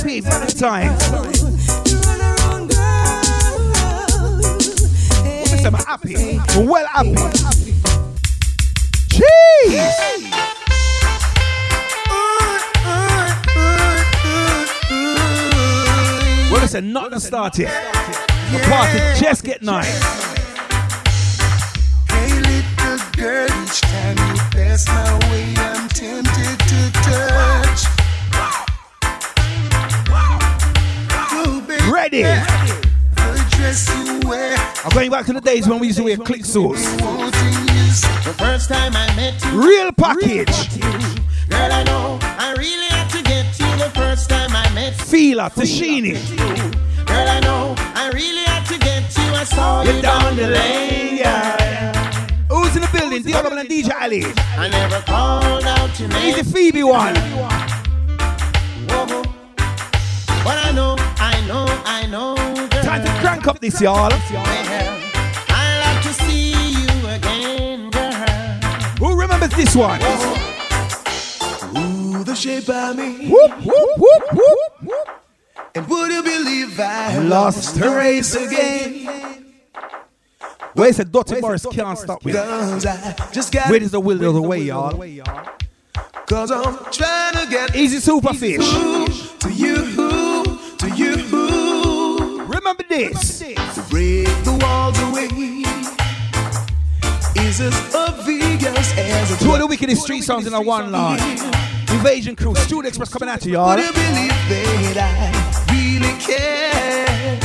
Girl. 0.02 0.24
Mr. 5.46 5.66
I'm 5.66 5.74
happy. 5.74 6.40
Well 6.66 6.86
happy. 6.88 7.14
Jeez. 9.08 9.94
Well, 16.50 16.60
listen, 16.60 16.92
nothing 16.92 17.20
started. 17.20 17.68
The 17.68 18.58
party 18.68 18.98
just 19.20 19.44
get 19.44 19.62
nice. 19.62 20.32
Girl, 23.16 23.46
each 23.62 23.80
time 23.82 24.16
you 24.18 24.40
pass 24.50 24.88
my 24.88 25.18
way, 25.30 25.54
I'm 25.56 25.88
tempted 25.88 26.58
to 26.58 26.90
touch. 26.92 27.91
Ready. 32.12 32.25
the 33.14 33.46
dress 33.57 33.88
you 33.88 34.29
wear, 34.29 34.55
I'm 34.85 34.90
going 34.90 35.11
back 35.11 35.25
to 35.27 35.33
the 35.33 35.40
days 35.40 35.66
when 35.66 35.79
we 35.79 35.87
used 35.87 35.98
to 35.98 36.05
wear 36.05 36.18
click 36.18 36.44
sauce. 36.44 36.85
The 36.96 38.35
first 38.37 38.68
time 38.68 38.92
I 38.94 39.07
met 39.16 39.42
you, 39.42 39.51
Real 39.66 39.92
package. 39.92 40.79
girl, 41.48 41.72
I 41.72 41.83
know 41.85 42.18
I 42.22 42.55
really 42.59 42.87
had 42.88 43.09
to 43.12 43.22
get 43.22 43.59
you. 43.59 43.66
The 43.83 43.90
first 43.94 44.29
time 44.29 44.51
I 44.55 44.70
met 44.75 44.92
you, 44.98 45.05
Feeler, 45.07 45.48
Tashini. 45.48 46.37
girl, 47.07 47.29
I 47.29 47.40
know 47.40 47.75
I 47.79 48.11
really 48.12 48.44
had 48.44 48.66
to 48.66 48.79
get 48.79 49.16
you. 49.16 49.33
I 49.33 49.44
saw 49.44 49.83
you 49.83 50.03
down 50.03 50.37
the 50.37 50.48
lane. 50.48 51.16
Who's 52.51 52.77
in 52.77 52.83
the 52.83 52.90
building? 52.92 53.22
The 53.22 53.35
other 53.38 53.59
and 53.59 53.66
DJ 53.66 53.90
Ali. 53.98 54.25
I 54.59 54.68
never 54.68 55.01
called 55.07 55.64
out 55.64 55.98
your 55.98 56.11
name. 56.11 56.35
He's 56.35 56.44
the 56.44 56.53
Phoebe 56.53 56.83
one. 56.83 57.16
Whoa. 58.90 59.32
But 60.44 60.59
I 60.66 60.72
know, 60.72 60.96
I 60.98 61.46
know, 61.46 61.66
I 61.85 62.07
know, 62.07 62.35
girl. 62.35 62.83
Time 62.83 63.05
to 63.05 63.11
crank 63.20 63.46
up 63.46 63.61
this, 63.61 63.81
y'all. 63.81 64.11
I 64.12 65.78
like 65.85 66.02
to 66.02 66.12
see 66.24 66.72
you 66.72 67.09
again, 67.09 67.90
girl. 67.90 68.12
Who 68.98 69.16
remembers 69.20 69.50
this 69.50 69.76
one? 69.76 70.00
Ooh, 71.76 72.24
the 72.24 72.35
shape 72.35 72.68
of 72.68 72.96
me. 72.96 73.28
Whoop, 73.28 73.52
whoop, 73.64 73.98
whoop, 73.98 74.33
whoop, 74.33 74.83
whoop. 74.83 75.09
And 75.74 75.88
would 75.88 76.11
you 76.12 76.22
believe 76.22 76.78
I 76.78 77.18
Lost 77.18 77.76
the 77.78 77.88
race 77.90 78.35
again. 78.35 79.46
Where's 80.74 80.96
the 80.96 81.05
Dottie 81.05 81.40
Morris 81.40 81.66
can't 81.66 81.98
stop 81.98 82.24
with? 82.24 82.35
Where 82.35 83.83
is 83.83 83.90
the 83.92 84.00
will 84.00 84.24
of 84.24 84.35
the 84.35 84.42
way, 84.42 84.59
y'all? 84.62 85.00
Cause 86.26 86.50
I'm 86.50 86.78
trying 86.90 87.35
to 87.44 87.50
get 87.50 87.76
Easy 87.76 87.98
Superfish. 87.98 89.32
This. 92.92 93.38
To 93.38 93.83
break 93.88 94.26
the 94.44 94.59
walls 94.61 94.98
away 95.00 95.28
is 97.42 97.61
as 97.61 97.94
obvious 97.94 98.98
as 98.98 99.31
a 99.31 99.44
Two 99.44 99.52
of 99.52 99.61
the 99.61 99.66
wickedest 99.66 100.02
street 100.02 100.22
songs 100.22 100.46
in 100.46 100.52
a 100.52 100.61
one 100.61 100.92
line. 100.92 101.18
Invasion 101.90 102.37
Crew, 102.37 102.55
Studio 102.55 102.88
Express 102.88 103.09
coming 103.09 103.31
at 103.31 103.44
you, 103.46 103.52
y'all. 103.52 103.74
Would 103.74 103.85
you 103.85 103.92
believe 103.92 104.37
that 104.48 104.96
I 104.98 105.72
really 105.72 106.14
care? 106.20 107.40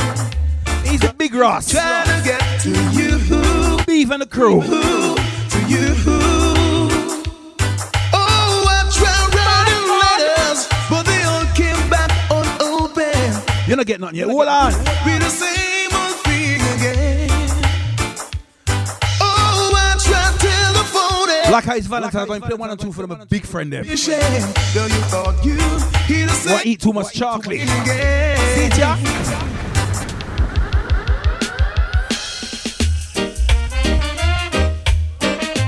He's 0.84 1.02
a 1.04 1.14
big 1.14 1.34
Ross. 1.34 1.70
Trying 1.70 2.06
to 2.06 2.22
get 2.24 2.60
to 2.62 2.70
you, 2.92 3.84
Beef 3.86 4.10
and 4.10 4.22
the 4.22 4.26
crew. 4.26 4.62
to 4.62 5.17
You're 13.68 13.76
not 13.76 13.84
getting 13.84 14.00
nothing 14.00 14.16
yet. 14.16 14.28
Hold 14.28 14.48
on. 14.48 14.72
Be 15.04 15.18
the 15.18 15.28
same 15.28 15.92
old 15.92 16.16
thing 16.24 16.58
again. 16.78 17.28
Oh, 19.20 19.72
I 19.76 19.94
tried 20.02 20.40
telephone 20.40 21.50
Black 21.50 21.68
Eyes 21.68 21.86
Valentine, 21.86 22.22
I'm 22.22 22.28
going 22.28 22.40
to 22.40 22.46
play 22.46 22.56
one 22.56 22.70
and 22.70 22.80
two 22.80 22.92
for 22.92 23.06
them, 23.06 23.20
a 23.20 23.26
big 23.26 23.44
friend 23.44 23.70
them. 23.70 23.84
Girl, 23.84 23.92
you 23.92 23.98
thought 25.10 25.44
you 25.44 25.52
hear 26.06 26.26
the 26.26 26.32
same 26.32 26.60
eat 26.64 26.80
too 26.80 26.94
much 26.94 27.12
chocolate. 27.12 27.60
thing 27.60 27.82
again. 27.82 28.38
See 28.56 28.64
it, 28.64 28.78
yeah? 28.78 28.96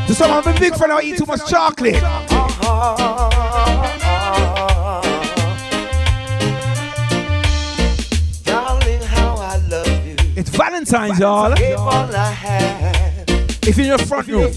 To 0.06 0.14
some 0.14 0.30
of 0.30 0.46
my 0.46 0.58
big 0.58 0.74
friend, 0.74 0.90
I 0.90 1.02
eat 1.02 1.18
too 1.18 1.26
much 1.26 1.46
chocolate. 1.50 2.02
Uh-huh. 2.02 3.29
Valentine's, 10.84 11.18
y'all. 11.18 11.52
If 13.62 13.76
you're 13.76 13.84
in 13.84 13.88
your 13.88 13.98
front 13.98 14.28
room, 14.28 14.50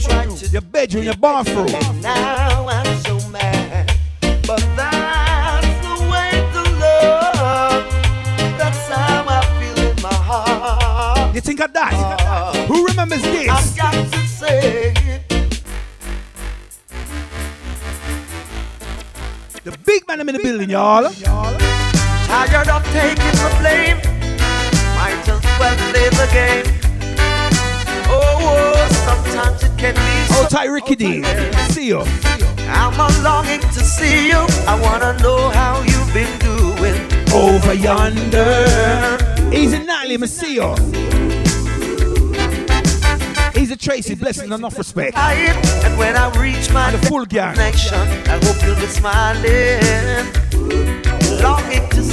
your 0.52 0.62
bedroom, 0.62 1.04
your 1.04 1.18
bathroom. 1.18 1.68
Now 2.02 2.66
I'm 2.70 2.98
so 3.02 3.20
mad, 3.30 3.92
but 4.48 4.60
that's 4.78 5.68
the 5.86 6.10
way 6.10 6.32
to 6.54 6.62
love. 6.80 7.84
That's 8.58 8.88
how 8.88 9.26
I 9.28 9.46
feel 9.60 9.90
in 9.90 10.02
my 10.02 10.14
heart. 10.14 11.36
You 11.36 11.42
think 11.42 11.60
of 11.60 11.74
that? 11.74 11.94
Uh, 11.94 12.54
Who 12.68 12.86
remembers 12.88 13.22
this? 13.22 13.50
I've 13.50 13.76
got 13.76 13.94
to 13.94 14.20
say. 14.20 14.94
The 19.66 19.78
big 19.86 20.08
man 20.08 20.22
I'm 20.22 20.30
in 20.30 20.36
the 20.36 20.42
building, 20.44 20.70
y'all. 20.70 21.04
Tired 21.10 22.70
of 22.70 22.84
taking 22.94 23.18
the 23.18 23.58
blame. 23.60 24.13
Might 25.60 25.78
as 25.78 25.80
well 25.80 25.92
play 25.92 26.10
the 26.10 26.28
game. 26.34 26.66
Oh, 28.08 28.22
oh 28.42 28.88
sometimes 29.06 29.64
it 29.64 29.78
can 29.78 29.94
be. 29.96 30.02
Oh, 30.32 30.48
Ty 30.50 30.66
Ricky 30.66 30.96
D. 30.96 31.24
See 31.70 31.88
you. 31.88 32.04
I'm 32.68 33.00
a 33.00 33.10
longing 33.22 33.62
to 33.62 33.80
see 33.80 34.30
you. 34.30 34.46
I 34.68 34.80
wanna 34.82 35.18
know 35.22 35.50
how 35.50 35.82
you've 35.82 36.14
been 36.14 36.40
doing. 36.40 36.96
Over 37.34 37.74
yonder. 37.74 39.18
He's 39.52 39.74
a 39.74 39.80
Natalie, 39.80 40.18
me 40.18 40.28
see 40.28 40.56
you. 40.56 40.76
He's 43.54 43.72
a 43.72 43.78
Tracy, 43.78 44.16
blessing 44.16 44.46
and 44.46 44.54
enough 44.54 44.78
respect. 44.78 45.18
And 45.18 45.98
when 45.98 46.18
I 46.18 46.30
reach 46.40 46.72
my 46.74 46.92
the 46.92 46.98
full 47.08 47.26
gang. 47.26 47.58
I 47.58 47.72
hope 48.44 48.62
you'll 48.66 48.76
be 48.76 48.88
smiling. 48.88 50.26
Longing 51.42 51.90
to 51.90 52.04
see 52.04 52.12
me. 52.12 52.13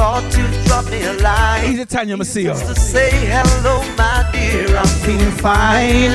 thought 0.00 0.24
you'd 0.34 0.64
drop 0.64 0.86
me 0.90 1.04
a 1.04 1.12
line. 1.22 1.62
He's 1.68 1.78
a 1.78 1.84
Tanya 1.84 2.16
Masio. 2.16 2.54
Just 2.54 2.66
to 2.68 2.74
say 2.74 3.10
hello, 3.34 3.84
my 3.98 4.26
dear. 4.32 4.74
I'm 4.74 4.86
feeling 5.04 5.30
fine. 5.30 6.12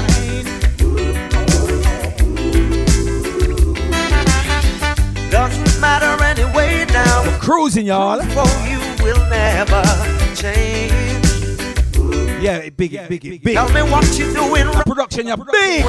Doesn't 5.29 5.79
matter 5.79 6.13
anyway 6.23 6.85
now. 6.89 7.37
Cruising, 7.39 7.85
y'all. 7.85 8.21
For 8.33 8.49
you 8.71 8.81
will 9.03 9.23
never 9.29 9.83
change. 10.33 10.91
Yeah, 12.41 12.67
big, 12.75 12.91
big, 13.07 13.21
big, 13.21 13.43
big. 13.43 13.53
Tell 13.53 13.69
me 13.71 13.83
what 13.83 14.17
you 14.17 14.33
doing. 14.33 14.65
Production, 14.81 15.27
you're 15.27 15.37
big. 15.37 15.85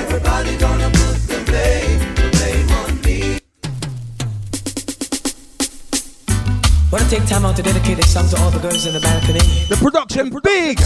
Everybody 0.00 0.56
gonna 0.56 0.88
put 0.88 1.16
the 1.28 1.42
blame, 1.44 1.44
the 1.44 1.46
blame 1.46 1.89
Wanna 6.90 7.08
take 7.08 7.24
time 7.26 7.44
out 7.44 7.54
to 7.54 7.62
dedicate 7.62 7.98
this 7.98 8.12
song 8.12 8.28
to 8.30 8.36
all 8.42 8.50
the 8.50 8.58
girls 8.58 8.84
in 8.84 8.92
the 8.92 8.98
balcony. 8.98 9.38
The 9.68 9.76
production 9.76 10.28
big. 10.42 10.80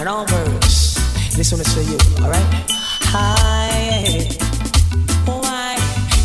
And 0.00 0.08
all 0.08 0.26
girls, 0.26 0.96
this 1.36 1.52
one 1.52 1.60
is 1.60 1.72
for 1.72 1.82
you, 1.82 1.96
alright? 2.24 2.44
Hi. 3.14 4.26
Why 5.26 5.76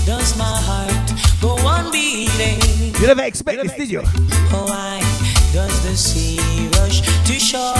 does 0.07 0.35
my 0.35 0.45
heart 0.45 1.11
go 1.39 1.49
on 1.67 1.91
beating? 1.91 2.59
You 2.99 3.05
never 3.05 3.21
expect 3.21 3.61
this, 3.61 3.75
did 3.75 3.91
you? 3.91 4.01
Why 4.01 4.99
does 5.53 5.83
the 5.83 5.95
sea 5.95 6.67
rush 6.79 7.01
to 7.27 7.33
shore? 7.33 7.75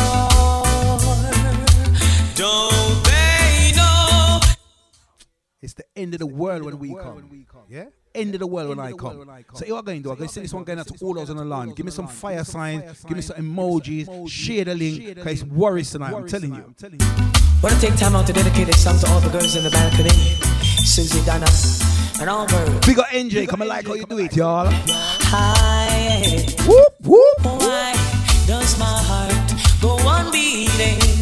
Don't 2.35 3.03
they 3.05 3.71
know? 3.75 4.39
It's 5.63 5.73
the 5.73 5.85
end 5.95 6.13
of 6.13 6.19
the 6.19 6.27
world 6.27 6.63
when 6.63 6.77
we 6.77 6.93
come. 6.93 7.27
Yeah? 7.67 7.85
End 8.15 8.35
of 8.35 8.39
the 8.41 8.47
world 8.47 8.69
when 8.69 8.79
I 8.79 8.91
come. 8.91 9.27
So 9.53 9.65
you 9.65 9.75
are 9.75 9.81
going 9.81 9.97
to 9.97 10.03
do? 10.03 10.11
I'm 10.11 10.17
going 10.17 10.27
to 10.27 10.33
send 10.33 10.43
this 10.43 10.53
one 10.53 10.63
going 10.63 10.77
out 10.77 10.87
to 10.87 10.93
all 11.03 11.15
those 11.15 11.31
on 11.31 11.37
the 11.37 11.45
line. 11.45 11.73
Give 11.73 11.85
me 11.85 11.91
some 11.91 12.07
fire 12.07 12.43
signs. 12.43 13.03
Give 13.05 13.17
me 13.17 13.21
some 13.23 13.37
emojis. 13.37 14.29
Share 14.29 14.65
the 14.65 14.75
link. 14.75 15.15
Because 15.15 15.41
it's 15.41 15.43
worries 15.43 15.89
tonight. 15.91 16.13
I'm 16.13 16.27
telling 16.27 16.53
you. 16.53 16.63
I'm 16.63 16.73
telling 16.75 16.99
you. 16.99 17.07
Wanna 17.63 17.79
take 17.79 17.95
time 17.95 18.15
out 18.15 18.27
to 18.27 18.33
dedicate 18.33 18.67
this 18.67 18.83
song 18.83 18.99
to 18.99 19.07
all 19.07 19.19
the 19.19 19.29
girls 19.29 19.55
in 19.55 19.63
the 19.63 19.71
balcony. 19.71 20.09
Susie, 20.09 21.25
Donna, 21.25 21.47
and 22.19 22.29
all 22.29 22.45
girls. 22.45 22.85
Big 22.85 22.99
up 22.99 23.07
NJ. 23.07 23.47
Come 23.47 23.61
and 23.61 23.69
like 23.69 23.87
how 23.87 23.93
you 23.93 24.05
do 24.05 24.19
it, 24.19 24.35
y'all. 24.35 24.67
Hi. 24.69 26.45
Whoop, 26.67 26.93
whoop. 27.01 27.61
Why 27.61 27.93
does 28.45 28.77
my 28.77 28.85
heart 28.85 29.81
go 29.81 29.97
on 30.07 30.31
beating? 30.31 31.12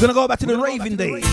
Why 0.00 0.06
We're 0.06 0.14
going 0.14 0.16
to 0.16 0.22
go 0.22 0.28
back 0.28 0.38
to 0.38 0.46
the 0.46 0.56
raving 0.56 0.96
days. 0.96 1.26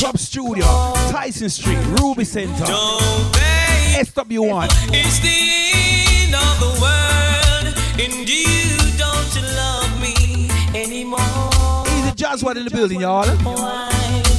Club 0.00 0.16
Studio. 0.16 0.64
Tyson 1.10 1.50
Street. 1.50 1.76
Ruby 2.00 2.24
Center. 2.24 2.64
SW1. 2.64 4.68
It's 4.90 5.18
the 5.20 5.38
end 5.76 6.34
of 6.34 6.60
the 6.60 6.70
world, 6.80 7.76
and 8.00 8.26
you 8.26 8.78
don't 8.96 9.36
love 9.54 10.00
me 10.00 10.48
anymore. 10.74 11.84
He's 11.88 12.06
a 12.10 12.14
jazz 12.14 12.42
one 12.42 12.56
in 12.56 12.64
the 12.64 12.70
building, 12.70 13.02
y'all. 13.02 13.26
Why 13.26 13.90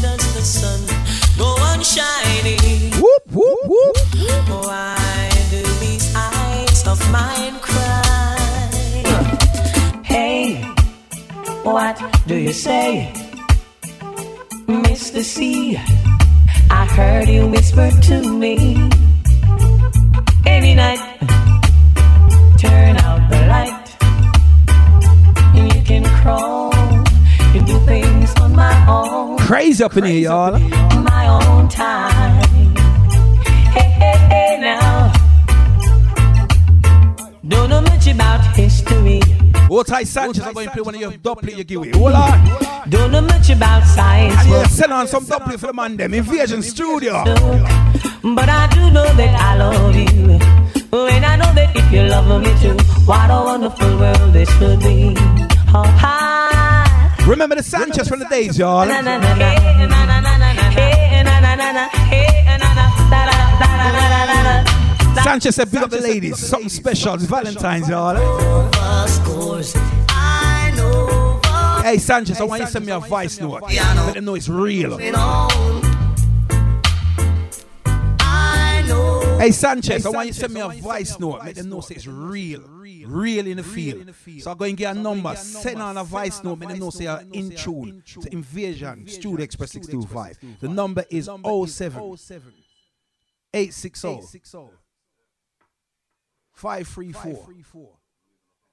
does 0.01 0.33
the 0.33 0.41
sun 0.41 0.87
go 1.37 1.45
on 1.45 1.83
shining? 1.83 2.91
Whoop, 2.99 3.27
whoop, 3.31 3.59
whoop. 3.65 3.95
Why 4.65 5.29
do 5.51 5.61
these 5.79 6.11
eyes 6.15 6.87
of 6.87 6.99
mine 7.11 7.59
cry? 7.59 8.35
Hey, 10.03 10.63
what 11.63 12.01
do 12.25 12.35
you 12.35 12.53
say, 12.53 13.11
Mr. 14.99 15.79
I 16.69 16.85
heard 16.85 17.29
you 17.29 17.47
whisper 17.47 17.89
to 17.89 18.33
me. 18.33 18.75
Any 20.45 20.75
night, 20.75 20.99
turn 22.57 22.97
out 22.97 23.29
the 23.29 23.39
light. 23.47 23.95
And 25.55 25.73
you 25.73 25.81
can 25.83 26.03
crawl, 26.19 26.73
you 27.53 27.61
do 27.65 27.79
things 27.85 28.35
on 28.41 28.53
my 28.53 28.75
own. 28.89 29.37
Crazy 29.37 29.81
up 29.85 29.95
in 29.95 30.03
here, 30.03 30.29
y'all. 30.29 30.59
my 30.59 31.27
own 31.27 31.69
time. 31.69 32.43
Hey, 33.71 33.89
hey, 34.01 34.17
hey, 34.27 34.57
now. 34.59 35.13
Don't 37.47 37.69
know 37.69 37.81
much 37.81 38.05
about 38.05 38.45
history. 38.53 39.21
Oh, 39.71 39.81
Ty 39.81 40.03
Sanchez, 40.03 40.43
I'm 40.43 40.53
going 40.53 40.67
to 40.67 40.73
play 40.73 40.81
one 40.81 40.95
of 40.95 41.01
your 41.01 41.11
dub 41.13 41.41
play 41.41 41.53
you 41.53 41.63
give 41.63 41.77
away. 41.77 41.91
Hold 41.91 42.13
on. 42.13 42.68
Don't 42.89 43.11
know 43.11 43.21
much 43.21 43.49
about 43.51 43.83
science. 43.83 44.35
And 44.39 44.49
you 44.49 44.65
sell 44.65 44.93
on 44.93 45.07
some 45.07 45.25
double 45.25 45.57
for 45.57 45.67
the 45.67 45.73
man 45.73 45.95
them. 45.95 46.13
Invasion 46.13 46.63
Studio. 46.63 47.23
But 47.23 48.49
I 48.49 48.67
do 48.73 48.91
know 48.91 49.05
that 49.13 49.35
I 49.39 49.57
love 49.57 49.95
you. 49.95 50.39
And 50.91 51.25
I 51.25 51.35
know 51.35 51.53
that 51.53 51.75
if 51.75 51.91
you 51.91 52.03
love 52.03 52.41
me 52.41 52.51
too, 52.59 52.75
what 53.05 53.29
a 53.29 53.43
wonderful 53.45 53.97
world 53.97 54.33
this 54.33 54.49
would 54.59 54.79
be. 54.79 55.13
Oh, 55.71 55.83
hi. 55.99 57.15
Remember 57.27 57.55
the 57.55 57.63
Sanchez 57.63 58.07
from 58.07 58.19
the 58.19 58.25
days, 58.25 58.57
y'all. 58.57 58.87
Na, 58.87 59.01
na, 59.01 59.17
na, 59.19 59.29
Sanchez 65.23 65.55
said, 65.55 65.71
big 65.71 65.83
up 65.83 65.91
the 65.91 66.01
ladies. 66.01 66.39
Something 66.39 66.69
special. 66.69 67.13
It's 67.13 67.25
Valentine's, 67.25 67.87
y'all. 67.87 68.15
Hey, 71.89 71.97
Sanchez, 71.97 72.39
I 72.39 72.43
want 72.43 72.59
you 72.59 72.67
to 72.67 72.71
send 72.71 72.85
me 72.85 72.91
a 72.91 72.99
voice 72.99 73.39
note. 73.39 73.63
Let 73.63 74.13
them 74.13 74.25
know 74.25 74.35
it's 74.35 74.47
real. 74.47 74.95
Hey, 79.39 79.49
Sanchez, 79.49 80.05
I 80.05 80.09
want 80.09 80.27
you 80.27 80.33
to 80.33 80.39
send 80.39 80.53
me 80.53 80.61
a 80.61 80.67
voice 80.67 81.17
note. 81.19 81.43
Let 81.43 81.55
them 81.55 81.69
know 81.69 81.81
say 81.81 81.95
it's 81.95 82.05
real. 82.05 82.61
Real 82.61 83.47
in 83.47 83.57
the 83.57 83.63
field. 83.63 84.13
So 84.37 84.51
I'm 84.51 84.57
going 84.57 84.75
to 84.75 84.79
get 84.79 84.97
a 84.97 84.99
number. 84.99 85.35
Send 85.35 85.81
on 85.81 85.97
a 85.97 86.03
voice 86.03 86.43
note. 86.43 86.59
Let 86.59 86.69
them 86.69 86.77
know 86.77 86.91
say 86.91 87.05
you're 87.05 87.23
in 87.33 87.49
tune 87.55 88.03
to 88.21 88.31
Invasion 88.31 89.07
Studio 89.07 89.43
Express 89.43 89.71
625. 89.71 90.59
The 90.59 90.69
number 90.69 91.03
is 91.09 91.25
07 91.25 92.17
860 93.51 94.39
534 96.53 97.97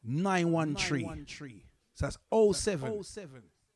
913. 0.05 1.66
So 1.97 2.05
that's 2.05 2.19
07 2.61 3.03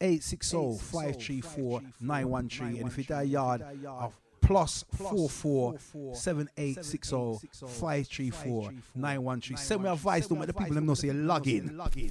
860 0.03 0.79
534 0.79 1.81
913. 2.01 2.81
And 2.81 2.87
if 2.87 2.99
you 2.99 3.05
die 3.05 3.23
yard, 3.23 3.63
I'll 3.87 4.13
plus 4.43 4.85
four 4.97 5.29
four 5.29 6.15
seven 6.15 6.49
eight 6.57 6.85
six 6.85 7.13
oh 7.13 7.39
zero 7.39 7.71
five 7.71 8.07
three 8.07 8.31
four 8.31 8.73
nine 8.95 9.23
one 9.23 9.41
three. 9.41 9.57
Send 9.57 9.83
me 9.85 9.89
a 9.89 9.95
voice, 9.95 10.27
don't 10.27 10.39
let 10.39 10.49
the 10.49 10.55
people 10.55 10.75
them 10.75 10.87
know 10.87 10.95
say 10.95 11.13
log 11.13 11.47
in. 11.49 11.77
Log 11.79 11.97
in. 11.97 12.09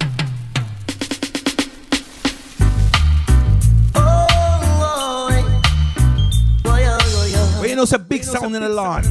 Well, 7.60 7.68
you 7.68 7.76
know, 7.76 7.82
it's 7.82 7.92
a 7.92 7.98
big 7.98 8.24
sound 8.24 8.56
in 8.56 8.62
the 8.62 8.68
lawn. 8.68 9.04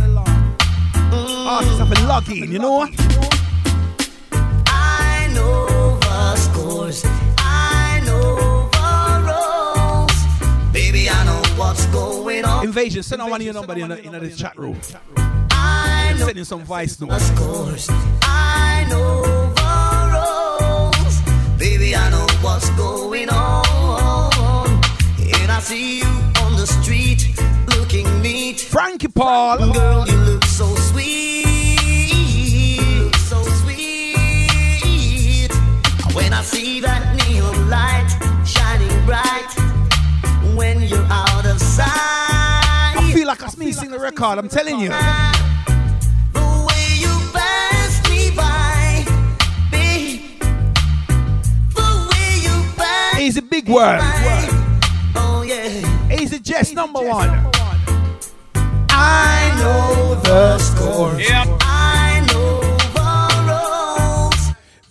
Artists 1.14 1.80
have 1.80 1.92
a 1.92 2.08
logging, 2.08 2.52
you 2.52 2.60
know 2.60 2.74
what? 2.74 3.09
Invasion, 12.64 13.04
send 13.04 13.22
out 13.22 13.30
one 13.30 13.42
of 13.42 13.46
your 13.46 13.54
number 13.54 13.74
in 13.74 13.90
the, 13.90 14.02
in 14.04 14.12
the 14.12 14.30
chat 14.30 14.58
room. 14.58 14.80
I 15.18 16.14
know 16.18 16.26
Send 16.26 16.38
in 16.38 16.46
some 16.46 16.64
voice 16.64 17.00
notes. 17.02 17.30
I 18.22 18.86
know 18.90 19.22
the. 19.56 21.58
Baby, 21.58 21.96
I 21.96 22.10
know 22.10 22.26
what's 22.42 22.70
going 22.72 23.30
on. 23.30 24.68
And 25.20 25.52
I 25.52 25.60
see 25.62 26.00
you 26.00 26.06
on 26.42 26.56
the 26.58 26.66
street 26.68 27.34
looking 27.76 28.22
neat. 28.22 28.60
Frankie 28.62 29.08
Paul. 29.08 29.72
Girl, 29.74 30.08
you 30.08 30.18
look 30.18 30.44
so 30.44 30.74
sweet. 30.76 31.46
So 33.16 33.42
sweet. 33.62 35.52
When 36.14 36.34
I 36.34 36.42
see 36.44 36.80
that 36.82 37.16
neon 37.28 37.70
light 37.70 38.10
shining 38.46 39.06
bright, 39.06 39.48
I 41.82 43.12
feel 43.14 43.28
like 43.28 43.44
I'm 43.44 43.50
sing 43.50 43.92
the 43.92 44.00
record, 44.00 44.38
I'm 44.38 44.50
telling 44.50 44.80
you. 44.80 44.92
He's 53.18 53.38
a 53.38 53.42
big 53.42 53.68
word. 53.68 54.02
He's 56.10 56.34
a 56.34 56.40
jazz 56.40 56.74
number 56.74 57.02
one. 57.02 57.30
I 58.90 59.56
know 59.60 60.16
the 60.22 60.58
score. 60.58 61.59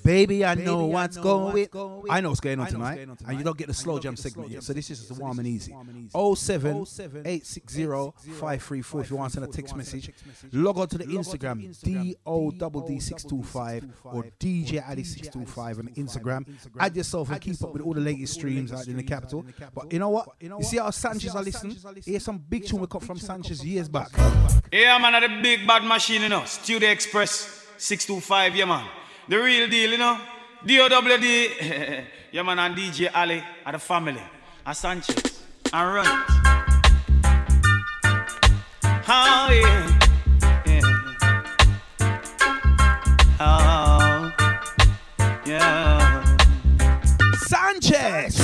Baby, 0.09 0.43
I 0.43 0.55
know 0.55 0.87
what's 0.87 1.19
going 1.19 1.69
I 2.09 2.23
know 2.23 2.31
what's 2.31 2.41
going 2.41 2.59
on 2.61 2.67
tonight. 2.69 3.07
And 3.27 3.39
you 3.39 3.45
don't 3.45 3.59
get 3.59 3.67
the 3.67 3.75
slow 3.75 3.99
jam 3.99 4.17
segment 4.17 4.51
yet. 4.51 4.63
So 4.63 4.73
this 4.73 4.91
is 4.91 5.07
the 5.07 5.13
warm 5.13 5.39
and 5.39 5.47
easy. 5.47 5.71
07 6.11 6.87
860 7.27 7.85
534 7.85 9.01
if 9.03 9.11
you 9.11 9.17
want 9.17 9.33
to 9.33 9.41
send 9.41 9.47
a 9.47 9.53
text 9.55 9.77
message. 9.77 10.11
Log 10.53 10.79
on 10.79 10.89
to 10.89 10.97
the 10.97 11.05
Instagram, 11.05 11.79
d 11.83 12.17
o 12.25 12.51
double 12.51 12.81
D-O-D-D625 12.89 13.91
or 14.05 14.25
DJ 14.41 14.83
Addy625 14.83 15.79
on 15.79 15.89
Instagram. 15.89 16.47
Add 16.81 16.97
yourself 16.97 17.31
and 17.31 17.39
keep 17.39 17.63
up 17.63 17.75
with 17.75 17.83
all 17.83 17.93
the 17.93 18.01
latest 18.01 18.33
streams 18.33 18.73
out 18.73 18.87
in 18.87 18.97
the 18.97 19.03
capital. 19.03 19.45
But 19.75 19.93
you 19.93 19.99
know 19.99 20.09
what? 20.09 20.29
You 20.41 20.63
see 20.63 20.79
how 20.79 20.89
Sanchez 20.89 21.37
are 21.37 21.43
listening? 21.43 21.77
Here's 22.03 22.25
some 22.25 22.39
big 22.39 22.65
tune 22.65 22.81
we 22.81 22.87
got 22.87 23.03
from 23.03 23.19
Sanchez 23.19 23.63
years 23.63 23.91
back. 23.91 24.09
Yeah, 24.73 24.97
man, 24.97 25.23
of 25.23 25.31
the 25.31 25.43
big 25.43 25.67
bad 25.67 25.85
machine, 25.85 26.23
you 26.23 26.31
know. 26.31 26.45
Studio 26.47 26.89
Express 26.89 27.67
625, 27.77 28.57
yeah, 28.57 28.65
man. 28.65 28.89
The 29.29 29.37
real 29.37 29.69
deal, 29.69 29.91
you 29.91 29.99
know. 29.99 30.19
DOWD, 30.65 32.05
yeah, 32.33 32.43
man, 32.43 32.59
and 32.59 32.75
DJ 32.75 33.11
Ali 33.15 33.45
are 33.67 33.73
the 33.73 33.79
family. 33.79 34.23
And 34.65 34.77
Sanchez, 34.77 35.43
and 35.71 35.95
run 35.95 36.07
it. 36.07 36.49
Oh, 39.11 39.51
yeah. 39.53 39.99
yeah. 40.67 40.81
Oh, 43.39 44.33
yeah. 45.45 46.37
Sanchez! 47.47 48.35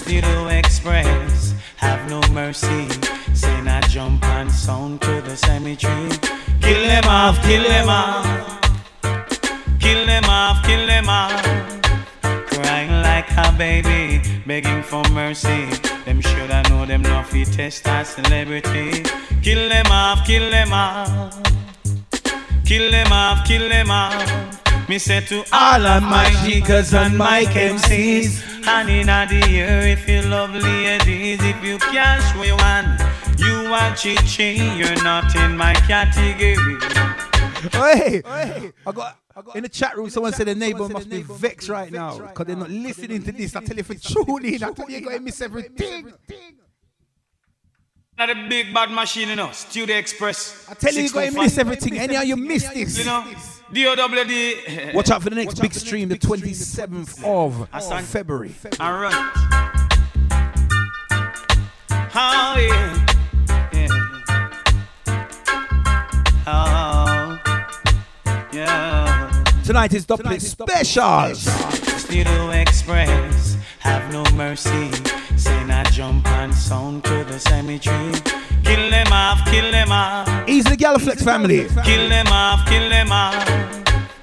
Studio 0.00 0.48
Express, 0.48 1.54
have 1.76 2.08
no 2.08 2.22
mercy. 2.32 2.88
Say 3.34 3.60
not 3.60 3.86
jump 3.88 4.24
and 4.24 4.50
sound 4.50 5.02
to 5.02 5.20
the 5.20 5.36
cemetery. 5.36 6.08
Kill 6.62 6.86
them 6.86 7.04
off, 7.04 7.40
kill 7.42 7.62
them 7.62 7.88
off. 7.90 8.51
Them 10.92 11.08
off. 11.08 11.42
Crying 12.52 12.94
like 13.08 13.30
a 13.44 13.48
baby, 13.56 14.20
begging 14.46 14.82
for 14.82 15.02
mercy. 15.10 15.64
Them 16.04 16.20
shoulda 16.20 16.62
know 16.68 16.84
them 16.84 17.02
not 17.02 17.26
fit 17.30 17.48
test 17.52 17.88
as 17.88 18.08
celebrity. 18.16 19.02
Kill 19.42 19.68
them 19.68 19.86
off, 19.90 20.26
kill 20.26 20.50
them 20.50 20.72
off. 20.72 21.08
Kill 22.64 22.90
them 22.90 23.12
off, 23.12 23.46
kill 23.46 23.68
them 23.68 23.90
off. 23.90 24.88
Me 24.88 24.98
say 24.98 25.20
to 25.30 25.38
all 25.52 25.86
of 25.94 26.02
my 26.02 26.28
jiggers 26.44 26.92
and 26.92 27.16
my 27.16 27.44
MCs. 27.44 28.30
And 28.66 28.88
in 28.90 29.06
the 29.32 29.40
year, 29.50 29.80
if 29.94 30.06
you 30.08 30.22
love 30.34 30.54
ladies, 30.54 31.40
if 31.42 31.58
you 31.64 31.78
cash 31.78 32.26
we 32.40 32.52
want, 32.62 33.00
you 33.38 33.56
are 33.80 33.94
chichi, 33.96 34.50
you're 34.78 35.02
not 35.02 35.34
in 35.36 35.56
my 35.56 35.74
category. 35.90 36.76
Hey, 37.72 38.22
I 38.86 38.92
got. 38.92 39.21
In 39.54 39.62
the 39.62 39.68
chat 39.68 39.96
room, 39.96 40.10
someone 40.10 40.32
said 40.32 40.46
the 40.46 40.54
neighbor 40.54 40.88
must 40.88 41.08
be 41.08 41.22
vexed 41.22 41.68
right 41.68 41.90
now 41.90 42.18
because 42.18 42.46
they're 42.46 42.56
not 42.56 42.70
listening 42.70 43.22
to 43.22 43.32
this. 43.32 43.54
I 43.56 43.60
tell 43.62 43.76
you 43.76 43.82
for 43.82 43.94
truly, 43.94 44.56
I 44.56 44.58
tell 44.72 44.88
you, 44.88 44.98
you're 44.98 45.00
going 45.00 45.18
to 45.18 45.22
miss 45.22 45.40
everything. 45.40 46.12
Not 48.18 48.28
a 48.30 48.46
big 48.48 48.74
bad 48.74 48.90
machine, 48.90 49.28
you 49.30 49.36
know. 49.36 49.50
Studio 49.52 49.96
Express. 49.96 50.66
I 50.68 50.74
tell 50.74 50.92
you, 50.92 51.02
you're 51.02 51.12
going 51.12 51.32
to 51.32 51.40
miss 51.40 51.56
everything. 51.58 51.98
Anyhow, 51.98 52.22
you 52.22 52.36
miss 52.36 52.68
this. 52.68 52.98
You 52.98 53.06
know, 53.06 53.24
DOWD. 53.72 54.94
Watch 54.94 55.10
out 55.10 55.22
for 55.22 55.30
the 55.30 55.36
next 55.36 55.60
big 55.60 55.72
stream, 55.72 56.08
the 56.08 56.18
27th 56.18 57.24
of 57.24 58.04
February. 58.06 58.54
All 58.78 58.98
right. 58.98 59.32
Oh, 62.14 62.56
yeah. 62.58 62.96
yeah. 62.96 63.01
Tonight 69.64 69.94
is 69.94 70.04
Doublet 70.04 70.42
Special. 70.42 71.34
Studio 71.36 72.50
Express, 72.50 73.56
have 73.78 74.12
no 74.12 74.24
mercy. 74.34 74.90
Say 75.36 75.64
not 75.64 75.86
jump 75.92 76.26
and 76.26 76.52
sound 76.52 77.04
to 77.04 77.24
the 77.24 77.38
cemetery. 77.38 78.12
Kill 78.64 78.90
them 78.90 79.12
off, 79.12 79.44
kill 79.46 79.70
them 79.70 79.92
off. 79.92 80.48
Easy 80.48 80.68
the 80.68 80.76
Galaflex 80.76 81.24
family. 81.24 81.68
Kill 81.84 82.08
them 82.08 82.26
off, 82.26 82.68
kill 82.68 82.88
them 82.88 83.12
off. 83.12 83.44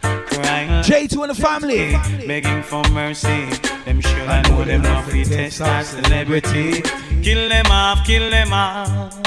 Crying 0.01 0.83
J2 0.83 1.21
and 1.21 1.29
the 1.29 1.41
family. 1.41 2.27
Begging 2.27 2.61
for 2.61 2.83
mercy. 2.89 3.45
Them 3.85 4.01
sure 4.01 4.27
I 4.27 4.41
know 4.49 4.65
them 4.65 4.81
not 4.81 5.05
fit 5.05 5.27
test 5.27 5.61
as 5.61 5.87
celebrity. 5.87 6.81
Kill 7.23 7.47
them 7.47 7.65
off, 7.67 8.05
kill 8.05 8.29
them 8.29 8.51
off. 8.51 9.17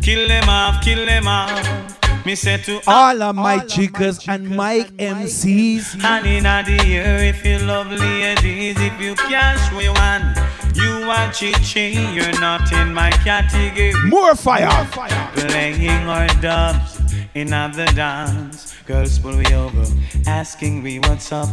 Kill 0.00 0.26
them 0.26 0.48
off, 0.48 0.82
kill 0.82 1.04
them 1.04 1.28
off. 1.28 1.95
Me 2.26 2.34
say 2.34 2.56
to 2.56 2.80
all 2.88 3.22
of 3.22 3.36
my 3.36 3.58
chicas 3.58 4.26
and 4.26 4.50
my 4.50 4.80
MCs. 4.98 6.02
And 6.02 6.26
in 6.26 6.42
the 6.42 6.84
year, 6.84 7.18
if 7.18 7.46
you 7.46 7.60
love 7.60 7.86
ladies, 7.86 8.74
if 8.80 9.00
you 9.00 9.14
cash 9.14 9.72
we 9.72 9.88
want, 9.90 10.36
you 10.74 11.08
are 11.08 11.32
chichi, 11.32 11.90
you're 12.12 12.40
not 12.40 12.72
in 12.72 12.92
my 12.92 13.12
category. 13.12 13.92
More 14.08 14.34
fire. 14.34 14.66
more 14.92 15.06
Playing 15.36 16.08
our 16.08 16.26
dubs 16.40 17.00
in 17.34 17.50
the 17.50 17.92
dance. 17.94 18.74
Girls 18.86 19.20
pull 19.20 19.36
me 19.36 19.54
over, 19.54 19.86
asking 20.26 20.82
me 20.82 20.98
what's 20.98 21.30
up. 21.30 21.48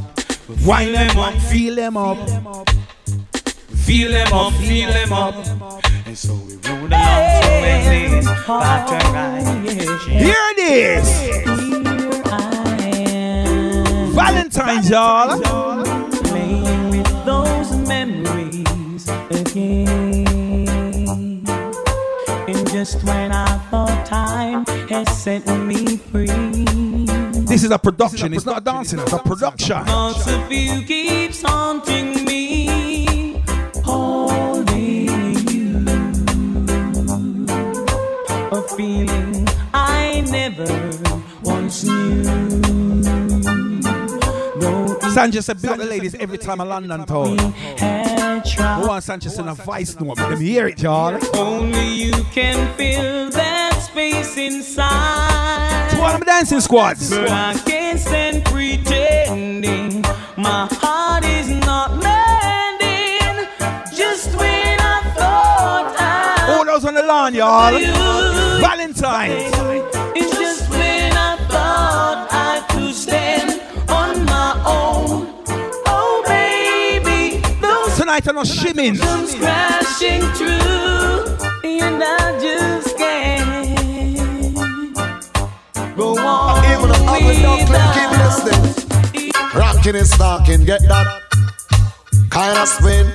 We 0.50 0.56
Wind 0.66 0.96
them 0.96 1.20
up, 1.20 1.36
feel 1.36 1.76
them 1.76 1.98
up. 1.98 2.18
Feel 3.86 4.10
them 4.10 4.34
up, 4.34 4.54
feel 4.54 4.92
them 4.92 5.14
up. 5.14 5.93
And 6.14 6.20
so 6.20 6.36
we 6.36 6.54
roll 6.70 6.78
along 6.78 6.90
to 6.92 7.50
Wembley's 7.64 8.28
Battery. 8.46 9.42
Here 10.14 10.46
it 10.52 10.60
is. 10.60 11.08
Valentine's, 14.14 14.92
y'all. 14.92 15.42
Playing 16.12 16.90
with 16.92 17.26
those 17.26 17.76
memories 17.88 19.10
again. 19.32 20.28
And 22.48 22.72
just 22.72 23.04
when 23.04 23.32
I 23.32 23.58
thought 23.72 24.06
time 24.06 24.68
has 24.90 25.08
set 25.20 25.48
me 25.66 25.98
free. 25.98 26.28
This 27.48 27.64
is 27.64 27.72
a 27.72 27.80
production. 27.80 28.36
It's 28.36 28.46
not 28.46 28.60
a 28.60 28.62
dancing. 28.64 29.00
It's 29.00 29.14
a 29.14 29.18
production. 29.18 29.84
Thoughts 29.84 30.28
of 30.28 30.52
you 30.52 30.84
keeps 30.84 31.42
haunting 31.42 32.13
Sanchez 45.14 45.46
said, 45.46 45.62
build 45.62 45.80
the 45.80 45.86
ladies 45.86 46.16
every 46.16 46.40
time 46.40 46.60
a 46.60 46.66
London 46.66 47.06
tour. 47.06 47.36
Go 47.36 48.90
on, 48.90 49.02
Sanchez 49.02 49.38
in 49.38 49.48
a 49.48 49.54
vice 49.54 50.00
note. 50.00 50.18
Let 50.18 50.40
me 50.40 50.46
hear 50.46 50.68
it, 50.68 50.82
y'all. 50.82 51.20
Only 51.36 51.88
you 51.94 52.12
can 52.32 52.76
fill 52.76 53.30
that 53.30 53.80
space 53.80 54.36
inside. 54.38 55.90
To 55.92 55.98
one 56.00 56.16
of 56.16 56.20
the 56.20 56.26
dancing 56.26 56.62
squads. 56.62 57.12
But 57.12 57.30
I 57.30 57.54
can't 57.64 58.00
stand 58.00 58.44
pretending 58.46 60.02
my 60.36 60.68
heart 60.72 61.24
is 61.26 61.50
not 61.50 61.92
mending. 62.02 63.48
Just 63.96 64.36
when 64.36 64.80
I 64.80 65.14
thought 65.16 65.96
I 66.00 66.58
All 66.58 66.66
those 66.66 66.86
on 66.86 66.96
the 66.96 67.04
line, 67.04 67.36
y'all. 67.36 67.72
You. 67.72 67.94
Valentine's. 68.62 70.03
Those 78.14 78.22
Tonight 78.22 78.28
I'm 78.28 78.36
not 78.36 78.48
shimming. 78.48 78.96
comes 78.98 79.36
crashing 79.36 80.22
through, 80.34 81.26
and 81.64 82.04
I 82.04 82.40
just 82.40 82.98
can't 82.98 84.56
go 85.96 86.18
on. 86.20 86.64
Even 86.66 86.90
the 86.90 86.96
ugly 87.08 87.42
duckling 87.42 87.82
keep 87.94 88.12
listening. 88.20 89.32
Rocking 89.56 89.96
and 89.96 90.08
stalking, 90.08 90.64
get 90.64 90.82
that 90.82 91.22
kind 92.30 92.58
of 92.58 92.68
spin. 92.68 93.08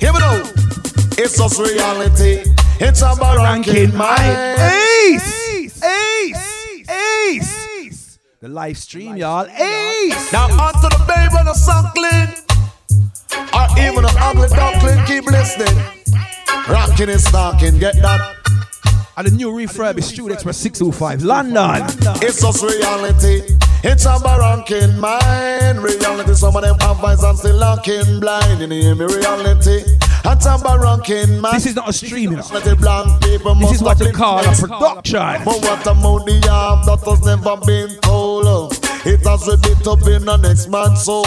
Here 0.00 0.12
we 0.12 0.18
go. 0.18 0.42
It's 1.16 1.36
just 1.38 1.60
reality. 1.60 2.42
It's 2.80 3.02
about 3.02 3.38
ranking 3.38 3.96
my 3.96 4.16
Ace! 5.12 5.82
Ace! 5.82 5.82
Ace! 5.84 6.88
ace. 6.90 8.18
The 8.40 8.48
live 8.48 8.78
stream, 8.78 9.16
y'all. 9.16 9.46
Ace! 9.46 10.32
Now 10.32 10.46
onto 10.46 10.88
the 10.88 11.04
babe 11.06 11.30
and 11.38 11.46
the 11.46 11.54
suckling. 11.54 12.34
Or 12.44 12.47
even 13.76 14.02
the 14.02 14.14
ugly 14.20 14.48
duckling, 14.48 15.04
keep 15.06 15.24
listening. 15.26 15.76
Rocking 16.68 17.08
and 17.08 17.20
stalking, 17.20 17.78
get 17.78 17.94
that 18.02 18.36
And 19.16 19.26
the 19.26 19.30
new 19.30 19.56
refurbished 19.56 20.08
Studio 20.08 20.34
Express 20.34 20.58
605, 20.58 21.22
London. 21.22 21.82
It's 22.22 22.40
just 22.40 22.62
reality. 22.62 23.42
It's 23.82 24.04
a 24.06 24.18
barranking 24.18 24.98
mind. 24.98 25.82
Reality, 25.82 26.34
some 26.34 26.54
of 26.56 26.62
them 26.62 26.76
have 26.80 27.02
eyes 27.02 27.22
and 27.22 27.38
still 27.38 27.56
looking 27.56 28.20
blind. 28.20 28.60
You 28.60 28.68
hear 28.68 28.94
me? 28.94 29.04
Reality. 29.06 29.84
It's 30.24 30.46
a 30.46 30.58
barranking 30.58 31.40
mind. 31.40 31.56
This 31.56 31.66
is 31.66 31.76
not 31.76 31.88
a 31.88 31.92
stream, 31.92 32.30
you 32.32 32.36
know. 32.36 32.42
This 32.42 33.72
is 33.72 33.82
what 33.82 33.98
have 33.98 34.06
you 34.06 34.12
call 34.12 34.40
a 34.40 34.52
production. 34.54 35.20
But 35.44 35.46
what 35.46 35.80
about 35.86 36.26
the 36.26 36.48
arm 36.50 36.84
that 36.86 37.00
has 37.06 37.20
never 37.24 37.56
been 37.64 38.00
told? 38.00 38.37
It 39.08 39.24
has 39.24 39.48
ripped 39.48 39.86
up 39.86 40.06
in 40.06 40.26
the 40.26 40.36
next 40.36 40.68
man's 40.68 41.02
soul. 41.02 41.24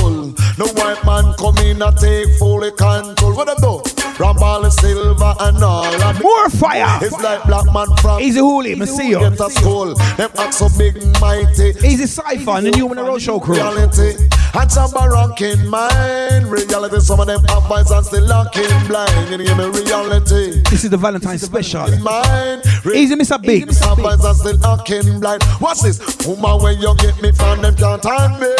No 0.59 0.67
white 0.77 1.01
man 1.03 1.33
come 1.39 1.57
in 1.65 1.81
and 1.81 1.97
take 1.97 2.29
fully 2.37 2.69
control. 2.71 3.33
What 3.33 3.47
them 3.47 3.57
do? 3.57 3.81
Ramball, 4.21 4.69
silver 4.71 5.33
and 5.39 5.63
all 5.63 5.85
of 5.85 6.21
More 6.21 6.49
fire. 6.51 6.99
It's 7.01 7.19
like 7.23 7.43
black 7.45 7.65
man 7.73 7.87
from 7.97 8.21
Easy 8.21 8.39
Hooli, 8.39 8.77
me 8.77 8.85
see 8.85 9.09
you. 9.09 9.19
Get 9.19 9.39
a 9.39 9.49
school. 9.49 9.95
Them 9.95 10.29
act 10.37 10.53
so 10.53 10.69
big 10.77 10.97
and 10.97 11.19
mighty. 11.19 11.73
Easy 11.83 12.05
Cypher 12.05 12.51
and 12.51 12.67
the 12.67 12.71
new 12.71 12.85
one 12.85 12.97
the 12.97 13.39
crew. 13.39 13.55
Reality. 13.55 14.29
And 14.53 14.71
some 14.71 14.91
barranking 14.91 15.67
mind. 15.69 16.51
Reality. 16.51 16.99
Some 16.99 17.19
of 17.19 17.27
them 17.27 17.43
have 17.45 17.71
eyes 17.71 17.89
and 17.91 18.05
still 18.05 18.23
looking 18.25 18.87
blind. 18.87 19.29
You 19.31 19.37
hear 19.39 19.55
me? 19.55 19.65
Reality. 19.79 20.61
This 20.69 20.83
is 20.83 20.89
the 20.89 20.97
Valentine 20.97 21.37
special. 21.37 21.87
Mind. 21.99 22.61
Easy 22.93 23.15
Mr. 23.15 23.41
Big. 23.41 23.71
Have 23.81 23.99
eyes 24.05 24.23
and 24.23 24.35
still 24.37 24.57
looking 24.57 25.19
blind. 25.19 25.43
What's 25.59 25.81
this? 25.81 25.99
Woman, 26.27 26.61
when 26.61 26.79
you 26.79 26.95
get 26.97 27.21
me 27.21 27.31
from 27.31 27.61
them 27.61 27.75
can't 27.75 28.03
hand 28.03 28.39
me. 28.41 28.51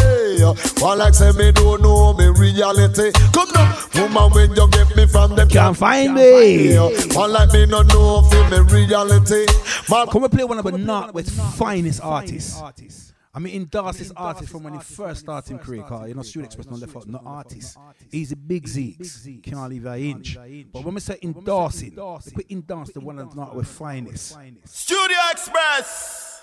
One 0.81 0.97
like 0.97 1.13
say 1.13 1.31
me 1.33 1.51
don't 1.51 1.81
know 1.81 2.13
me 2.13 2.27
reality. 2.27 3.11
Come 3.33 3.49
now. 3.53 3.77
Woman, 3.95 4.31
when 4.31 4.55
you 4.55 4.67
get 4.69 4.95
me 4.95 5.05
from 5.07 5.35
them 5.35 5.49
Can't 5.49 5.75
find 5.77 6.15
me. 6.15 6.75
One 7.13 7.31
like 7.33 7.51
me 7.51 7.65
no 7.65 7.81
know 7.83 8.23
for 8.23 8.49
me 8.49 8.59
reality. 8.71 9.45
Man, 9.89 10.07
Can 10.07 10.21
we 10.21 10.27
play 10.29 10.43
one 10.45 10.57
of 10.57 10.65
the 10.65 10.77
Northwest 10.77 11.31
finest 11.57 12.01
artists? 12.01 13.11
I 13.34 13.39
mean, 13.39 13.53
in 13.53 13.61
endorse 13.61 13.97
this 13.97 14.11
artist 14.15 14.51
from 14.51 14.63
when 14.63 14.73
he 14.73 14.79
first 14.79 15.21
started 15.21 15.51
in 15.51 15.59
career, 15.59 15.84
car. 15.84 16.07
You 16.07 16.15
know, 16.15 16.21
Studio 16.21 16.45
Express 16.47 16.67
no 16.67 16.75
left 16.75 16.95
out, 16.97 17.07
no 17.07 17.21
artist. 17.25 17.77
He's 18.11 18.34
a 18.34 18.36
big 18.36 18.65
Zeeks, 18.65 19.41
can't 19.41 19.69
leave 19.69 19.86
an 19.86 19.99
inch. 19.99 20.38
But 20.71 20.84
when 20.84 20.95
we 20.95 20.99
say 20.99 21.17
endorsing, 21.21 21.95
we 21.95 22.32
put 22.34 22.51
endorse 22.51 22.91
the 22.91 22.99
one 22.99 23.19
of 23.19 23.29
the 23.29 23.36
Northwest 23.38 23.71
finest. 23.71 24.38
Studio 24.65 25.17
Express. 25.32 26.41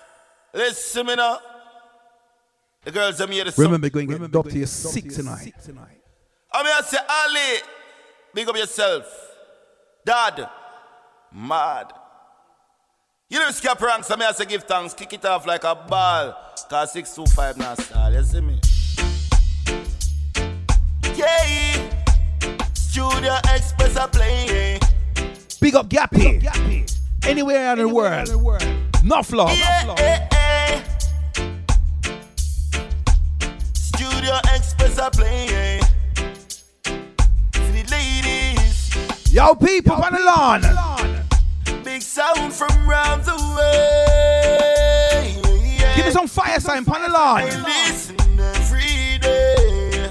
Listen 0.55 1.07
me 1.07 1.17
now. 1.17 1.39
The 2.85 2.91
girls 2.91 3.21
are 3.21 3.27
here 3.27 3.45
to 3.45 3.61
Remember, 3.61 3.91
going 3.91 4.09
to 4.09 4.19
get 4.19 4.31
dubbed 4.31 4.51
to 4.51 4.59
your 4.59 4.67
sick 4.67 5.11
tonight. 5.11 5.53
I 6.51 6.63
mean, 6.63 6.73
I 6.75 6.81
say, 6.81 6.97
Ali, 7.07 7.63
big 8.33 8.49
up 8.49 8.57
yourself. 8.57 9.05
Dad, 10.07 10.49
mad. 11.35 11.93
You 13.31 13.39
know, 13.39 13.51
skip 13.51 13.79
ranks, 13.83 14.11
I 14.11 14.17
mean, 14.17 14.27
I 14.27 14.33
say, 14.33 14.47
give 14.47 14.65
thanks, 14.65 14.95
kick 14.95 15.13
it 15.13 15.23
off 15.27 15.47
like 15.47 15.63
a 15.63 15.75
ball. 15.75 16.35
Cause 16.71 16.93
625 16.93 17.59
now 17.59 17.75
style, 17.75 18.11
you 18.11 18.23
see 18.23 18.41
me? 18.41 18.59
Yeah, 21.15 21.91
Studio 22.73 23.37
Express 23.55 23.99
are 23.99 24.09
playing. 24.09 24.81
Big 25.61 25.75
up 25.75 25.91
Gappy. 25.91 26.43
Anywhere 27.27 27.73
in 27.73 27.79
the 27.81 27.87
world. 27.87 28.63
Enough 29.03 29.33
love. 29.33 29.59
Yeah, 29.59 29.95
eh, 29.99 30.29
eh. 30.33 30.83
Studio 33.75 34.39
Express 34.55 34.99
are 34.99 35.11
playing. 35.11 35.83
To 36.83 37.61
the 37.61 37.85
ladies. 37.91 39.35
Yo, 39.35 39.55
people 39.55 39.93
on 39.93 40.15
the 40.15 40.21
lawn. 40.21 40.88
Big 42.19 42.25
sound 42.25 42.53
from 42.53 42.89
round 42.89 43.25
the 43.25 43.37
way. 43.57 45.37
Give 45.95 46.07
me 46.07 46.11
some 46.11 46.27
fire 46.27 46.59
sign 46.59 46.79
on 46.79 47.03
the 47.03 47.09
lawn. 47.09 47.43
I 47.43 47.63
listen 47.63 48.17
every 48.41 49.19
day. 49.19 50.09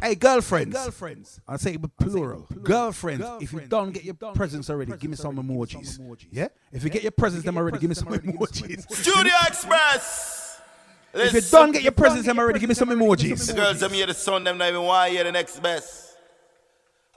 Hey, 0.00 0.14
girlfriends. 0.14 0.74
Girlfriends. 0.74 1.40
I'll 1.46 1.58
say 1.58 1.74
it 1.74 1.82
with 1.82 1.94
plural. 1.98 2.46
Girlfriends, 2.62 3.26
if 3.42 3.52
you 3.52 3.60
don't 3.60 3.92
get 3.92 4.04
your 4.04 4.14
presents 4.14 4.70
already, 4.70 4.92
give 4.92 5.10
me 5.10 5.16
some 5.16 5.36
emojis. 5.36 5.98
Yeah? 6.30 6.48
If 6.72 6.82
you 6.82 6.88
get 6.88 7.02
your 7.02 7.12
presents 7.12 7.44
them 7.44 7.58
already, 7.58 7.78
give 7.78 7.90
me 7.90 7.94
some 7.94 8.08
emojis. 8.08 8.90
Studio 8.90 9.34
Express. 9.46 10.62
If 11.12 11.34
you 11.34 11.40
don't 11.50 11.72
get 11.72 11.82
your 11.82 11.92
presents 11.92 12.26
them 12.26 12.38
already, 12.38 12.58
give 12.58 12.70
me 12.70 12.74
some 12.74 12.88
emojis. 12.88 13.46
The 13.46 13.52
emojis. 13.52 13.56
girls 13.56 13.80
them 13.80 13.92
hear 13.92 14.06
the 14.06 14.14
sound, 14.14 14.46
them 14.46 14.56
not 14.56 14.68
even 14.68 14.82
want 14.82 15.08
to 15.08 15.14
hear 15.14 15.24
the 15.24 15.32
next 15.32 15.60
best. 15.62 16.07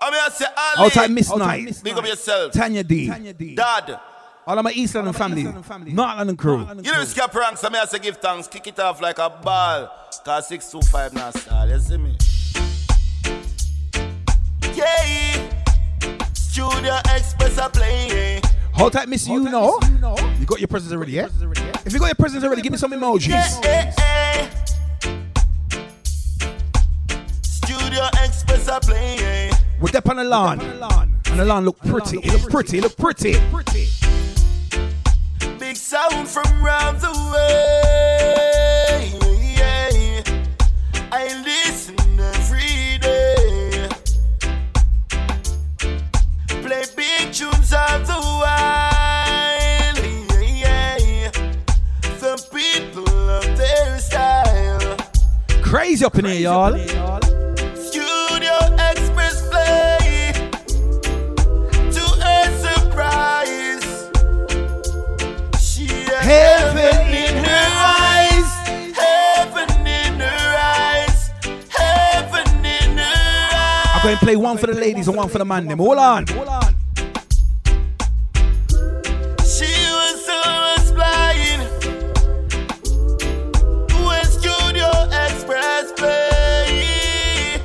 I 0.01 0.09
mean, 0.09 0.19
I 0.19 0.29
say, 0.29 0.45
Ali. 0.57 0.85
Outside 0.87 1.11
Miss 1.11 1.35
Night. 1.35 1.79
Big 1.83 1.95
up 1.95 2.05
yourself. 2.05 2.51
Tanya 2.53 2.83
D. 2.83 3.07
Tanya 3.07 3.33
D. 3.33 3.55
Dad. 3.55 3.99
All 4.47 4.57
of 4.57 4.63
my 4.63 4.71
East 4.71 4.95
London 4.95 5.13
family. 5.13 5.43
family. 5.61 5.93
Not 5.93 6.17
London 6.17 6.35
crew. 6.35 6.67
You 6.81 6.91
know, 6.91 7.03
skip 7.03 7.33
ranks, 7.35 7.63
I 7.63 7.69
mean, 7.69 7.81
I 7.81 7.85
say, 7.85 7.99
give 7.99 8.17
thanks, 8.17 8.47
kick 8.47 8.65
it 8.65 8.79
off 8.79 8.99
like 8.99 9.19
a 9.19 9.29
ball. 9.29 9.91
Cause 10.25 10.47
625 10.47 11.13
now 11.13 11.29
style, 11.31 11.69
you 11.69 11.79
see 11.79 11.97
me? 11.97 12.17
Yeah. 14.73 15.49
Studio 16.33 16.97
Express 17.15 17.59
are 17.59 17.69
playing. 17.69 18.41
Hold 18.73 18.93
tight, 18.93 19.07
Miss 19.07 19.27
You 19.27 19.43
know. 19.43 19.79
You 20.39 20.45
got 20.45 20.59
your 20.59 20.67
presents 20.67 20.93
already, 20.93 21.13
yeah? 21.13 21.29
If 21.85 21.93
you 21.93 21.99
got 21.99 22.07
your 22.07 22.15
presents 22.15 22.43
already, 22.43 22.63
give 22.63 22.71
me 22.71 22.77
some 22.79 22.91
emojis. 22.91 23.63
Eh, 23.63 23.93
eh. 23.99 24.49
Studio 27.43 28.07
Express 28.23 28.67
are 28.67 28.79
playing. 28.79 29.20
We're 29.82 29.97
up 29.97 30.09
on 30.09 30.17
the 30.17 30.23
lawn. 30.23 30.61
And 30.61 31.39
the 31.39 31.45
lawn 31.45 31.65
look 31.65 31.79
pretty. 31.79 32.19
It 32.19 32.32
look 32.32 32.51
pretty. 32.51 32.77
It 32.77 32.84
look 32.84 32.95
pretty. 32.97 33.34
Big 35.57 35.75
sound 35.75 36.27
from 36.27 36.63
round 36.63 37.01
the 37.01 37.09
way. 37.34 38.11
I 41.11 41.27
listen 41.43 41.95
every 42.19 42.99
day. 42.99 43.89
Play 46.61 46.84
big 46.95 47.34
tunes 47.34 47.73
of 47.73 48.05
the 48.05 48.21
while. 48.21 49.95
The 52.19 52.38
people 52.53 53.03
love 53.03 53.57
their 53.57 53.97
style. 53.97 54.97
Crazy 55.63 56.05
up 56.05 56.19
in 56.19 56.25
here, 56.25 56.41
y'all. 56.41 56.75
I'm 74.03 74.07
going 74.07 74.17
to 74.17 74.25
play 74.25 74.35
one 74.35 74.57
for 74.57 74.65
the 74.65 74.73
ladies 74.73 75.07
and 75.07 75.15
one 75.15 75.29
for 75.29 75.37
the 75.37 75.45
man. 75.45 75.67
Them. 75.67 75.77
Hold 75.77 75.99
on. 75.99 76.25
She 76.25 76.33
was 79.93 80.27
always 80.27 80.89
flying 80.89 81.59
when 84.03 84.25
Studio 84.25 84.89
Express 85.27 85.91
play. 85.91 87.61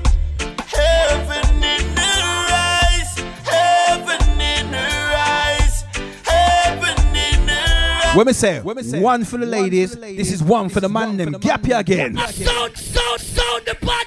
Heaven 0.66 1.64
in 1.64 1.97
her 1.97 2.49
eyes, 2.53 3.18
heaven 3.47 4.39
in 4.39 4.66
her 4.74 5.14
eyes, 5.16 5.84
heaven 6.22 7.16
in 7.16 7.49
her 7.49 8.11
eyes. 8.11 8.14
When 8.14 8.26
we 8.26 8.34
say, 8.34 8.61
one 8.61 9.24
for 9.24 9.39
the 9.39 9.47
ladies, 9.47 9.97
this 9.97 10.30
is 10.30 10.43
one 10.43 10.68
for 10.68 10.80
the 10.80 10.89
man. 10.91 11.16
Them. 11.16 11.32
Gap 11.32 11.66
you 11.66 11.76
again. 11.76 12.14
Sound, 12.18 12.76
sound, 12.76 13.20
sound 13.22 13.64
the 13.64 13.74
bad 13.80 14.06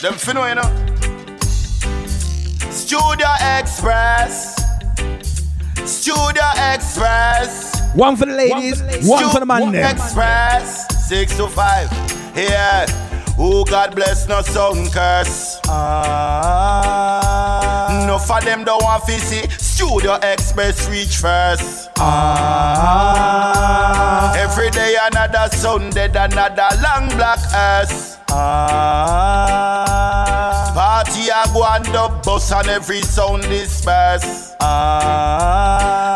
Them 0.00 0.14
finna, 0.14 0.48
you 0.48 0.54
know. 0.54 0.70
Studio 2.70 3.28
Express. 3.58 4.54
Studio 5.84 6.44
Express. 6.72 7.74
One 7.96 8.16
for 8.16 8.26
the 8.26 8.32
ladies, 8.32 8.80
one 9.08 9.28
for 9.30 9.40
the 9.40 9.46
man. 9.46 9.74
Express. 9.74 10.86
Six 11.08 11.36
to 11.36 11.48
five. 11.48 11.90
Yeah. 12.36 12.86
Oh, 13.36 13.64
God 13.64 13.96
bless 13.96 14.28
no 14.28 14.42
sound 14.42 14.92
curse. 14.92 15.58
Ah. 15.66 16.84
No 18.06 18.18
for 18.18 18.40
them 18.40 18.62
don't 18.62 18.80
want 18.84 19.04
to 19.06 19.18
see 19.18 19.48
Studio 19.58 20.14
Express 20.22 20.88
reach 20.88 21.16
first. 21.16 21.90
Ah. 21.98 23.12
Every 24.36 24.70
day 24.70 24.96
another 25.10 25.48
Sunday, 25.56 26.06
another 26.06 26.68
long 26.84 27.08
black 27.16 27.40
ass. 27.52 28.18
Ah. 28.30 29.88
Party 30.74 31.30
I 31.30 31.46
go 31.52 31.64
and 31.64 31.84
the 31.86 32.08
bus 32.24 32.52
and 32.52 32.68
every 32.68 33.02
sound 33.02 33.42
disperse. 33.44 34.54
Ah. 34.60 36.08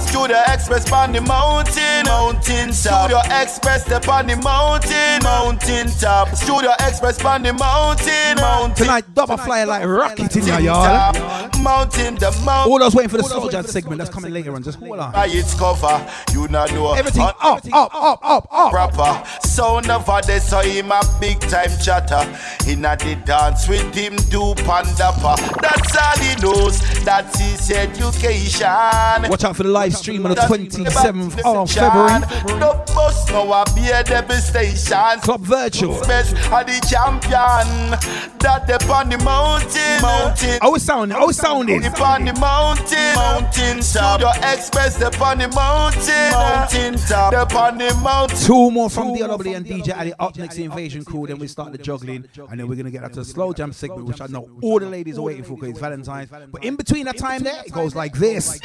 Studio 0.00 0.28
Studio 0.28 0.54
Express 0.54 0.92
on 0.92 1.12
the 1.12 1.20
mountain, 1.22 2.04
mountain 2.04 2.68
top. 2.68 3.08
Studio 3.08 3.18
Express 3.40 3.82
step 3.86 4.06
on 4.08 4.26
the 4.26 4.36
mountain, 4.36 5.22
mountain 5.22 5.88
top. 5.98 6.28
Studio 6.36 6.70
Express 6.80 7.24
on 7.24 7.42
the 7.42 7.54
mountain, 7.54 8.36
mountain. 8.36 8.74
Tonight, 8.74 9.14
double 9.14 9.38
fly 9.38 9.64
like 9.64 9.86
rocket 9.86 10.36
in 10.36 10.42
here, 10.42 10.60
y'all. 10.60 11.14
Mountain, 11.62 12.16
the 12.16 12.30
mountain. 12.44 12.70
All 12.70 12.78
those 12.78 12.94
waiting 12.94 13.08
for 13.08 13.16
the 13.16 13.22
soldier 13.22 13.52
jazz 13.52 13.70
segment 13.72 13.96
that's 13.98 14.10
coming 14.10 14.34
later 14.34 14.54
on. 14.54 14.62
Just 14.62 14.78
hold 14.78 14.98
on. 14.98 15.12
By 15.12 15.28
its 15.28 15.54
cover, 15.54 16.06
you 16.34 16.46
not 16.48 16.70
know 16.72 16.92
Everything 16.92 17.22
up, 17.22 17.42
up, 17.42 17.64
up, 17.72 18.20
up, 18.22 18.46
up. 18.52 18.70
proper. 18.70 19.26
Sound 19.46 19.90
of 19.90 20.06
a 20.10 20.20
day, 20.20 20.40
so 20.40 20.60
him 20.60 20.87
a 20.90 21.00
big 21.20 21.40
time 21.40 21.70
chatter. 21.82 22.22
In 22.70 22.84
a 22.84 22.96
the 22.96 23.16
dance 23.24 23.68
with 23.68 23.94
him 23.94 24.16
do 24.30 24.54
pandapa. 24.64 25.36
That's 25.60 25.96
all 25.96 26.18
he 26.18 26.34
knows. 26.42 26.80
That's 27.04 27.38
his 27.38 27.70
education. 27.70 29.30
Watch 29.30 29.44
out 29.44 29.56
for 29.56 29.62
the 29.62 29.70
live 29.70 29.94
stream 29.94 30.26
on 30.26 30.34
the 30.34 30.40
27th 30.42 31.40
of 31.44 31.70
February. 31.70 32.20
The 32.58 32.92
bus 32.94 33.30
now 33.30 33.52
a 33.52 33.64
be 33.74 33.88
a 33.88 34.02
devastation. 34.02 35.20
Club 35.20 35.40
Virtual. 35.42 36.00
Best 36.06 36.34
are 36.50 36.64
the 36.64 36.78
champion. 36.88 37.98
That 38.40 38.66
they 38.66 38.78
on 38.92 39.08
the 39.08 39.18
mountain. 39.18 40.02
Mountain. 40.02 40.58
Sounding? 40.88 41.16
It 41.20 41.34
sounding? 41.34 41.84
Upon 41.84 42.24
the 42.24 42.32
mountain, 42.34 43.14
mountain 43.14 43.80
top. 43.80 44.20
Your 44.20 44.32
express 44.42 44.96
the 44.96 45.06
on 45.22 45.38
the 45.38 45.48
mountain, 45.48 46.30
mountain 46.32 46.94
top. 46.94 47.32
The 47.32 47.56
on 47.56 47.78
the 47.78 47.94
mountain. 48.02 48.38
Two 48.38 48.70
more 48.70 48.88
from 48.88 49.08
DLW 49.08 49.56
and 49.56 49.66
DJ 49.66 49.96
Ali 49.98 50.12
up 50.18 50.36
next 50.36 50.56
the 50.56 50.68
invasion 50.78 51.04
crew. 51.04 51.26
Then 51.26 51.38
we 51.38 51.48
start 51.48 51.72
the 51.72 51.78
juggling, 51.78 52.24
and 52.48 52.60
then 52.60 52.68
we're 52.68 52.76
gonna 52.76 52.90
get 52.90 53.02
out 53.02 53.12
to 53.14 53.20
the 53.20 53.24
slow 53.24 53.52
jam 53.52 53.72
segment, 53.72 54.06
which 54.06 54.20
I 54.20 54.26
know 54.26 54.48
all 54.62 54.78
the 54.78 54.86
ladies 54.86 55.18
are 55.18 55.22
waiting 55.22 55.42
for 55.42 55.54
because 55.54 55.70
it's 55.70 55.80
Valentine's. 55.80 56.30
But 56.52 56.64
in 56.64 56.76
between 56.76 57.06
that 57.06 57.18
time, 57.18 57.42
there 57.42 57.60
it 57.66 57.72
goes 57.72 57.96
like 57.96 58.16
this. 58.16 58.60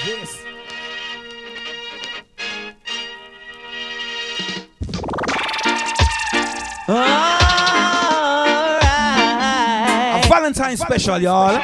A 6.88 6.92
Valentine's 10.30 10.82
special, 10.82 11.18
y'all. 11.18 11.60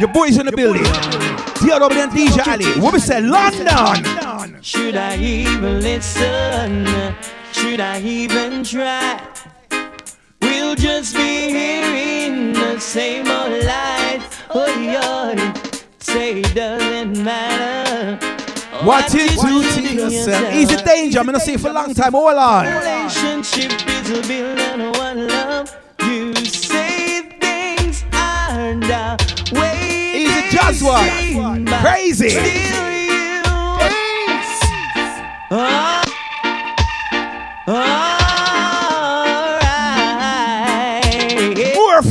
Your 0.00 0.08
boys 0.08 0.38
in 0.38 0.46
the 0.46 0.52
building. 0.52 0.84
DLW 0.84 1.96
and 1.96 2.12
DJ 2.12 2.46
Ali. 2.46 2.80
What 2.80 2.94
we 2.94 2.98
say, 2.98 3.20
London. 3.20 3.66
Should 4.62 4.96
I 4.96 5.18
even 5.18 5.80
listen? 5.80 6.86
Should 7.52 7.80
I 7.80 8.00
even 8.00 8.64
try? 8.64 9.31
Just 10.82 11.14
be 11.14 11.48
hearing 11.48 12.54
the 12.54 12.80
same 12.80 13.28
old 13.28 13.52
lies. 13.64 14.20
Oh, 14.50 14.66
yeah. 14.80 15.54
Say 16.00 16.40
it 16.40 16.52
doesn't 16.56 17.22
matter. 17.22 18.18
What 18.84 19.14
you 19.14 19.28
do 19.28 19.62
to 19.62 19.80
yourself? 19.80 20.52
Easy 20.52 20.74
danger. 20.74 21.20
I'm 21.20 21.26
gonna 21.26 21.38
say 21.38 21.54
it 21.54 21.60
for 21.60 21.68
a 21.68 21.72
long 21.72 21.94
time. 21.94 22.10
Hold 22.10 22.34
on. 22.34 22.66
Relationship 22.66 23.70
is 23.86 24.10
a 24.10 24.26
build 24.26 24.58
on 24.58 24.92
one 24.98 25.28
love. 25.28 25.72
You 26.00 26.34
say 26.34 27.30
things 27.38 28.02
are 28.12 28.74
the 28.74 29.16
way 29.52 30.14
Easy 30.16 30.50
jazz 30.50 30.82
one. 30.82 31.64
Crazy. 31.80 32.30
Still 32.30 32.90
you. 32.90 33.42
Ah, 35.52 36.04
alright. 37.68 38.11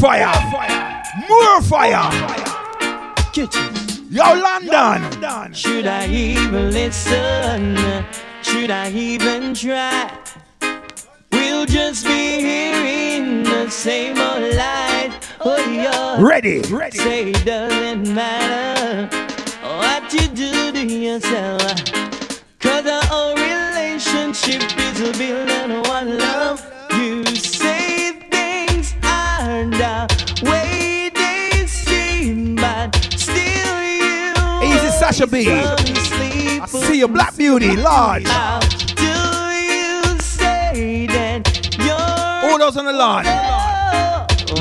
Fire. 0.02 0.34
Fire, 0.52 1.04
more 1.30 1.62
fire. 1.62 2.10
Kitchen. 3.34 3.70
Yo, 4.10 4.24
London. 4.34 5.54
Should 5.54 5.86
I 5.86 6.08
even 6.08 6.72
listen? 6.72 7.78
Should 8.42 8.72
I 8.72 8.90
even 8.92 9.54
try? 9.54 10.12
We'll 11.32 11.68
just 11.68 12.04
be 12.08 12.42
hearing 12.42 13.44
the 13.44 13.70
same 13.70 14.18
old 14.18 14.56
lies. 14.56 15.14
Oh, 15.40 15.70
yeah. 15.70 16.18
Ready. 16.20 16.62
Ready. 16.62 16.98
Say 16.98 17.30
it 17.30 17.46
doesn't 17.46 18.12
matter 18.12 19.08
what 19.62 20.12
you 20.12 20.28
do 20.30 20.72
to 20.72 20.84
yourself. 20.84 21.62
Cause 22.60 22.88
our 22.88 23.06
whole 23.06 23.36
relationship 23.36 24.64
is 24.80 25.20
a 25.22 25.64
on 25.64 25.84
one 25.84 26.18
love. 26.18 26.71
Sasha 35.12 35.28
B. 35.28 35.46
I 35.50 36.66
see 36.68 37.00
your 37.00 37.10
black 37.10 37.36
beauty, 37.36 37.76
large. 37.76 38.26
How 38.28 38.60
do 38.96 39.04
you 39.04 40.18
say 40.22 41.06
that 41.08 41.78
you're 41.78 42.50
All 42.50 42.58
those 42.58 42.78
on 42.78 42.86
the 42.86 42.94
lawn. 42.94 43.26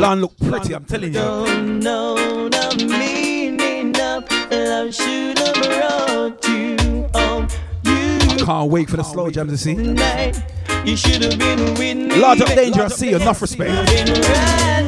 Lawn 0.01 0.21
look 0.21 0.37
pretty, 0.39 0.75
I'm 0.75 0.85
telling 0.87 1.15
you. 1.15 1.21
don't 1.21 1.79
know 1.79 2.49
the 2.49 2.85
meaning 2.99 3.95
of 4.01 4.25
love 4.51 4.93
should 4.93 5.39
have 5.39 5.55
brought 5.55 6.45
you 6.49 7.09
home. 7.15 7.47
You 7.85 8.45
Can't 8.45 8.71
wait 8.73 8.91
for 8.91 8.97
the 8.97 9.05
slow 9.05 9.31
jam 9.31 9.47
to 9.47 9.57
see. 9.57 9.75
night, 9.75 10.43
you 10.85 10.97
should 10.97 11.23
have 11.23 11.39
been 11.39 11.61
with 11.75 11.97
me. 11.97 12.17
Large 12.17 12.41
up 12.41 12.49
danger, 12.49 12.83
I 12.83 12.89
see 12.89 13.11
you. 13.11 13.17
Enough 13.17 13.41
respect. 13.41 14.80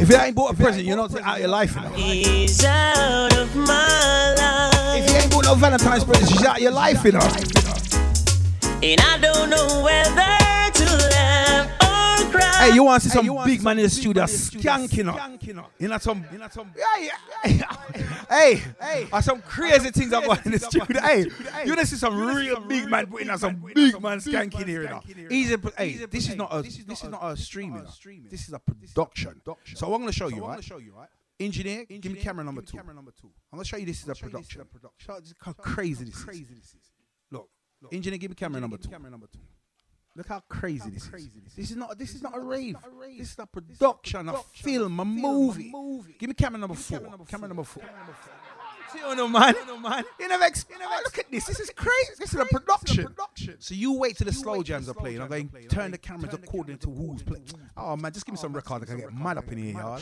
If 0.00 0.08
you 0.08 0.16
ain't 0.16 0.34
bought 0.34 0.54
a 0.54 0.56
present, 0.56 0.86
you're 0.86 0.96
not 0.96 1.14
out 1.20 1.34
of 1.34 1.40
your 1.40 1.48
life. 1.48 1.74
You 1.76 1.82
know? 1.82 1.88
He's 1.90 2.64
out 2.64 3.36
of 3.36 3.54
my 3.54 4.34
life. 4.34 5.04
If 5.04 5.10
you 5.10 5.16
ain't 5.18 5.30
bought 5.30 5.44
no 5.44 5.54
Valentine's 5.54 6.04
present, 6.04 6.30
she's 6.30 6.42
out 6.42 6.56
of 6.56 6.62
your 6.62 6.72
life, 6.72 7.04
you 7.04 7.12
know. 7.12 7.20
And 8.82 8.98
I 8.98 9.18
don't 9.20 9.50
know 9.50 9.82
whether 9.82 10.39
Hey, 12.60 12.74
you 12.74 12.84
want 12.84 13.02
to 13.02 13.08
see 13.08 13.14
some 13.14 13.44
big 13.44 13.62
man 13.62 13.78
in 13.78 13.84
the 13.84 13.90
studio 13.90 14.24
skanking 14.24 15.08
up? 15.08 15.42
You 15.78 15.88
know 15.88 15.98
some, 15.98 16.24
you 16.30 16.38
know 16.38 16.48
some. 16.50 16.70
Yeah, 16.76 17.10
yeah. 17.44 17.76
hey, 18.28 18.62
hey, 18.80 19.08
are 19.10 19.22
some 19.22 19.40
crazy 19.40 19.90
things 19.90 20.10
that 20.10 20.22
go 20.24 20.32
on 20.32 20.40
in 20.44 20.52
the 20.52 20.58
studio. 20.58 21.00
Hey, 21.00 21.20
you 21.64 21.70
want 21.70 21.80
to 21.80 21.86
see 21.86 21.96
some 21.96 22.18
real 22.20 22.60
big 22.60 22.88
man 22.88 23.06
putting 23.06 23.30
out 23.30 23.40
some 23.40 23.56
big 23.74 24.00
man 24.02 24.18
skanking 24.18 24.66
here. 24.66 25.00
Easy, 25.30 25.56
hey, 25.78 25.92
this 26.10 26.28
is 26.28 26.36
not 26.36 26.48
a, 26.52 26.62
this 26.62 26.78
is 26.78 27.04
not 27.04 27.32
a 27.32 27.36
streaming. 27.36 27.86
This 28.28 28.46
is 28.46 28.52
a 28.52 28.58
production. 28.58 29.40
So 29.74 29.92
I'm 29.94 30.00
gonna 30.02 30.12
show 30.12 30.28
you, 30.28 30.44
right? 30.46 30.62
Engineer, 31.38 31.86
give 31.86 32.12
me 32.12 32.20
camera 32.20 32.44
number 32.44 32.60
two. 32.60 32.76
I'm 32.78 33.56
gonna 33.56 33.64
show 33.64 33.78
you 33.78 33.86
this 33.86 34.02
is 34.02 34.08
a 34.08 34.14
production. 34.14 34.62
Show 34.98 35.16
you 35.16 35.32
how 35.40 35.52
crazy 35.54 36.04
this 36.04 36.14
is. 36.14 36.74
Look, 37.30 37.48
engineer, 37.90 38.18
give 38.18 38.30
me 38.30 38.34
camera 38.34 38.60
number 38.60 38.76
two. 38.76 38.90
Look 40.20 40.28
how 40.28 40.42
crazy 40.50 40.90
this 40.90 41.04
is. 41.04 41.30
This 41.56 41.70
is 41.70 41.76
not 41.78 41.98
this 41.98 42.14
is 42.14 42.20
not 42.20 42.36
a 42.36 42.40
rave. 42.40 42.76
This 43.16 43.32
is 43.32 43.38
a 43.38 43.46
production, 43.46 44.28
a 44.28 44.34
film, 44.52 45.00
a 45.00 45.04
movie. 45.06 45.70
movie. 45.72 46.14
Give 46.18 46.28
me 46.28 46.34
camera 46.34 46.58
number 46.58 46.74
four. 46.74 47.00
Camera 47.26 47.48
number 47.48 47.64
four. 47.64 47.82
See, 48.92 48.98
you 49.08 49.16
know, 49.16 49.28
man. 49.28 49.54
You 50.18 50.28
never 50.28 50.44
ex- 50.44 50.66
oh, 50.70 51.00
look 51.04 51.18
at 51.18 51.30
this. 51.30 51.46
This 51.46 51.58
is 51.60 51.70
crazy. 51.70 52.12
This 52.18 52.34
is 52.34 52.38
a 52.38 52.44
production. 52.44 53.08
So 53.60 53.74
you 53.74 53.94
wait 53.94 54.18
till 54.18 54.26
the 54.26 54.34
slow 54.34 54.62
jams 54.62 54.90
are 54.90 54.94
playing. 54.94 55.22
I'm 55.22 55.28
going 55.28 55.48
to 55.48 55.68
turn 55.68 55.90
the 55.90 55.96
cameras 55.96 56.34
according 56.34 56.76
to 56.80 56.90
who's 56.90 57.22
playing. 57.22 57.46
Oh 57.74 57.96
man, 57.96 58.12
just 58.12 58.26
give 58.26 58.34
me 58.34 58.38
oh, 58.40 58.42
some 58.42 58.52
record. 58.52 58.82
I 58.82 58.84
can 58.84 58.98
get 58.98 59.14
mad 59.14 59.38
up 59.38 59.50
in 59.50 59.56
here, 59.56 59.72
y'all. 59.72 60.00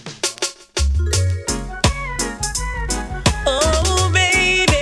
Oh, 3.47 4.11
baby. 4.13 4.75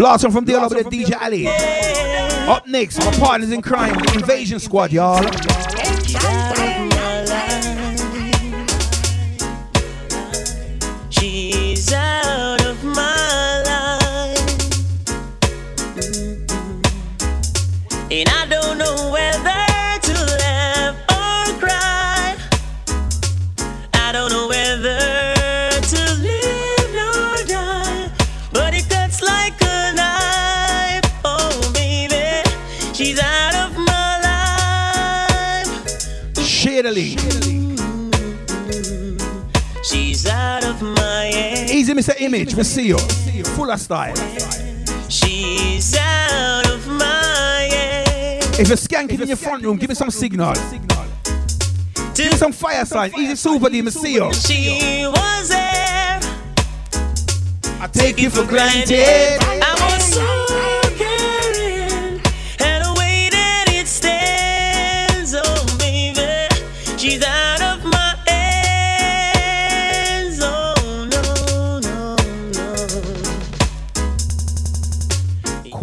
Last 0.00 0.22
one 0.22 0.30
from 0.30 0.44
the 0.44 0.60
other 0.60 0.84
DJ 0.84 1.20
Ali. 1.20 2.29
Up 2.48 2.66
next, 2.66 2.98
my 2.98 3.12
partners 3.12 3.52
in 3.52 3.62
crime, 3.62 3.94
the 3.94 4.14
Invasion 4.14 4.58
Squad, 4.58 4.92
y'all. 4.92 5.69
image, 42.34 42.54
we 42.54 42.62
see 42.62 42.88
you. 42.88 42.98
Full 43.56 43.70
of 43.70 43.80
style. 43.80 44.14
She's 45.08 45.96
out 45.96 46.70
of 46.70 46.86
my 46.86 47.68
head. 47.70 48.44
If 48.60 48.68
you're 48.68 48.76
skanking 48.76 49.20
in 49.20 49.28
your 49.28 49.36
front 49.36 49.64
room, 49.64 49.76
give 49.76 49.88
me 49.88 49.94
some 49.94 50.10
signal. 50.10 50.54
Give 52.14 52.30
me 52.30 52.36
some 52.36 52.52
fire 52.52 52.84
sign. 52.84 53.12
Easy 53.18 53.34
super 53.34 53.68
demon, 53.68 53.92
see 53.92 54.14
you. 54.14 54.32
She 54.32 55.04
was 55.06 55.48
there. 55.48 56.20
I 57.82 57.88
take, 57.92 58.16
take 58.16 58.26
it 58.26 58.30
for 58.30 58.44
granted. 58.46 59.40
granted. 59.40 59.69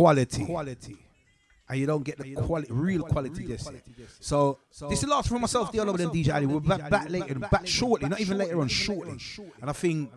Quality. 0.08 0.46
Quality. 0.46 0.98
And 1.70 1.80
you 1.80 1.86
don't 1.86 2.04
get 2.04 2.18
the 2.18 2.34
quality, 2.36 2.72
real 2.72 3.04
quality 3.04 3.46
just 3.46 3.72
yet. 3.72 3.84
So, 4.22 4.58
this 4.90 5.00
is 5.00 5.02
the 5.02 5.08
last 5.08 5.28
for 5.28 5.38
myself, 5.38 5.72
the 5.72 5.80
other 5.82 5.94
than 5.94 6.10
DJ 6.10 6.34
Ali. 6.34 6.46
We're 6.46 6.62
back, 6.62 6.90
back 6.90 7.10
later, 7.10 7.36
back 7.36 7.68
shortly, 7.68 8.08
not 8.08 8.22
even 8.22 8.38
later 8.38 8.62
on, 8.62 8.70
shortly. 8.70 9.18
And 9.62 9.70
I 9.70 9.74
think, 9.74 10.10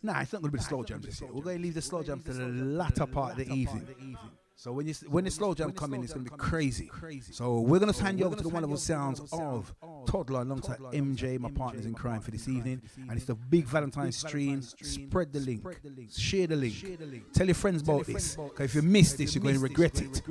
nah, 0.00 0.20
it's 0.20 0.32
not 0.32 0.42
going 0.42 0.52
to 0.52 0.56
be 0.56 0.58
the 0.58 0.64
slow 0.64 0.84
jams 0.84 1.06
this 1.06 1.20
year. 1.20 1.30
We're 1.32 1.42
going 1.42 1.56
to 1.56 1.62
leave 1.62 1.74
the 1.74 1.82
slow 1.82 2.04
jams 2.04 2.24
to 2.26 2.32
the 2.34 2.46
latter 2.46 3.06
part 3.06 3.32
of 3.32 3.38
the 3.38 3.52
evening. 3.52 4.16
So 4.62 4.72
when 4.72 4.86
you 4.86 4.92
when 5.08 5.24
the 5.24 5.30
slow 5.30 5.54
jam 5.54 5.72
come 5.72 5.94
in, 5.94 6.04
it's 6.04 6.12
going 6.12 6.26
to 6.26 6.30
be 6.30 6.36
crazy. 6.36 6.90
So 7.32 7.60
we're 7.60 7.78
going 7.78 7.90
to 7.90 8.02
hand 8.02 8.18
you 8.18 8.26
over 8.26 8.36
to 8.36 8.42
the 8.42 8.50
wonderful 8.50 8.76
sounds 8.76 9.18
of 9.32 9.74
Toddler 10.06 10.42
alongside 10.42 10.80
MJ, 10.92 11.38
my 11.38 11.50
partners 11.50 11.86
in 11.86 11.94
crime 11.94 12.20
for 12.20 12.30
this 12.30 12.46
evening. 12.46 12.82
And 13.08 13.12
it's 13.12 13.24
the 13.24 13.36
big 13.36 13.64
Valentine's 13.64 14.18
stream. 14.18 14.60
Spread 14.60 15.32
the 15.32 15.40
link, 15.40 15.66
share 16.14 16.46
the 16.46 16.56
link, 16.56 16.74
tell 17.32 17.46
your 17.46 17.54
friends 17.54 17.80
about 17.80 18.04
this. 18.04 18.36
Because 18.36 18.66
if 18.66 18.74
you 18.74 18.82
miss 18.82 19.14
this, 19.14 19.34
you're 19.34 19.42
going 19.42 19.54
to 19.54 19.62
regret 19.62 20.02
it. 20.02 20.22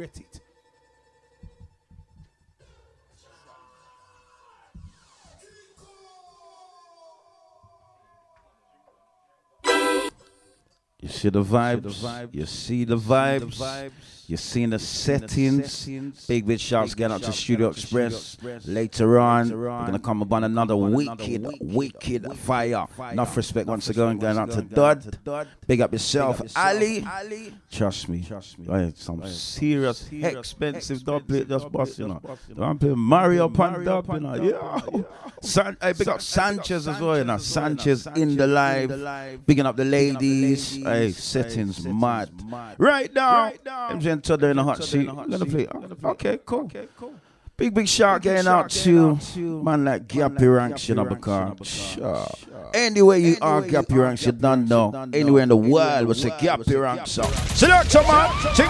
You 11.02 11.10
see 11.10 11.30
the 11.30 11.44
vibes. 11.44 12.36
You 12.36 12.46
see 12.46 12.84
the 12.84 12.98
vibes. 12.98 14.19
You 14.30 14.38
see 14.38 14.64
the 14.68 14.78
settings. 14.78 15.90
Big 16.28 16.46
big 16.46 16.60
shouts 16.60 16.94
going 16.94 17.12
up 17.12 17.24
to 17.24 17.34
Studio 17.34 17.70
Express. 17.70 18.38
Later 18.64 19.18
on, 19.18 19.50
we're 19.50 19.66
gonna 19.68 19.98
come 19.98 20.22
upon 20.22 20.44
another 20.44 20.76
wicked, 20.78 21.48
wicked 21.60 22.32
fire. 22.38 22.86
Enough 23.12 23.36
respect 23.36 23.68
once 23.68 23.90
again 23.90 24.20
going 24.20 24.38
out 24.38 24.52
to 24.52 24.62
Dud. 24.62 25.18
Big 25.66 25.82
up 25.82 25.92
yourself, 25.94 26.44
Ali. 26.56 27.04
Trust 27.72 28.08
me. 28.10 28.24
Some 28.94 29.26
serious, 29.26 30.08
expensive 30.12 31.04
dub 31.04 31.28
plate 31.28 31.50
just 31.50 31.72
busting 31.72 32.12
up. 32.12 32.24
I'm 32.60 32.78
playing 32.78 33.00
Mario 33.00 33.50
Pan 33.50 33.84
dub, 33.84 34.14
you 34.14 34.20
know. 34.20 34.36
Yeah. 34.36 35.02
San- 35.42 35.78
hey, 35.82 35.94
big 35.94 36.08
up 36.08 36.22
Sanchez 36.22 36.88
as 36.88 37.00
well, 37.02 37.18
you 37.18 37.24
know. 37.24 37.38
Sanchez 37.38 38.06
in 38.16 38.36
the 38.36 38.46
live. 38.46 39.46
Bigging 39.48 39.66
up 39.66 39.76
the 39.76 39.86
ladies. 39.86 40.76
Hey, 40.76 41.14
settings 41.14 41.84
mad. 41.88 42.30
Right 42.78 43.12
now, 43.12 43.52
MJ 43.66 44.19
and 44.20 44.24
Todd 44.26 44.44
in 44.44 44.58
the 44.58 44.64
hot 44.64 44.84
seat. 44.84 45.08
Gonna 45.08 45.46
play. 45.46 45.68
Okay, 46.04 46.40
cool. 46.46 46.70
Big, 47.56 47.74
big 47.74 47.88
shout 47.90 48.22
going 48.22 48.48
out 48.48 48.70
to 48.70 49.18
man 49.36 49.84
like 49.86 50.08
Gappy 50.08 50.56
Ranks, 50.56 50.88
you 50.88 50.96
know, 50.96 51.06
because 51.06 51.98
anywhere 52.74 53.18
you 53.18 53.38
are, 53.42 53.62
Gappy 53.62 54.02
Ranks, 54.02 54.26
you 54.26 54.32
don't 54.32 54.68
know. 54.68 55.08
Anywhere 55.14 55.44
in 55.44 55.50
the 55.50 55.58
world, 55.58 56.08
what's 56.08 56.24
a 56.24 56.32
Gappy 56.32 56.82
Ranks? 56.82 57.12
So, 57.12 57.24
select 57.24 57.94
man, 57.96 58.32
take. 58.56 58.70